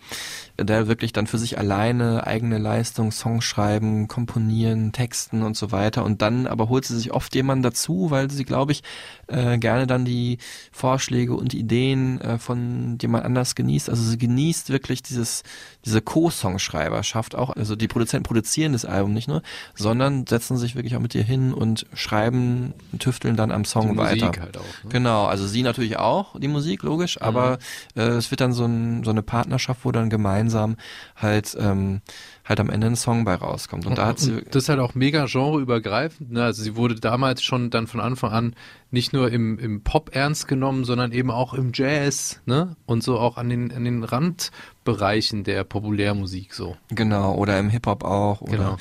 der 0.58 0.88
wirklich 0.88 1.12
dann 1.12 1.26
für 1.26 1.38
sich 1.38 1.58
alleine 1.58 2.26
eigene 2.26 2.58
Leistung, 2.58 3.12
Songs 3.12 3.44
schreiben, 3.44 4.08
komponieren, 4.08 4.92
texten 4.92 5.42
und 5.42 5.56
so 5.56 5.70
weiter 5.72 6.04
und 6.04 6.22
dann 6.22 6.46
aber 6.46 6.68
holt 6.68 6.84
sie 6.84 6.96
sich 6.96 7.12
oft 7.12 7.34
jemanden 7.34 7.62
dazu, 7.62 8.10
weil 8.10 8.30
sie, 8.30 8.44
glaube 8.44 8.72
ich, 8.72 8.82
äh, 9.30 9.58
gerne 9.58 9.86
dann 9.86 10.04
die 10.04 10.38
Vorschläge 10.72 11.34
und 11.34 11.54
Ideen 11.54 12.20
äh, 12.20 12.38
von 12.38 12.98
jemand 13.00 13.24
anders 13.24 13.54
genießt. 13.54 13.90
Also 13.90 14.02
sie 14.02 14.18
genießt 14.18 14.70
wirklich 14.70 15.02
dieses, 15.02 15.42
diese 15.84 16.00
Co-Songschreiber, 16.00 17.02
schafft 17.02 17.34
auch, 17.34 17.50
also 17.50 17.76
die 17.76 17.88
Produzenten 17.88 18.24
produzieren 18.24 18.72
das 18.72 18.84
Album 18.84 19.12
nicht 19.12 19.28
nur, 19.28 19.42
sondern 19.74 20.26
setzen 20.26 20.56
sich 20.56 20.74
wirklich 20.74 20.96
auch 20.96 21.00
mit 21.00 21.14
dir 21.14 21.22
hin 21.22 21.52
und 21.54 21.86
schreiben, 21.94 22.74
tüfteln 22.98 23.36
dann 23.36 23.50
am 23.50 23.64
Song 23.64 23.92
Die 23.92 23.96
weiter. 23.96 24.26
Musik 24.26 24.40
halt 24.40 24.56
auch, 24.58 24.84
ne? 24.84 24.90
Genau, 24.90 25.26
also 25.26 25.46
sie 25.46 25.62
natürlich 25.62 25.98
auch, 25.98 26.38
die 26.38 26.48
Musik, 26.48 26.82
logisch, 26.82 27.20
aber 27.20 27.58
äh, 27.96 28.02
es 28.02 28.30
wird 28.30 28.40
dann 28.40 28.52
so, 28.52 28.64
ein, 28.64 29.04
so 29.04 29.10
eine 29.10 29.22
Partnerschaft, 29.22 29.84
wo 29.84 29.92
dann 29.92 30.10
gemeinsam 30.10 30.76
halt 31.16 31.56
ähm, 31.58 32.00
halt 32.44 32.58
am 32.60 32.70
Ende 32.70 32.88
ein 32.88 32.96
Song 32.96 33.24
bei 33.24 33.34
rauskommt. 33.34 33.86
Und 33.86 33.98
da 33.98 34.06
hat 34.06 34.18
sie 34.18 34.42
das 34.50 34.64
ist 34.64 34.68
halt 34.68 34.80
auch 34.80 34.94
mega 34.94 35.26
genreübergreifend. 35.26 36.32
Ne? 36.32 36.42
Also 36.44 36.62
sie 36.62 36.76
wurde 36.76 36.94
damals 36.96 37.42
schon 37.42 37.70
dann 37.70 37.86
von 37.86 38.00
Anfang 38.00 38.32
an 38.32 38.56
nicht 38.90 39.12
nur 39.12 39.30
im, 39.30 39.58
im 39.58 39.82
Pop 39.82 40.10
ernst 40.14 40.48
genommen, 40.48 40.84
sondern 40.84 41.12
eben 41.12 41.30
auch 41.30 41.54
im 41.54 41.70
Jazz, 41.72 42.40
ne? 42.46 42.76
Und 42.86 43.04
so 43.04 43.18
auch 43.18 43.36
an 43.36 43.48
den, 43.48 43.72
an 43.72 43.84
den 43.84 44.02
Randbereichen 44.02 45.44
der 45.44 45.64
Populärmusik 45.64 46.54
so. 46.54 46.76
Genau, 46.88 47.34
oder 47.34 47.58
im 47.58 47.70
Hip-Hop 47.70 48.04
auch. 48.04 48.40
Oder, 48.40 48.52
Genau. 48.52 48.76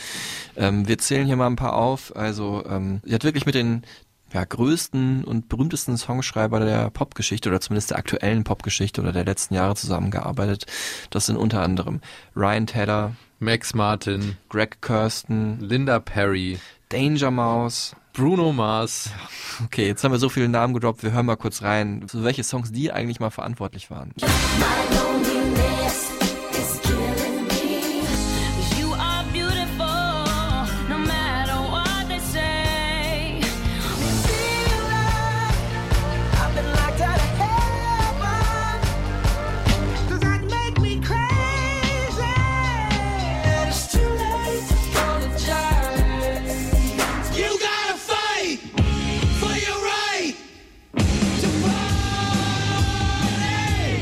ähm, 0.58 0.88
wir 0.88 0.98
zählen 0.98 1.28
hier 1.28 1.36
mal 1.36 1.48
ein 1.48 1.56
paar 1.56 1.76
auf. 1.76 2.16
Also 2.16 2.64
ähm, 2.68 3.02
sie 3.04 3.14
hat 3.14 3.24
wirklich 3.24 3.46
mit 3.46 3.56
den 3.56 3.84
ja, 4.34 4.44
größten 4.44 5.24
und 5.24 5.50
berühmtesten 5.50 5.98
Songschreiber 5.98 6.60
der 6.60 6.90
Popgeschichte 6.92 7.50
oder 7.50 7.62
zumindest 7.62 7.92
der 7.92 7.98
aktuellen 7.98 8.44
Popgeschichte 8.44 9.02
oder 9.02 9.12
der 9.12 9.26
letzten 9.26 9.56
Jahre 9.56 9.76
zusammengearbeitet. 9.76 10.66
Das 11.10 11.26
sind 11.26 11.36
unter 11.38 11.62
anderem 11.62 12.00
Ryan 12.36 12.68
Tedder, 12.68 13.16
Max 13.40 13.74
Martin, 13.74 14.38
Greg 14.50 14.82
Kirsten, 14.82 15.60
Linda 15.62 16.00
Perry, 16.00 16.60
Danger 16.90 17.32
Mouse. 17.32 17.96
Bruno 18.12 18.52
Mars. 18.52 19.12
Okay, 19.64 19.88
jetzt 19.88 20.04
haben 20.04 20.12
wir 20.12 20.20
so 20.20 20.28
viele 20.28 20.50
Namen 20.50 20.74
gedroppt, 20.74 21.04
wir 21.04 21.14
hören 21.14 21.26
mal 21.26 21.38
kurz 21.38 21.62
rein, 21.62 22.06
für 22.08 22.24
welche 22.24 22.44
Songs 22.44 22.72
die 22.72 22.92
eigentlich 22.92 23.22
mal 23.22 23.30
verantwortlich 23.30 23.90
waren. 23.90 24.14
You 24.20 24.28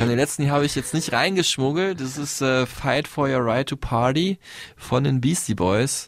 Und 0.07 0.11
den 0.11 0.19
letzten 0.19 0.43
hier 0.43 0.53
habe 0.53 0.65
ich 0.65 0.73
jetzt 0.73 0.93
nicht 0.93 1.11
reingeschmuggelt. 1.11 1.99
Das 1.99 2.17
ist 2.17 2.41
äh, 2.41 2.65
Fight 2.65 3.09
for 3.09 3.27
Your 3.27 3.43
Right 3.43 3.67
to 3.67 3.75
Party 3.75 4.39
von 4.77 5.03
den 5.03 5.19
Beastie 5.19 5.53
Boys. 5.53 6.07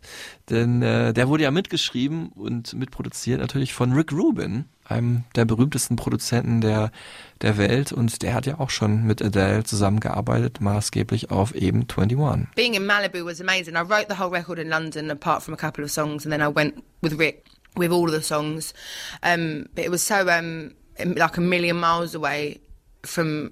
Denn 0.49 0.81
äh, 0.81 1.11
der 1.11 1.27
wurde 1.27 1.43
ja 1.43 1.51
mitgeschrieben 1.51 2.29
und 2.29 2.73
mitproduziert 2.75 3.41
natürlich 3.41 3.73
von 3.73 3.91
Rick 3.91 4.13
Rubin, 4.13 4.69
einem 4.85 5.25
der 5.35 5.43
berühmtesten 5.43 5.97
Produzenten 5.97 6.61
der, 6.61 6.93
der 7.41 7.57
Welt. 7.57 7.91
Und 7.91 8.21
der 8.21 8.35
hat 8.35 8.45
ja 8.45 8.61
auch 8.61 8.69
schon 8.69 9.03
mit 9.03 9.21
Adele 9.21 9.65
zusammengearbeitet, 9.65 10.61
maßgeblich 10.61 11.29
auf 11.29 11.53
eben 11.53 11.81
21. 11.81 12.47
Being 12.55 12.75
in 12.75 12.85
Malibu 12.85 13.25
was 13.25 13.41
amazing. 13.41 13.75
I 13.75 13.81
wrote 13.81 14.05
the 14.07 14.17
whole 14.17 14.31
record 14.31 14.59
in 14.59 14.69
London, 14.69 15.11
apart 15.11 15.43
from 15.43 15.53
a 15.53 15.57
couple 15.57 15.83
of 15.83 15.91
songs, 15.91 16.25
and 16.25 16.31
then 16.31 16.41
I 16.41 16.47
went 16.47 16.75
with 17.01 17.19
Rick 17.19 17.43
with 17.75 17.91
all 17.91 18.09
the 18.09 18.21
songs. 18.21 18.73
Um, 19.23 19.65
but 19.75 19.83
it 19.83 19.91
was 19.91 20.01
so 20.01 20.29
um, 20.29 20.73
like 20.97 21.35
a 21.35 21.41
million 21.41 21.75
miles 21.75 22.15
away 22.15 22.61
from 23.03 23.51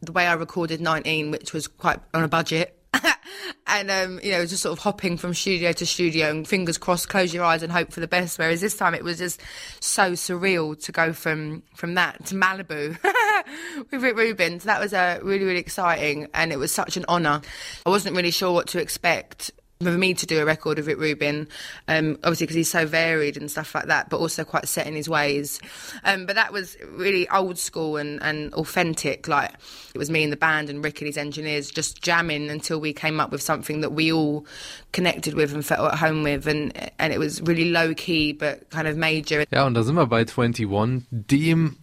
the 0.00 0.12
way 0.12 0.26
I 0.26 0.34
recorded 0.34 0.80
19, 0.80 1.30
which 1.30 1.52
was 1.52 1.66
quite 1.66 1.98
on 2.14 2.22
a 2.22 2.28
budget. 2.28 2.74
and 3.66 3.90
um, 3.90 4.20
you 4.22 4.30
know, 4.32 4.38
it 4.38 4.42
was 4.42 4.50
just 4.50 4.62
sort 4.62 4.72
of 4.72 4.82
hopping 4.82 5.16
from 5.16 5.34
studio 5.34 5.72
to 5.72 5.86
studio 5.86 6.30
and 6.30 6.48
fingers 6.48 6.78
crossed, 6.78 7.08
close 7.08 7.34
your 7.34 7.44
eyes 7.44 7.62
and 7.62 7.70
hope 7.70 7.92
for 7.92 8.00
the 8.00 8.08
best. 8.08 8.38
Whereas 8.38 8.60
this 8.60 8.76
time 8.76 8.94
it 8.94 9.04
was 9.04 9.18
just 9.18 9.40
so 9.80 10.12
surreal 10.12 10.80
to 10.84 10.92
go 10.92 11.12
from 11.12 11.62
from 11.74 11.94
that 11.94 12.24
to 12.26 12.34
Malibu 12.34 12.98
with 13.90 14.02
Rick 14.02 14.16
Rubin. 14.16 14.60
So 14.60 14.66
that 14.66 14.80
was 14.80 14.94
uh, 14.94 15.20
really 15.22 15.44
really 15.44 15.60
exciting, 15.60 16.28
and 16.32 16.52
it 16.52 16.58
was 16.58 16.72
such 16.72 16.96
an 16.96 17.04
honour. 17.08 17.42
I 17.84 17.90
wasn't 17.90 18.16
really 18.16 18.30
sure 18.30 18.52
what 18.52 18.68
to 18.68 18.80
expect. 18.80 19.50
For 19.80 19.90
me 19.92 20.12
to 20.14 20.26
do 20.26 20.40
a 20.40 20.44
record 20.44 20.80
of 20.80 20.88
Rick 20.88 20.98
Rubin, 20.98 21.46
um, 21.86 22.18
obviously 22.24 22.46
because 22.46 22.56
he's 22.56 22.70
so 22.70 22.84
varied 22.84 23.36
and 23.36 23.48
stuff 23.48 23.76
like 23.76 23.86
that, 23.86 24.10
but 24.10 24.18
also 24.18 24.42
quite 24.42 24.66
set 24.66 24.88
in 24.88 24.94
his 24.94 25.08
ways. 25.08 25.60
Um, 26.02 26.26
but 26.26 26.34
that 26.34 26.52
was 26.52 26.76
really 26.90 27.28
old 27.28 27.58
school 27.58 27.96
and, 27.96 28.20
and 28.20 28.52
authentic. 28.54 29.28
Like 29.28 29.52
it 29.94 29.98
was 29.98 30.10
me 30.10 30.24
and 30.24 30.32
the 30.32 30.36
band 30.36 30.68
and 30.68 30.82
Rick 30.82 31.00
and 31.00 31.06
his 31.06 31.16
engineers 31.16 31.70
just 31.70 32.02
jamming 32.02 32.50
until 32.50 32.80
we 32.80 32.92
came 32.92 33.20
up 33.20 33.30
with 33.30 33.40
something 33.40 33.80
that 33.82 33.92
we 33.92 34.12
all 34.12 34.44
connected 34.90 35.34
with 35.34 35.54
and 35.54 35.64
felt 35.64 35.92
at 35.92 35.98
home 35.98 36.24
with, 36.24 36.48
and 36.48 36.72
and 36.98 37.12
it 37.12 37.20
was 37.20 37.40
really 37.42 37.70
low 37.70 37.94
key 37.94 38.32
but 38.32 38.68
kind 38.70 38.88
of 38.88 38.96
major. 38.96 39.44
Ja, 39.52 39.64
und 39.64 39.74
da 39.74 39.82
sind 39.82 39.94
wir 39.94 40.06
bei 40.06 40.24
21, 40.24 41.06
dem 41.10 41.76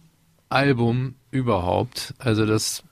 Album 0.50 1.14
überhaupt. 1.36 2.14
Also 2.18 2.46
das 2.46 2.82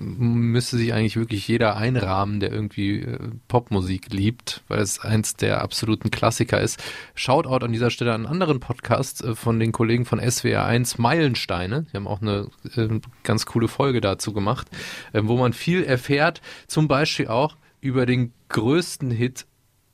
müsste 0.00 0.76
sich 0.76 0.92
eigentlich 0.92 1.16
wirklich 1.16 1.46
jeder 1.46 1.76
einrahmen, 1.76 2.40
der 2.40 2.52
irgendwie 2.52 3.00
äh, 3.00 3.18
Popmusik 3.48 4.12
liebt, 4.12 4.62
weil 4.68 4.80
es 4.80 5.00
eins 5.00 5.36
der 5.36 5.62
absoluten 5.62 6.10
Klassiker 6.10 6.60
ist. 6.60 6.82
Shoutout 7.14 7.64
an 7.64 7.72
dieser 7.72 7.90
Stelle 7.90 8.12
an 8.12 8.22
einen 8.22 8.32
anderen 8.32 8.60
Podcast 8.60 9.22
äh, 9.22 9.34
von 9.34 9.60
den 9.60 9.72
Kollegen 9.72 10.04
von 10.04 10.20
SWR1 10.20 11.00
Meilensteine. 11.00 11.86
Die 11.92 11.96
haben 11.96 12.08
auch 12.08 12.22
eine 12.22 12.48
äh, 12.76 13.00
ganz 13.22 13.46
coole 13.46 13.68
Folge 13.68 14.00
dazu 14.00 14.32
gemacht, 14.32 14.68
wo 15.12 15.36
man 15.36 15.52
viel 15.52 15.84
erfährt, 15.84 16.40
zum 16.66 16.88
Beispiel 16.88 17.28
auch 17.28 17.56
über 17.80 18.06
den 18.06 18.32
größten 18.48 19.10
Hit 19.10 19.46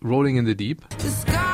Rolling 0.05 0.36
in 0.36 0.46
the 0.46 0.57
Deep. 0.57 0.84
The 0.99 1.47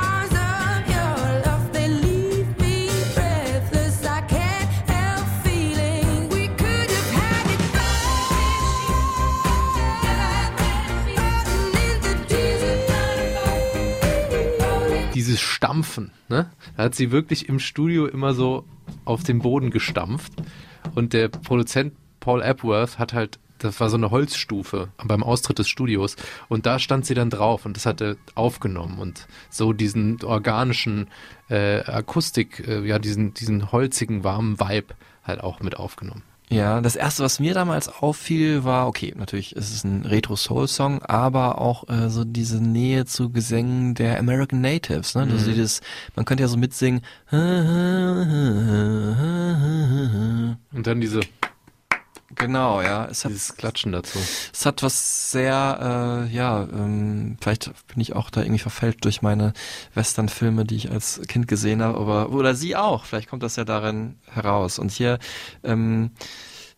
dieses 15.24 15.40
Stampfen, 15.40 16.10
ne? 16.28 16.50
Da 16.76 16.84
hat 16.84 16.94
sie 16.94 17.10
wirklich 17.10 17.48
im 17.48 17.58
Studio 17.58 18.06
immer 18.06 18.34
so 18.34 18.64
auf 19.04 19.22
den 19.22 19.40
Boden 19.40 19.70
gestampft. 19.70 20.32
Und 20.94 21.12
der 21.12 21.28
Produzent 21.28 21.94
Paul 22.20 22.42
Epworth 22.42 22.98
hat 22.98 23.12
halt, 23.12 23.38
das 23.58 23.80
war 23.80 23.88
so 23.88 23.96
eine 23.96 24.10
Holzstufe 24.10 24.88
beim 25.02 25.22
Austritt 25.22 25.58
des 25.58 25.68
Studios. 25.68 26.16
Und 26.48 26.66
da 26.66 26.78
stand 26.78 27.06
sie 27.06 27.14
dann 27.14 27.30
drauf 27.30 27.64
und 27.64 27.76
das 27.76 27.86
hat 27.86 28.00
er 28.00 28.16
aufgenommen 28.34 28.98
und 28.98 29.26
so 29.50 29.72
diesen 29.72 30.22
organischen 30.22 31.08
äh, 31.48 31.80
Akustik, 31.80 32.66
äh, 32.66 32.86
ja, 32.86 32.98
diesen, 32.98 33.34
diesen 33.34 33.72
holzigen, 33.72 34.24
warmen 34.24 34.60
Vibe 34.60 34.94
halt 35.22 35.40
auch 35.40 35.60
mit 35.60 35.76
aufgenommen. 35.76 36.22
Ja, 36.54 36.80
das 36.80 36.96
erste, 36.96 37.22
was 37.24 37.40
mir 37.40 37.52
damals 37.52 37.88
auffiel, 37.88 38.64
war, 38.64 38.86
okay, 38.86 39.12
natürlich 39.16 39.56
ist 39.56 39.74
es 39.74 39.84
ein 39.84 40.06
Retro-Soul-Song, 40.06 41.02
aber 41.02 41.60
auch 41.60 41.88
äh, 41.88 42.08
so 42.10 42.24
diese 42.24 42.62
Nähe 42.62 43.04
zu 43.06 43.30
Gesängen 43.30 43.94
der 43.94 44.18
American 44.18 44.60
Natives, 44.60 45.14
ne? 45.14 45.26
Mhm. 45.26 45.32
Also 45.32 45.50
dieses, 45.50 45.80
man 46.14 46.24
könnte 46.24 46.42
ja 46.42 46.48
so 46.48 46.56
mitsingen. 46.56 47.02
Und 50.72 50.86
dann 50.86 51.00
diese, 51.00 51.20
Genau, 52.36 52.82
ja. 52.82 53.06
Es 53.06 53.24
hat, 53.24 53.32
dieses 53.32 53.56
Klatschen 53.56 53.92
dazu. 53.92 54.18
es 54.52 54.66
hat 54.66 54.82
was 54.82 55.30
sehr, 55.30 56.26
äh, 56.30 56.34
ja, 56.34 56.62
ähm, 56.62 57.36
vielleicht 57.40 57.72
bin 57.88 58.00
ich 58.00 58.14
auch 58.14 58.30
da 58.30 58.42
irgendwie 58.42 58.58
verfällt 58.58 59.04
durch 59.04 59.22
meine 59.22 59.52
Western-Filme, 59.94 60.64
die 60.64 60.76
ich 60.76 60.90
als 60.90 61.20
Kind 61.28 61.48
gesehen 61.48 61.82
habe, 61.82 61.98
aber 61.98 62.30
oder 62.30 62.54
sie 62.54 62.76
auch. 62.76 63.04
Vielleicht 63.04 63.28
kommt 63.28 63.42
das 63.42 63.56
ja 63.56 63.64
darin 63.64 64.16
heraus. 64.30 64.78
Und 64.78 64.90
hier, 64.90 65.18
ähm, 65.62 66.10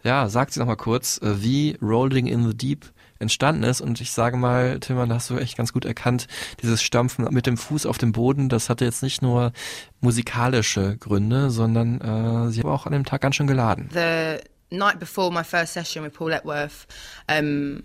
ja, 0.03 0.29
sagt 0.29 0.53
sie 0.53 0.61
noch 0.61 0.67
mal 0.67 0.77
kurz, 0.77 1.19
äh, 1.23 1.43
wie 1.43 1.77
Rolling 1.81 2.27
in 2.27 2.49
the 2.49 2.57
Deep 2.57 2.93
entstanden 3.19 3.63
ist. 3.63 3.81
Und 3.81 4.01
ich 4.01 4.13
sage 4.13 4.37
mal, 4.37 4.79
Tillmann, 4.81 5.09
da 5.09 5.17
hast 5.17 5.31
du 5.31 5.37
echt 5.37 5.57
ganz 5.57 5.73
gut 5.73 5.85
erkannt, 5.85 6.27
dieses 6.63 6.83
Stampfen 6.83 7.27
mit 7.31 7.47
dem 7.47 7.57
Fuß 7.57 7.87
auf 7.87 7.99
dem 7.99 8.13
Boden, 8.13 8.49
das 8.49 8.69
hatte 8.69 8.85
jetzt 8.85 9.03
nicht 9.03 9.23
nur 9.23 9.53
musikalische 10.01 10.97
Gründe, 10.99 11.51
sondern 11.51 12.01
äh, 12.01 12.51
sie 12.51 12.63
war 12.63 12.73
auch 12.73 12.87
an 12.87 12.93
dem 12.93 13.05
Tag 13.05 13.21
ganz 13.21 13.37
schön 13.37 13.47
geladen. 13.47 13.89
the 13.93 14.39
night 14.71 14.99
before 14.99 15.31
my 15.31 15.43
first 15.43 15.73
session 15.73 16.03
with 16.03 16.15
Paul 16.15 16.33
Epworth, 16.33 16.87
um, 17.29 17.85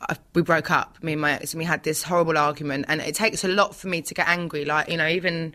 I, 0.00 0.16
we 0.34 0.42
broke 0.42 0.70
up, 0.70 1.02
me 1.02 1.12
and 1.12 1.20
my 1.20 1.32
ex, 1.32 1.52
and 1.52 1.58
we 1.58 1.64
had 1.64 1.82
this 1.82 2.02
horrible 2.02 2.38
argument. 2.38 2.86
And 2.88 3.00
it 3.00 3.14
takes 3.14 3.44
a 3.44 3.48
lot 3.48 3.74
for 3.74 3.88
me 3.88 4.02
to 4.02 4.14
get 4.14 4.28
angry. 4.28 4.64
Like, 4.64 4.88
you 4.88 4.96
know, 4.96 5.08
even, 5.08 5.54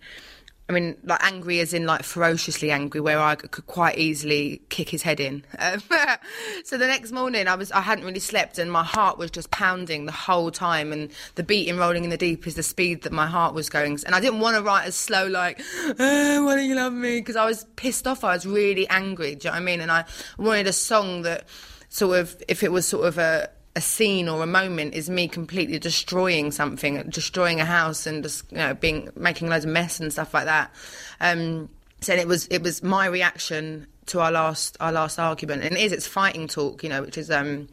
I 0.70 0.72
mean, 0.72 0.96
like 1.04 1.22
angry 1.22 1.60
as 1.60 1.74
in 1.74 1.86
like 1.86 2.04
ferociously 2.04 2.72
angry, 2.72 3.02
where 3.02 3.20
I 3.20 3.36
could 3.36 3.66
quite 3.68 3.98
easily 3.98 4.62
kick 4.70 4.90
his 4.90 5.02
head 5.02 5.20
in. 5.20 5.44
Um, 5.60 5.84
so 6.64 6.78
the 6.78 6.88
next 6.88 7.12
morning, 7.12 7.50
I 7.50 7.56
was, 7.56 7.70
I 7.74 7.82
hadn't 7.82 8.06
really 8.06 8.22
slept, 8.22 8.58
and 8.58 8.72
my 8.72 8.84
heart 8.84 9.18
was 9.18 9.30
just 9.30 9.52
pounding 9.52 10.06
the 10.06 10.14
whole 10.14 10.52
time. 10.52 10.94
And 10.94 11.12
the 11.36 11.44
beating, 11.44 11.78
rolling 11.78 12.06
in 12.06 12.10
the 12.10 12.18
deep, 12.18 12.48
is 12.48 12.56
the 12.56 12.64
speed 12.64 13.02
that 13.02 13.12
my 13.12 13.28
heart 13.28 13.54
was 13.54 13.70
going. 13.70 14.00
And 14.06 14.16
I 14.16 14.22
didn't 14.22 14.40
want 14.40 14.56
to 14.56 14.64
write 14.64 14.86
as 14.86 14.96
slow, 14.96 15.28
like, 15.28 15.62
oh, 16.00 16.46
"Why 16.46 16.56
don't 16.56 16.66
you 16.66 16.76
love 16.76 16.94
me?" 16.94 17.20
Because 17.20 17.36
I 17.36 17.46
was 17.46 17.66
pissed 17.76 18.08
off. 18.08 18.24
I 18.24 18.34
was 18.34 18.46
really 18.46 18.88
angry. 18.88 19.36
Do 19.36 19.48
you 19.48 19.52
know 19.52 19.56
what 19.56 19.62
I 19.62 19.66
mean? 19.66 19.82
And 19.82 19.92
I 19.92 20.06
wanted 20.38 20.68
a 20.68 20.74
song 20.74 21.24
that 21.24 21.46
sort 21.90 22.20
of, 22.20 22.42
if 22.48 22.64
it 22.64 22.72
was 22.72 22.88
sort 22.88 23.06
of 23.06 23.18
a 23.18 23.50
a 23.76 23.82
scene 23.82 24.30
or 24.30 24.44
a 24.44 24.48
moment 24.48 24.94
is 24.94 25.10
me 25.10 25.28
completely 25.28 25.80
destroying 25.80 26.52
something, 26.52 27.02
destroying 27.10 27.60
a 27.60 27.66
house, 27.66 28.06
and 28.06 28.24
just 28.24 28.52
you 28.52 28.58
know 28.58 28.74
being 28.74 29.10
making 29.16 29.50
loads 29.50 29.66
of 29.66 29.72
mess 29.72 30.00
and 30.00 30.12
stuff 30.12 30.34
like 30.34 30.46
that. 30.46 30.72
Um, 31.20 31.70
so 32.02 32.14
it 32.14 32.28
was 32.28 32.48
it 32.48 32.62
was 32.62 32.84
my 32.84 33.08
reaction 33.08 33.88
to 34.08 34.20
our 34.20 34.32
last 34.32 34.78
our 34.80 34.92
last 34.92 35.18
argument, 35.18 35.64
and 35.64 35.76
it 35.76 35.82
is 35.82 35.92
it's 35.92 36.08
fighting 36.08 36.48
talk, 36.48 36.84
you 36.84 36.90
know, 36.90 37.02
which 37.02 37.18
is 37.18 37.32
um, 37.32 37.68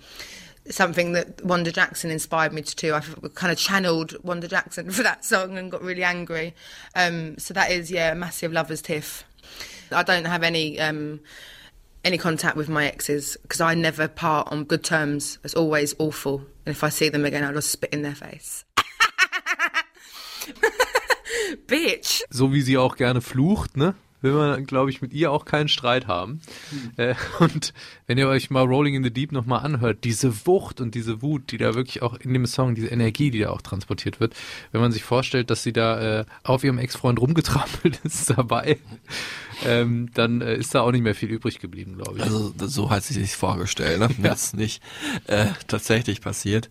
something 0.71 1.13
that 1.13 1.45
Wanda 1.45 1.73
Jackson 1.73 2.11
inspired 2.11 2.53
me 2.53 2.63
to 2.63 2.77
do. 2.77 2.95
I 2.95 3.01
kind 3.35 3.53
of 3.53 3.59
channeled 3.59 4.17
Wanda 4.25 4.49
Jackson 4.49 4.91
for 4.93 5.03
that 5.03 5.25
song 5.25 5.59
and 5.59 5.71
got 5.71 5.83
really 5.83 6.05
angry. 6.05 6.55
Um, 6.95 7.37
so 7.39 7.53
that 7.55 7.71
is 7.71 7.91
yeah, 7.91 8.13
a 8.13 8.15
massive 8.15 8.53
lovers 8.53 8.81
tiff. 8.81 9.25
I 9.93 10.03
don't 10.03 10.27
have 10.27 10.43
any. 10.43 10.81
Um, 10.81 11.21
any 12.05 12.19
contact 12.19 12.57
with 12.57 12.69
my 12.69 12.87
exes 12.87 13.37
because 13.43 13.61
I 13.61 13.75
never 13.75 14.09
part 14.09 14.49
on 14.51 14.65
good 14.65 14.85
terms. 14.85 15.39
It's 15.45 15.55
always 15.55 15.95
awful. 15.99 16.39
And 16.67 16.75
if 16.75 16.85
I 16.85 16.89
see 16.89 17.09
them 17.09 17.25
again, 17.25 17.45
I'll 17.45 17.55
just 17.55 17.71
spit 17.71 17.93
in 17.93 18.03
their 18.03 18.15
face. 18.15 18.65
Bitch. 21.67 22.23
So 22.31 22.53
wie 22.53 22.63
sie 22.63 22.79
auch 22.79 22.97
gerne 22.97 23.21
flucht, 23.21 23.77
ne? 23.77 23.95
Will 24.23 24.33
man, 24.33 24.66
glaube 24.66 24.91
ich, 24.91 25.01
mit 25.01 25.12
ihr 25.12 25.33
auch 25.33 25.45
keinen 25.45 25.68
Streit 25.68 26.07
haben. 26.07 26.41
Hm. 26.71 26.93
Äh, 26.97 27.14
und 27.39 27.73
wenn 28.07 28.18
ihr 28.18 28.29
euch 28.29 28.51
mal 28.51 28.64
Rolling 28.64 28.95
in 28.95 29.05
the 29.05 29.12
Deep 29.12 29.33
nochmal 29.33 29.64
anhört, 29.64 30.05
diese 30.05 30.47
Wucht 30.47 30.81
und 30.81 30.95
diese 30.95 31.23
Wut, 31.23 31.53
die 31.53 31.59
da 31.59 31.75
wirklich 31.75 32.03
auch 32.03 32.14
in 32.14 32.33
dem 32.33 32.47
Song, 32.47 32.75
diese 32.75 32.89
Energie, 32.89 33.31
die 33.31 33.41
da 33.41 33.51
auch 33.51 33.62
transportiert 33.62 34.21
wird, 34.21 34.35
wenn 34.73 34.81
man 34.81 34.93
sich 34.93 35.05
vorstellt, 35.05 35.51
dass 35.51 35.62
sie 35.62 35.73
da 35.73 36.21
äh, 36.21 36.25
auf 36.43 36.64
ihrem 36.64 36.79
Ex-Freund 36.79 37.21
rumgetrampelt 37.21 38.01
ist 38.05 38.31
dabei, 38.31 38.79
ähm, 39.64 40.11
dann 40.14 40.41
äh, 40.41 40.57
ist 40.57 40.75
da 40.75 40.83
auch 40.83 40.93
nicht 40.93 41.03
mehr 41.03 41.14
viel 41.14 41.31
übrig 41.31 41.59
geblieben, 41.59 41.97
glaube 41.97 42.18
ich. 42.18 42.25
Also 42.25 42.53
so 42.59 42.91
hat 42.91 43.05
sie 43.05 43.14
sich 43.14 43.37
vorgestellt, 43.37 44.01
ne? 44.01 44.09
Das 44.23 44.45
ist 44.45 44.57
nicht 44.57 44.83
äh, 45.27 45.47
tatsächlich 45.66 46.21
passiert. 46.21 46.71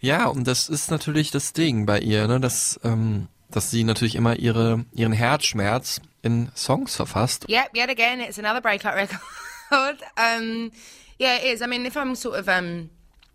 Ja, 0.00 0.26
und 0.26 0.46
das 0.46 0.68
ist 0.68 0.90
natürlich 0.90 1.30
das 1.30 1.52
Ding 1.52 1.86
bei 1.86 2.00
ihr, 2.00 2.26
ne? 2.26 2.40
Dass, 2.40 2.80
ähm, 2.82 3.28
dass 3.50 3.70
sie 3.70 3.84
natürlich 3.84 4.14
immer 4.16 4.36
ihre, 4.36 4.84
ihren 4.94 5.12
Herzschmerz 5.12 6.00
in 6.22 6.50
Songs 6.54 6.96
verfasst. 6.96 7.44
Yep, 7.48 7.70
yet 7.74 7.90
again, 7.90 8.20
it's 8.20 8.38
another 8.38 8.60
breakup 8.60 8.94
record. 9.72 10.02
um, 10.16 10.72
yeah, 11.18 11.36
it 11.36 11.44
is. 11.44 11.62
I 11.62 11.66
mean, 11.66 11.86
if 11.86 11.96
I'm 11.96 12.14
sort 12.14 12.38
of 12.38 12.48
um, 12.48 12.90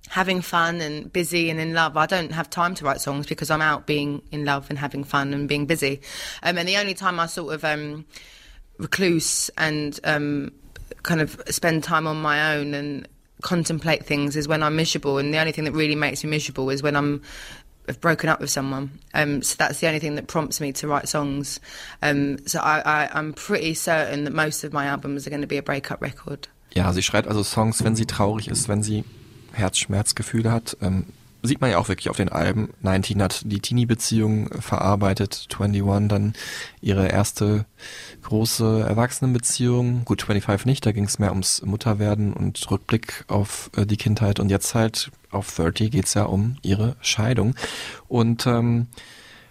having 0.10 0.42
fun 0.42 0.82
and 0.82 1.12
busy 1.12 1.50
and 1.50 1.60
in 1.60 1.74
love, 1.74 1.98
I 1.98 2.06
don't 2.06 2.32
have 2.32 2.50
time 2.50 2.76
to 2.76 2.86
write 2.86 3.02
songs 3.02 3.28
because 3.28 3.52
I'm 3.52 3.62
out 3.62 3.86
being 3.86 4.22
in 4.32 4.46
love 4.46 4.70
and 4.70 4.80
having 4.80 5.04
fun 5.04 5.34
and 5.34 5.48
being 5.48 5.66
busy. 5.66 6.02
Um, 6.44 6.58
and 6.58 6.68
the 6.68 6.78
only 6.78 6.94
time 6.94 7.20
I 7.20 7.26
sort 7.26 7.54
of 7.54 7.64
um, 7.66 8.06
recluse 8.78 9.50
and 9.58 10.00
um, 10.04 10.52
kind 11.04 11.22
of 11.22 11.42
spend 11.50 11.84
time 11.84 12.08
on 12.08 12.22
my 12.22 12.56
own 12.56 12.74
and 12.74 13.08
contemplate 13.42 14.06
things 14.06 14.36
is 14.36 14.48
when 14.48 14.64
I'm 14.64 14.76
miserable. 14.76 15.18
And 15.18 15.34
the 15.34 15.40
only 15.40 15.52
thing 15.52 15.66
that 15.66 15.74
really 15.74 15.96
makes 15.96 16.24
me 16.24 16.30
miserable 16.30 16.70
is 16.70 16.82
when 16.82 16.96
I'm 16.96 17.22
have 17.88 18.02
broken 18.02 18.30
up 18.30 18.40
with 18.40 18.50
someone. 18.50 19.00
Um, 19.14 19.42
so 19.42 19.56
that's 19.58 19.80
the 19.80 19.88
only 19.88 20.00
thing 20.00 20.16
that 20.16 20.28
prompts 20.28 20.60
me 20.60 20.74
to 20.74 20.88
write 20.88 21.08
songs. 21.08 21.60
Um, 22.02 22.38
so 22.46 22.60
I, 22.60 23.10
I'm 23.14 23.34
pretty 23.34 23.74
certain 23.74 24.26
that 24.26 24.34
most 24.34 24.64
of 24.64 24.74
my 24.74 24.86
albums 24.86 25.26
are 25.26 25.30
going 25.30 25.42
to 25.42 25.48
be 25.48 25.58
a 25.58 25.64
breakup 25.64 26.02
record. 26.02 26.48
Ja, 26.74 26.92
sie 26.92 27.02
schreibt 27.02 27.28
also 27.28 27.44
Songs, 27.44 27.84
wenn 27.84 27.96
sie 27.96 28.06
traurig 28.06 28.50
ist, 28.50 28.68
wenn 28.68 28.84
sie 28.84 29.04
Herzschmerzgefühle 29.54 30.52
hat. 30.52 30.78
Ähm, 30.82 31.06
sieht 31.44 31.62
man 31.62 31.70
ja 31.70 31.78
auch 31.78 31.88
wirklich 31.88 32.10
auf 32.10 32.18
den 32.18 32.30
Alben. 32.30 32.70
19 32.82 33.22
hat 33.22 33.42
die 33.46 33.60
Teenie-Beziehung 33.60 34.50
verarbeitet, 34.62 35.48
21 35.54 36.08
dann 36.08 36.34
ihre 36.82 37.08
erste 37.08 37.66
große 38.24 38.86
Erwachsenenbeziehung. 38.88 40.04
Gut, 40.06 40.24
25 40.24 40.66
nicht, 40.66 40.86
da 40.86 40.92
ging 40.92 41.06
es 41.06 41.20
mehr 41.20 41.32
ums 41.32 41.62
Mutterwerden 41.64 42.34
und 42.34 42.70
Rückblick 42.70 43.26
auf 43.28 43.70
äh, 43.76 43.86
die 43.86 43.98
Kindheit. 43.98 44.40
Und 44.40 44.50
jetzt 44.50 44.76
halt 44.76 45.12
auf 45.32 45.56
30 45.56 45.92
geht's 45.92 46.14
ja 46.14 46.24
um 46.24 46.58
ihre 46.62 46.96
Scheidung. 47.02 47.56
Und 48.08 48.48
ähm, 48.48 48.88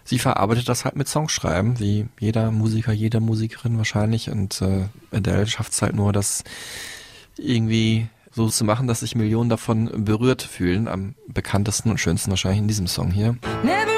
sie 0.05 0.19
verarbeitet 0.19 0.69
das 0.69 0.85
halt 0.85 0.97
mit 0.97 1.09
Songschreiben, 1.09 1.79
wie 1.79 2.07
jeder 2.19 2.51
Musiker, 2.51 2.93
jeder 2.93 3.21
Musikerin 3.21 3.79
wahrscheinlich. 3.79 4.31
Und 4.31 4.61
äh, 4.63 4.89
Adele 5.13 5.47
schafft's 5.47 5.83
halt 5.83 5.95
nur, 5.95 6.13
das 6.13 6.45
irgendwie 7.37 8.09
so 8.37 8.49
zu 8.49 8.65
machen, 8.65 8.87
dass 8.87 9.01
sich 9.01 9.17
Millionen 9.17 9.49
davon 9.49 10.05
berührt 10.05 10.43
fühlen. 10.43 10.89
Am 10.89 11.15
bekanntesten 11.27 11.91
und 11.91 11.99
schönsten 11.99 12.31
wahrscheinlich 12.31 12.61
in 12.61 12.69
diesem 12.69 12.87
Song 12.87 13.11
hier. 13.11 13.37
Never 13.65 13.96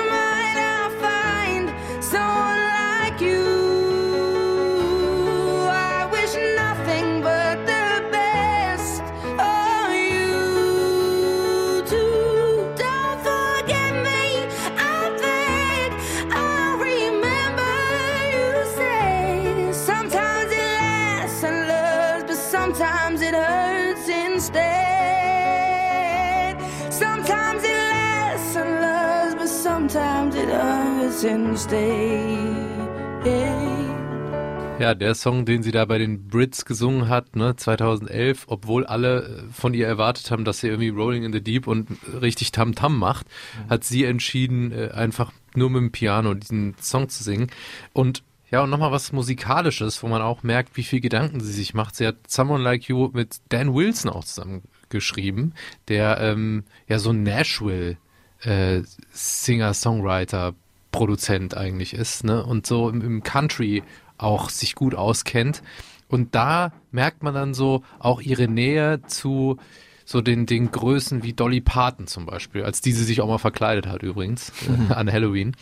Ja, 34.79 34.95
der 34.95 35.17
Song, 35.17 35.45
den 35.45 35.65
sie 35.65 35.73
da 35.73 35.85
bei 35.85 35.99
den 35.99 36.29
Brits 36.29 36.65
gesungen 36.65 37.09
hat, 37.09 37.35
ne, 37.35 37.57
2011, 37.57 38.45
obwohl 38.47 38.87
alle 38.87 39.23
äh, 39.25 39.53
von 39.53 39.75
ihr 39.75 39.89
erwartet 39.89 40.31
haben, 40.31 40.45
dass 40.45 40.61
sie 40.61 40.69
irgendwie 40.69 40.91
Rolling 40.91 41.25
in 41.25 41.33
the 41.33 41.41
Deep 41.41 41.67
und 41.67 41.89
richtig 42.23 42.53
Tam-Tam 42.53 42.97
macht, 42.97 43.27
hat 43.69 43.83
sie 43.83 44.05
entschieden, 44.05 44.71
äh, 44.71 44.91
einfach 44.93 45.33
nur 45.57 45.71
mit 45.71 45.81
dem 45.81 45.91
Piano 45.91 46.35
diesen 46.35 46.77
Song 46.81 47.09
zu 47.09 47.25
singen. 47.25 47.49
Und 47.93 48.23
ja, 48.49 48.63
und 48.63 48.71
nochmal 48.71 48.93
was 48.93 49.11
Musikalisches, 49.11 50.01
wo 50.05 50.07
man 50.07 50.23
auch 50.23 50.45
merkt, 50.45 50.77
wie 50.77 50.85
viel 50.85 51.01
Gedanken 51.01 51.41
sie 51.41 51.53
sich 51.53 51.75
macht. 51.75 51.97
Sie 51.97 52.07
hat 52.07 52.31
Someone 52.31 52.63
Like 52.63 52.85
You 52.85 53.11
mit 53.13 53.39
Dan 53.49 53.75
Wilson 53.75 54.13
auch 54.13 54.23
zusammen 54.23 54.63
geschrieben, 54.89 55.53
der 55.89 56.21
ähm, 56.21 56.63
ja 56.87 57.01
so 57.01 57.11
ein 57.11 57.25
Nashville 57.25 57.97
äh, 58.43 58.83
Singer, 59.11 59.75
Songwriter, 59.75 60.55
Produzent 60.91 61.57
eigentlich 61.57 61.95
ist, 61.95 62.25
ne? 62.25 62.45
Und 62.45 62.67
so 62.67 62.89
im, 62.89 63.01
im 63.03 63.23
Country 63.23 63.83
auch 64.17 64.51
sich 64.51 64.75
gut 64.75 64.95
auskennt. 64.95 65.63
Und 66.09 66.35
da 66.35 66.73
merkt 66.91 67.23
man 67.23 67.35
dann 67.35 67.55
so 67.55 67.83
auch 67.99 68.21
ihre 68.21 68.49
Nähe 68.49 69.03
zu 69.07 69.59
so 70.05 70.23
den, 70.23 70.47
den 70.47 70.71
Größen 70.71 71.23
wie 71.23 71.35
Dolly 71.35 71.61
Parton 71.61 72.07
zum 72.07 72.25
Beispiel, 72.25 72.65
als 72.65 72.81
diese 72.81 73.05
sich 73.05 73.21
auch 73.21 73.29
mal 73.29 73.39
verkleidet 73.39 73.87
hat 73.87 74.03
übrigens 74.03 74.53
äh, 74.91 74.95
an 74.95 75.13
Halloween 75.13 75.55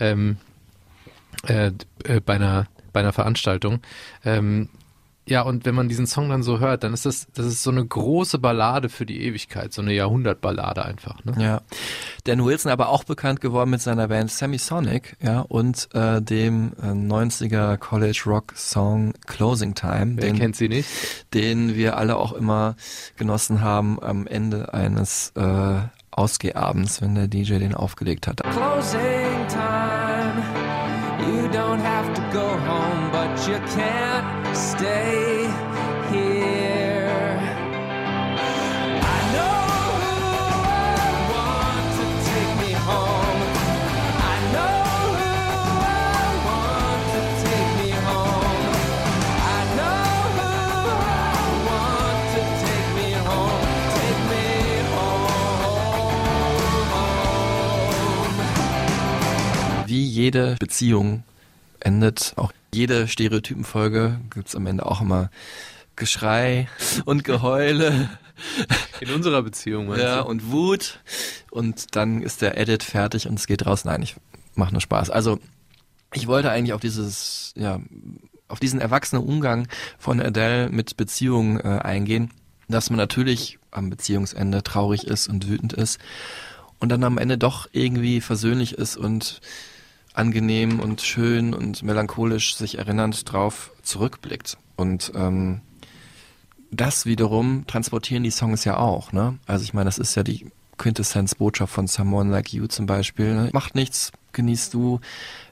ähm, 0.00 0.38
äh, 1.46 1.70
äh, 2.04 2.20
bei 2.20 2.34
einer 2.34 2.66
bei 2.92 3.00
einer 3.00 3.12
Veranstaltung. 3.12 3.80
Ähm, 4.24 4.68
ja, 5.24 5.42
und 5.42 5.64
wenn 5.64 5.74
man 5.74 5.88
diesen 5.88 6.06
Song 6.06 6.30
dann 6.30 6.42
so 6.42 6.58
hört, 6.58 6.82
dann 6.82 6.92
ist 6.92 7.06
das, 7.06 7.28
das 7.32 7.46
ist 7.46 7.62
so 7.62 7.70
eine 7.70 7.84
große 7.84 8.38
Ballade 8.38 8.88
für 8.88 9.06
die 9.06 9.22
Ewigkeit, 9.22 9.72
so 9.72 9.80
eine 9.80 9.92
Jahrhundertballade 9.92 10.84
einfach. 10.84 11.24
Ne? 11.24 11.34
Ja. 11.38 11.60
Dan 12.24 12.44
Wilson 12.44 12.72
aber 12.72 12.88
auch 12.88 13.04
bekannt 13.04 13.40
geworden 13.40 13.70
mit 13.70 13.80
seiner 13.80 14.08
Band 14.08 14.32
Semisonic, 14.32 15.16
ja, 15.20 15.40
und 15.40 15.88
äh, 15.94 16.20
dem 16.20 16.72
äh, 16.82 16.86
90er 16.86 17.76
College 17.76 18.22
Rock 18.26 18.54
Song 18.56 19.14
Closing 19.26 19.74
Time. 19.74 20.16
Wer 20.16 20.30
den, 20.30 20.38
kennt 20.38 20.56
sie 20.56 20.68
nicht? 20.68 20.88
Den 21.34 21.76
wir 21.76 21.96
alle 21.96 22.16
auch 22.16 22.32
immer 22.32 22.74
genossen 23.16 23.60
haben 23.60 24.02
am 24.02 24.26
Ende 24.26 24.74
eines 24.74 25.32
äh, 25.36 25.80
Ausgehabens, 26.10 27.00
wenn 27.00 27.14
der 27.14 27.28
DJ 27.28 27.58
den 27.58 27.74
aufgelegt 27.74 28.26
hat. 28.26 28.42
Closing 28.42 29.00
time. 29.48 29.81
Jede 60.12 60.56
Beziehung 60.60 61.24
endet, 61.80 62.34
auch 62.36 62.52
jede 62.74 63.08
Stereotypenfolge 63.08 64.20
gibt's 64.32 64.54
am 64.54 64.66
Ende 64.66 64.86
auch 64.86 65.00
immer 65.00 65.30
Geschrei 65.96 66.68
und 67.04 67.24
Geheule. 67.24 68.08
In 69.00 69.10
unserer 69.10 69.42
Beziehung, 69.42 69.86
meinst 69.88 70.02
Ja, 70.02 70.22
du? 70.22 70.28
und 70.28 70.50
Wut. 70.50 71.00
Und 71.50 71.94
dann 71.96 72.22
ist 72.22 72.40
der 72.42 72.56
Edit 72.58 72.82
fertig 72.82 73.28
und 73.28 73.38
es 73.38 73.46
geht 73.46 73.66
raus. 73.66 73.84
Nein, 73.84 74.02
ich 74.02 74.16
mache 74.54 74.72
nur 74.72 74.80
Spaß. 74.80 75.10
Also, 75.10 75.38
ich 76.14 76.26
wollte 76.26 76.50
eigentlich 76.50 76.72
auf 76.72 76.80
dieses, 76.80 77.52
ja, 77.56 77.78
auf 78.48 78.58
diesen 78.58 78.80
erwachsenen 78.80 79.22
Umgang 79.24 79.68
von 79.98 80.20
Adele 80.20 80.70
mit 80.70 80.96
Beziehungen 80.96 81.60
äh, 81.60 81.80
eingehen, 81.82 82.30
dass 82.68 82.90
man 82.90 82.96
natürlich 82.98 83.58
am 83.70 83.90
Beziehungsende 83.90 84.62
traurig 84.62 85.04
ist 85.06 85.28
und 85.28 85.48
wütend 85.48 85.72
ist 85.72 85.98
und 86.80 86.88
dann 86.88 87.04
am 87.04 87.18
Ende 87.18 87.38
doch 87.38 87.68
irgendwie 87.72 88.20
versöhnlich 88.20 88.74
ist 88.74 88.96
und 88.96 89.40
angenehm 90.14 90.80
und 90.80 91.00
schön 91.00 91.54
und 91.54 91.82
melancholisch 91.82 92.56
sich 92.56 92.78
erinnernd 92.78 93.30
drauf 93.32 93.70
zurückblickt. 93.82 94.56
Und 94.76 95.12
ähm, 95.14 95.60
das 96.70 97.06
wiederum 97.06 97.66
transportieren 97.66 98.22
die 98.22 98.30
Songs 98.30 98.64
ja 98.64 98.78
auch, 98.78 99.12
ne? 99.12 99.38
Also 99.46 99.64
ich 99.64 99.74
meine, 99.74 99.86
das 99.86 99.98
ist 99.98 100.14
ja 100.14 100.22
die 100.22 100.46
Quintessenz-Botschaft 100.78 101.72
von 101.72 101.86
Someone 101.86 102.30
Like 102.30 102.52
You 102.52 102.66
zum 102.66 102.86
Beispiel. 102.86 103.34
Ne? 103.34 103.50
Macht 103.52 103.74
nichts, 103.74 104.10
genießt 104.32 104.74
du 104.74 105.00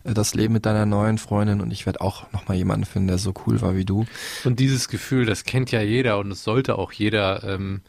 äh, 0.05 0.15
das 0.15 0.35
Leben 0.35 0.55
mit 0.55 0.67
deiner 0.67 0.87
neuen 0.87 1.19
Freundin 1.19 1.61
und 1.61 1.71
ich 1.71 1.87
werde 1.87 2.01
auch 2.01 2.31
nochmal 2.33 2.57
jemanden 2.57 2.85
finden, 2.87 3.09
der 3.09 3.19
so 3.19 3.33
cool 3.47 3.61
war 3.61 3.77
wie 3.77 3.85
du. 3.85 4.07
Und 4.45 4.59
dieses 4.59 4.89
Gefühl, 4.89 5.27
das 5.27 5.45
kennt 5.45 5.71
ja 5.71 5.83
jeder 5.83 6.19
und 6.19 6.31
es 6.33 6.43
sollte 6.43 6.79
auch 6.79 6.91
jeder 6.93 7.45
ähm, 7.45 7.83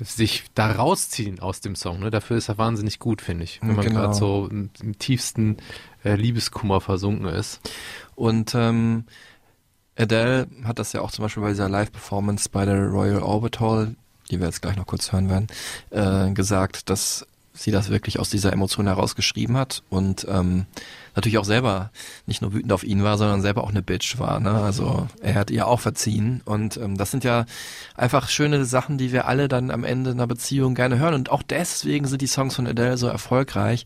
sich 0.00 0.44
da 0.54 0.72
rausziehen 0.72 1.38
aus 1.40 1.60
dem 1.60 1.76
Song. 1.76 2.00
Ne? 2.00 2.10
Dafür 2.10 2.36
ist 2.36 2.48
er 2.48 2.58
wahnsinnig 2.58 2.98
gut, 2.98 3.22
finde 3.22 3.44
ich. 3.44 3.60
Wenn 3.62 3.76
man 3.76 3.86
Genau. 3.86 4.00
gerade 4.00 4.14
so 4.14 4.48
im, 4.50 4.70
im 4.82 4.98
tiefsten 4.98 5.58
äh, 6.04 6.14
Liebeskummer 6.14 6.80
versunken 6.80 7.26
ist. 7.26 7.60
Und 8.14 8.54
ähm, 8.54 9.04
Adele 9.96 10.48
hat 10.64 10.78
das 10.78 10.92
ja 10.92 11.00
auch 11.00 11.10
zum 11.10 11.24
Beispiel 11.24 11.42
bei 11.42 11.50
dieser 11.50 11.68
Live-Performance 11.68 12.48
bei 12.50 12.64
der 12.64 12.86
Royal 12.86 13.22
Albert 13.22 13.60
Hall, 13.60 13.94
die 14.30 14.40
wir 14.40 14.46
jetzt 14.46 14.62
gleich 14.62 14.76
noch 14.76 14.86
kurz 14.86 15.12
hören 15.12 15.28
werden, 15.28 15.46
äh, 15.90 16.32
gesagt, 16.32 16.88
dass 16.88 17.26
sie 17.54 17.70
das 17.70 17.90
wirklich 17.90 18.18
aus 18.18 18.30
dieser 18.30 18.52
Emotion 18.52 18.86
heraus 18.86 19.14
geschrieben 19.14 19.56
hat 19.56 19.82
und 19.90 20.26
ähm, 20.28 20.64
natürlich 21.14 21.36
auch 21.36 21.44
selber 21.44 21.90
nicht 22.26 22.40
nur 22.40 22.54
wütend 22.54 22.72
auf 22.72 22.82
ihn 22.82 23.02
war, 23.02 23.18
sondern 23.18 23.42
selber 23.42 23.62
auch 23.62 23.70
eine 23.70 23.82
Bitch 23.82 24.18
war. 24.18 24.40
Ne? 24.40 24.50
Also 24.50 25.06
er 25.20 25.34
hat 25.34 25.50
ihr 25.50 25.66
auch 25.66 25.80
verziehen 25.80 26.40
und 26.46 26.78
ähm, 26.78 26.96
das 26.96 27.10
sind 27.10 27.24
ja 27.24 27.44
einfach 27.94 28.30
schöne 28.30 28.64
Sachen, 28.64 28.96
die 28.96 29.12
wir 29.12 29.26
alle 29.28 29.48
dann 29.48 29.70
am 29.70 29.84
Ende 29.84 30.12
einer 30.12 30.26
Beziehung 30.26 30.74
gerne 30.74 30.98
hören 30.98 31.14
und 31.14 31.30
auch 31.30 31.42
deswegen 31.42 32.06
sind 32.06 32.22
die 32.22 32.26
Songs 32.26 32.54
von 32.54 32.66
Adele 32.66 32.96
so 32.96 33.06
erfolgreich, 33.06 33.84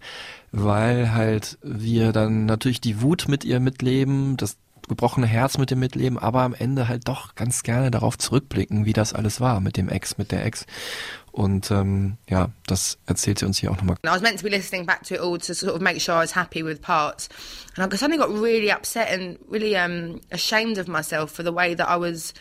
weil 0.56 1.12
halt 1.12 1.58
wir 1.62 2.12
dann 2.12 2.46
natürlich 2.46 2.80
die 2.80 3.02
Wut 3.02 3.26
mit 3.28 3.44
ihr 3.44 3.60
mitleben, 3.60 4.36
das 4.36 4.56
gebrochene 4.88 5.26
Herz 5.26 5.58
mit 5.58 5.70
dem 5.70 5.80
mitleben, 5.80 6.18
aber 6.18 6.42
am 6.42 6.54
Ende 6.54 6.88
halt 6.88 7.08
doch 7.08 7.34
ganz 7.34 7.62
gerne 7.62 7.90
darauf 7.90 8.16
zurückblicken, 8.16 8.84
wie 8.86 8.92
das 8.92 9.12
alles 9.12 9.40
war 9.40 9.60
mit 9.60 9.76
dem 9.76 9.88
Ex, 9.88 10.16
mit 10.16 10.32
der 10.32 10.46
Ex. 10.46 10.64
Und 11.32 11.70
ähm, 11.70 12.16
ja, 12.30 12.50
das 12.66 12.98
erzählt 13.04 13.40
sie 13.40 13.46
uns 13.46 13.58
hier 13.58 13.70
auch 13.70 13.76
nochmal. 13.76 13.96
I 14.04 14.08
was 14.08 14.22
meant 14.22 14.38
to 14.38 14.44
be 14.44 14.50
listening 14.50 14.86
back 14.86 15.02
to 15.02 15.14
it 15.14 15.20
all 15.20 15.38
to 15.38 15.52
sort 15.52 15.74
of 15.74 15.82
make 15.82 16.00
sure 16.00 16.16
I 16.16 16.22
was 16.22 16.34
happy 16.34 16.64
with 16.64 16.80
parts. 16.80 17.28
And 17.76 17.92
I 17.92 17.96
suddenly 17.96 18.18
got 18.18 18.30
really 18.30 18.72
upset 18.72 19.08
and 19.10 19.38
really 19.50 19.76
um, 19.76 20.20
ashamed 20.30 20.78
of 20.78 20.88
myself 20.88 21.30
for 21.32 21.42
the 21.42 21.52
way 21.52 21.74
that 21.74 21.88
I 21.88 21.96
was 21.96 22.32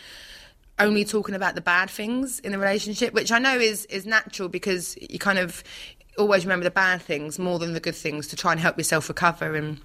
only 0.77 1.05
talking 1.05 1.35
about 1.35 1.55
the 1.55 1.61
bad 1.61 1.89
things 1.89 2.39
in 2.39 2.51
the 2.51 2.59
relationship, 2.59 3.13
which 3.13 3.31
I 3.31 3.39
know 3.39 3.57
is 3.57 3.85
is 3.85 4.05
natural 4.05 4.49
because 4.49 4.97
you 5.01 5.19
kind 5.19 5.39
of 5.39 5.63
always 6.17 6.45
remember 6.45 6.63
the 6.63 6.71
bad 6.71 7.01
things 7.01 7.37
more 7.39 7.59
than 7.59 7.73
the 7.73 7.79
good 7.79 7.95
things 7.95 8.27
to 8.27 8.35
try 8.35 8.51
and 8.51 8.59
help 8.59 8.77
yourself 8.77 9.07
recover 9.09 9.55
and 9.55 9.81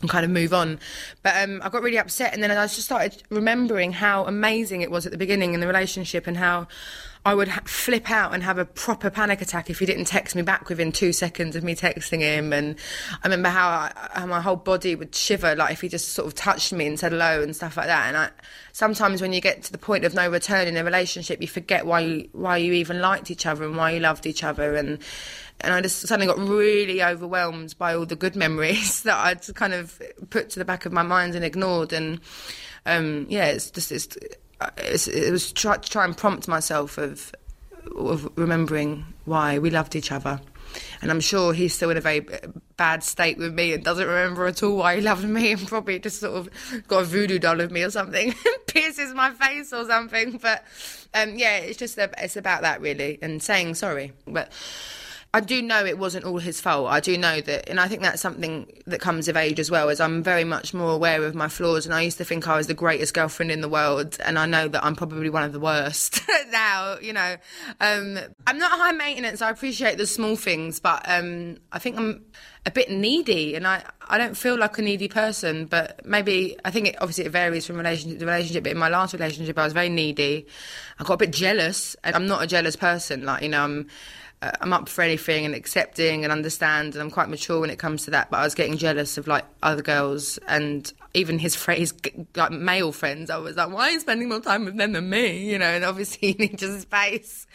and 0.00 0.10
kind 0.10 0.24
of 0.24 0.30
move 0.30 0.52
on. 0.52 0.78
But 1.22 1.42
um, 1.42 1.60
I 1.62 1.68
got 1.68 1.82
really 1.82 1.98
upset, 1.98 2.34
and 2.34 2.42
then 2.42 2.50
I 2.50 2.54
just 2.66 2.82
started 2.82 3.22
remembering 3.30 3.92
how 3.92 4.24
amazing 4.24 4.82
it 4.82 4.90
was 4.90 5.06
at 5.06 5.12
the 5.12 5.18
beginning 5.18 5.54
in 5.54 5.60
the 5.60 5.66
relationship, 5.66 6.26
and 6.26 6.36
how 6.36 6.68
I 7.26 7.34
would 7.34 7.48
ha- 7.48 7.62
flip 7.64 8.08
out 8.08 8.32
and 8.32 8.44
have 8.44 8.56
a 8.56 8.64
proper 8.64 9.10
panic 9.10 9.42
attack 9.42 9.68
if 9.68 9.80
he 9.80 9.84
didn't 9.84 10.04
text 10.04 10.36
me 10.36 10.42
back 10.42 10.68
within 10.68 10.92
two 10.92 11.12
seconds 11.12 11.56
of 11.56 11.64
me 11.64 11.74
texting 11.74 12.20
him. 12.20 12.52
And 12.52 12.76
I 13.20 13.26
remember 13.26 13.48
how, 13.48 13.68
I, 13.68 14.08
how 14.12 14.26
my 14.26 14.40
whole 14.40 14.54
body 14.54 14.94
would 14.94 15.12
shiver, 15.12 15.56
like 15.56 15.72
if 15.72 15.80
he 15.80 15.88
just 15.88 16.12
sort 16.12 16.28
of 16.28 16.36
touched 16.36 16.72
me 16.72 16.86
and 16.86 16.96
said 16.96 17.10
hello 17.10 17.42
and 17.42 17.54
stuff 17.56 17.76
like 17.76 17.88
that. 17.88 18.06
And 18.06 18.16
I, 18.16 18.30
sometimes 18.72 19.20
when 19.20 19.32
you 19.32 19.40
get 19.40 19.64
to 19.64 19.72
the 19.72 19.76
point 19.76 20.04
of 20.04 20.14
no 20.14 20.30
return 20.30 20.68
in 20.68 20.76
a 20.76 20.84
relationship, 20.84 21.40
you 21.40 21.48
forget 21.48 21.84
why 21.84 21.98
you, 21.98 22.28
why 22.30 22.58
you 22.58 22.72
even 22.74 23.00
liked 23.00 23.28
each 23.28 23.44
other 23.44 23.64
and 23.64 23.76
why 23.76 23.90
you 23.90 23.98
loved 23.98 24.24
each 24.24 24.44
other. 24.44 24.76
And 24.76 25.00
and 25.62 25.74
I 25.74 25.80
just 25.80 26.02
suddenly 26.02 26.32
got 26.32 26.38
really 26.38 27.02
overwhelmed 27.02 27.74
by 27.76 27.96
all 27.96 28.06
the 28.06 28.14
good 28.14 28.36
memories 28.36 29.02
that 29.04 29.16
I'd 29.16 29.52
kind 29.56 29.74
of 29.74 30.00
put 30.30 30.50
to 30.50 30.60
the 30.60 30.64
back 30.64 30.86
of 30.86 30.92
my 30.92 31.02
mind 31.02 31.34
and 31.34 31.44
ignored. 31.44 31.92
And 31.92 32.20
um, 32.84 33.26
yeah, 33.28 33.46
it's 33.46 33.72
just 33.72 33.90
it's, 33.90 34.16
it 34.60 35.30
was 35.30 35.52
try, 35.52 35.76
to 35.76 35.90
try 35.90 36.04
and 36.04 36.16
prompt 36.16 36.48
myself 36.48 36.98
of 36.98 37.32
of 37.94 38.28
remembering 38.36 39.06
why 39.24 39.58
we 39.58 39.70
loved 39.70 39.94
each 39.94 40.10
other. 40.10 40.40
And 41.00 41.10
I'm 41.10 41.20
sure 41.20 41.54
he's 41.54 41.74
still 41.74 41.90
in 41.90 41.96
a 41.96 42.00
very 42.00 42.26
bad 42.76 43.02
state 43.02 43.38
with 43.38 43.54
me 43.54 43.72
and 43.72 43.82
doesn't 43.82 44.06
remember 44.06 44.46
at 44.46 44.62
all 44.62 44.76
why 44.76 44.96
he 44.96 45.00
loved 45.00 45.24
me 45.24 45.52
and 45.52 45.66
probably 45.66 45.98
just 45.98 46.20
sort 46.20 46.34
of 46.34 46.88
got 46.88 47.02
a 47.02 47.04
voodoo 47.04 47.38
doll 47.38 47.60
of 47.60 47.70
me 47.70 47.82
or 47.82 47.90
something, 47.90 48.34
pierces 48.66 49.14
my 49.14 49.30
face 49.30 49.72
or 49.72 49.86
something. 49.86 50.38
But 50.38 50.64
um, 51.14 51.38
yeah, 51.38 51.58
it's 51.58 51.78
just 51.78 51.96
it's 51.98 52.36
about 52.36 52.62
that 52.62 52.80
really 52.80 53.18
and 53.22 53.42
saying 53.42 53.74
sorry. 53.74 54.12
But 54.26 54.52
I 55.34 55.40
do 55.40 55.60
know 55.60 55.84
it 55.84 55.98
wasn't 55.98 56.24
all 56.24 56.38
his 56.38 56.60
fault. 56.60 56.88
I 56.88 57.00
do 57.00 57.18
know 57.18 57.40
that, 57.42 57.68
and 57.68 57.78
I 57.78 57.88
think 57.88 58.00
that's 58.00 58.22
something 58.22 58.72
that 58.86 59.00
comes 59.00 59.28
of 59.28 59.36
age 59.36 59.60
as 59.60 59.70
well. 59.70 59.88
Is 59.88 60.00
I'm 60.00 60.22
very 60.22 60.44
much 60.44 60.72
more 60.72 60.92
aware 60.92 61.22
of 61.24 61.34
my 61.34 61.48
flaws, 61.48 61.84
and 61.84 61.94
I 61.94 62.02
used 62.02 62.18
to 62.18 62.24
think 62.24 62.48
I 62.48 62.56
was 62.56 62.68
the 62.68 62.74
greatest 62.74 63.12
girlfriend 63.12 63.50
in 63.50 63.60
the 63.60 63.68
world, 63.68 64.16
and 64.24 64.38
I 64.38 64.46
know 64.46 64.68
that 64.68 64.84
I'm 64.84 64.96
probably 64.96 65.28
one 65.28 65.42
of 65.42 65.52
the 65.52 65.60
worst 65.60 66.20
now. 66.50 66.96
You 67.00 67.12
know, 67.12 67.36
um, 67.80 68.18
I'm 68.46 68.58
not 68.58 68.72
high 68.72 68.92
maintenance. 68.92 69.42
I 69.42 69.50
appreciate 69.50 69.98
the 69.98 70.06
small 70.06 70.36
things, 70.36 70.80
but 70.80 71.02
um, 71.06 71.58
I 71.70 71.78
think 71.80 71.98
I'm 71.98 72.24
a 72.64 72.70
bit 72.70 72.90
needy, 72.90 73.54
and 73.56 73.66
I 73.66 73.84
I 74.08 74.16
don't 74.16 74.36
feel 74.36 74.56
like 74.58 74.78
a 74.78 74.82
needy 74.82 75.08
person. 75.08 75.66
But 75.66 76.06
maybe 76.06 76.56
I 76.64 76.70
think 76.70 76.88
it 76.88 76.96
obviously 77.00 77.26
it 77.26 77.32
varies 77.32 77.66
from 77.66 77.76
relationship 77.76 78.20
to 78.20 78.26
relationship. 78.26 78.64
But 78.64 78.72
in 78.72 78.78
my 78.78 78.88
last 78.88 79.12
relationship, 79.12 79.58
I 79.58 79.64
was 79.64 79.74
very 79.74 79.90
needy. 79.90 80.46
I 80.98 81.04
got 81.04 81.14
a 81.14 81.18
bit 81.18 81.32
jealous, 81.32 81.94
and 82.04 82.16
I'm 82.16 82.26
not 82.26 82.42
a 82.42 82.46
jealous 82.46 82.76
person. 82.76 83.24
Like 83.24 83.42
you 83.42 83.50
know, 83.50 83.62
I'm 83.62 83.88
uh, 84.42 84.52
I'm 84.60 84.72
up 84.72 84.88
for 84.88 85.02
anything 85.02 85.46
and 85.46 85.54
accepting 85.54 86.24
and 86.24 86.32
understand, 86.32 86.94
and 86.94 87.02
I'm 87.02 87.10
quite 87.10 87.28
mature 87.28 87.60
when 87.60 87.70
it 87.70 87.78
comes 87.78 88.04
to 88.04 88.10
that. 88.10 88.30
But 88.30 88.38
I 88.38 88.44
was 88.44 88.54
getting 88.54 88.76
jealous 88.76 89.16
of 89.16 89.26
like 89.26 89.44
other 89.62 89.82
girls 89.82 90.38
and 90.46 90.92
even 91.14 91.38
his 91.38 91.54
phrase 91.54 91.94
like 92.34 92.52
male 92.52 92.92
friends. 92.92 93.30
I 93.30 93.38
was 93.38 93.56
like, 93.56 93.70
why 93.70 93.88
are 93.88 93.90
you 93.92 94.00
spending 94.00 94.28
more 94.28 94.40
time 94.40 94.66
with 94.66 94.76
them 94.76 94.92
than 94.92 95.08
me? 95.08 95.46
You 95.56 95.58
know, 95.58 95.66
and 95.66 95.84
obviously 95.84 96.32
he 96.32 96.46
needs 96.46 96.62
his 96.62 96.82
space. 96.82 97.46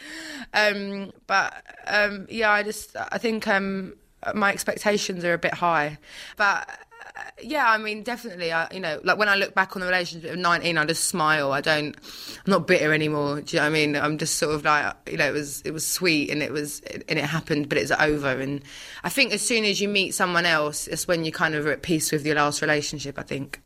Um, 0.53 1.11
but 1.27 1.63
um, 1.85 2.25
yeah, 2.29 2.49
I 2.49 2.63
just 2.63 2.95
I 2.95 3.17
think 3.17 3.47
um, 3.47 3.95
my 4.33 4.51
expectations 4.51 5.23
are 5.23 5.33
a 5.33 5.37
bit 5.37 5.53
high, 5.53 5.97
but 6.37 6.67
yeah, 7.41 7.69
I 7.69 7.77
mean, 7.77 8.03
definitely. 8.03 8.51
I, 8.51 8.67
you 8.71 8.79
know, 8.79 8.99
like 9.03 9.17
when 9.17 9.29
I 9.29 9.35
look 9.35 9.53
back 9.53 9.75
on 9.75 9.81
the 9.81 9.87
relationship 9.87 10.31
of 10.31 10.37
19, 10.37 10.77
I 10.77 10.85
just 10.85 11.05
smile. 11.05 11.51
I 11.51 11.61
don't, 11.61 11.95
I'm 11.95 12.51
not 12.51 12.67
bitter 12.67 12.93
anymore. 12.93 13.41
Do 13.41 13.55
you 13.55 13.59
know 13.61 13.69
what 13.69 13.69
I 13.69 13.85
mean? 13.85 13.95
I'm 13.95 14.17
just 14.17 14.35
sort 14.37 14.55
of 14.55 14.63
like, 14.63 14.95
you 15.09 15.17
know, 15.17 15.27
it 15.27 15.33
was, 15.33 15.61
it 15.61 15.71
was 15.71 15.85
sweet 15.85 16.29
and 16.29 16.41
it 16.41 16.51
was, 16.51 16.81
and 16.81 17.19
it 17.19 17.25
happened, 17.25 17.69
but 17.69 17.77
it's 17.77 17.91
over. 17.91 18.29
And 18.29 18.61
I 19.03 19.09
think 19.09 19.33
as 19.33 19.41
soon 19.41 19.65
as 19.65 19.81
you 19.81 19.87
meet 19.87 20.13
someone 20.13 20.45
else, 20.45 20.87
it's 20.87 21.07
when 21.07 21.25
you 21.25 21.31
kind 21.31 21.55
of 21.55 21.65
are 21.65 21.71
at 21.71 21.81
peace 21.81 22.11
with 22.11 22.25
your 22.25 22.35
last 22.35 22.61
relationship, 22.61 23.19
I 23.19 23.23
think. 23.23 23.61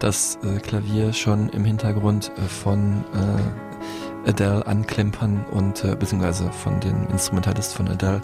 Hört 0.00 0.02
das 0.02 0.38
äh, 0.42 0.58
Klavier 0.60 1.12
schon 1.12 1.50
im 1.50 1.64
Hintergrund 1.64 2.32
äh, 2.36 2.40
von 2.42 3.04
äh, 3.14 3.69
Adele 4.26 4.66
anklimpern 4.66 5.44
und 5.50 5.84
äh, 5.84 5.96
beziehungsweise 5.96 6.50
von 6.52 6.80
den 6.80 7.06
Instrumentalisten 7.10 7.86
von 7.86 7.94
Adele. 7.94 8.20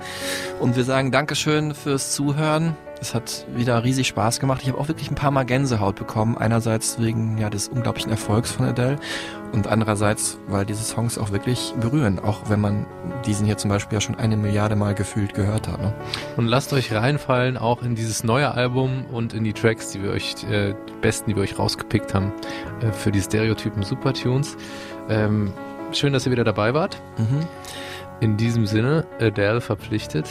Und 0.60 0.76
wir 0.76 0.84
sagen 0.84 1.10
Dankeschön 1.10 1.74
fürs 1.74 2.12
Zuhören. 2.12 2.76
Es 3.00 3.14
hat 3.14 3.46
wieder 3.54 3.84
riesig 3.84 4.06
Spaß 4.08 4.40
gemacht. 4.40 4.62
Ich 4.62 4.68
habe 4.68 4.78
auch 4.78 4.88
wirklich 4.88 5.10
ein 5.10 5.16
paar 5.16 5.30
Mal 5.30 5.44
Gänsehaut 5.44 5.96
bekommen. 5.96 6.38
Einerseits 6.38 6.98
wegen 6.98 7.36
ja 7.36 7.50
des 7.50 7.68
unglaublichen 7.68 8.10
Erfolgs 8.10 8.50
von 8.50 8.64
Adele 8.64 8.98
und 9.52 9.66
andererseits, 9.66 10.38
weil 10.48 10.64
diese 10.64 10.82
Songs 10.82 11.18
auch 11.18 11.30
wirklich 11.30 11.74
berühren, 11.80 12.18
auch 12.18 12.48
wenn 12.48 12.60
man 12.60 12.86
diesen 13.26 13.46
hier 13.46 13.58
zum 13.58 13.70
Beispiel 13.70 13.96
ja 13.96 14.00
schon 14.00 14.16
eine 14.16 14.36
Milliarde 14.36 14.76
Mal 14.76 14.94
gefühlt 14.94 15.34
gehört 15.34 15.68
hat. 15.68 15.80
Ne? 15.80 15.92
Und 16.36 16.46
lasst 16.46 16.72
euch 16.72 16.92
reinfallen 16.92 17.56
auch 17.56 17.82
in 17.82 17.94
dieses 17.94 18.24
neue 18.24 18.52
Album 18.52 19.06
und 19.12 19.34
in 19.34 19.44
die 19.44 19.52
Tracks, 19.52 19.90
die 19.90 20.02
wir 20.02 20.10
euch, 20.10 20.34
äh, 20.50 20.74
die 20.88 21.00
besten, 21.00 21.30
die 21.30 21.36
wir 21.36 21.42
euch 21.42 21.58
rausgepickt 21.58 22.14
haben 22.14 22.32
äh, 22.80 22.92
für 22.92 23.12
die 23.12 23.20
Stereotypen 23.20 23.82
Supertunes. 23.82 24.56
Ähm, 25.08 25.52
schön, 25.92 26.12
dass 26.12 26.26
ihr 26.26 26.32
wieder 26.32 26.44
dabei 26.44 26.74
wart. 26.74 27.00
Mhm. 27.18 27.46
In 28.20 28.36
diesem 28.36 28.66
Sinne, 28.66 29.06
Adele 29.20 29.60
verpflichtet. 29.60 30.26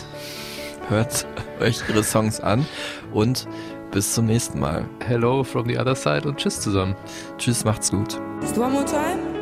Hört 0.90 1.26
euch 1.60 1.82
ihre 1.90 2.04
Songs 2.04 2.40
an 2.40 2.66
und 3.14 3.48
bis 3.92 4.14
zum 4.14 4.26
nächsten 4.26 4.60
Mal. 4.60 4.86
Hello 5.06 5.44
from 5.44 5.68
the 5.68 5.78
other 5.78 5.96
side 5.96 6.28
und 6.28 6.38
tschüss 6.38 6.60
zusammen. 6.60 6.96
Tschüss, 7.38 7.64
macht's 7.64 7.92
gut. 7.92 8.20
Just 8.42 8.58
one 8.58 8.72
more 8.72 8.86
time. 8.86 9.35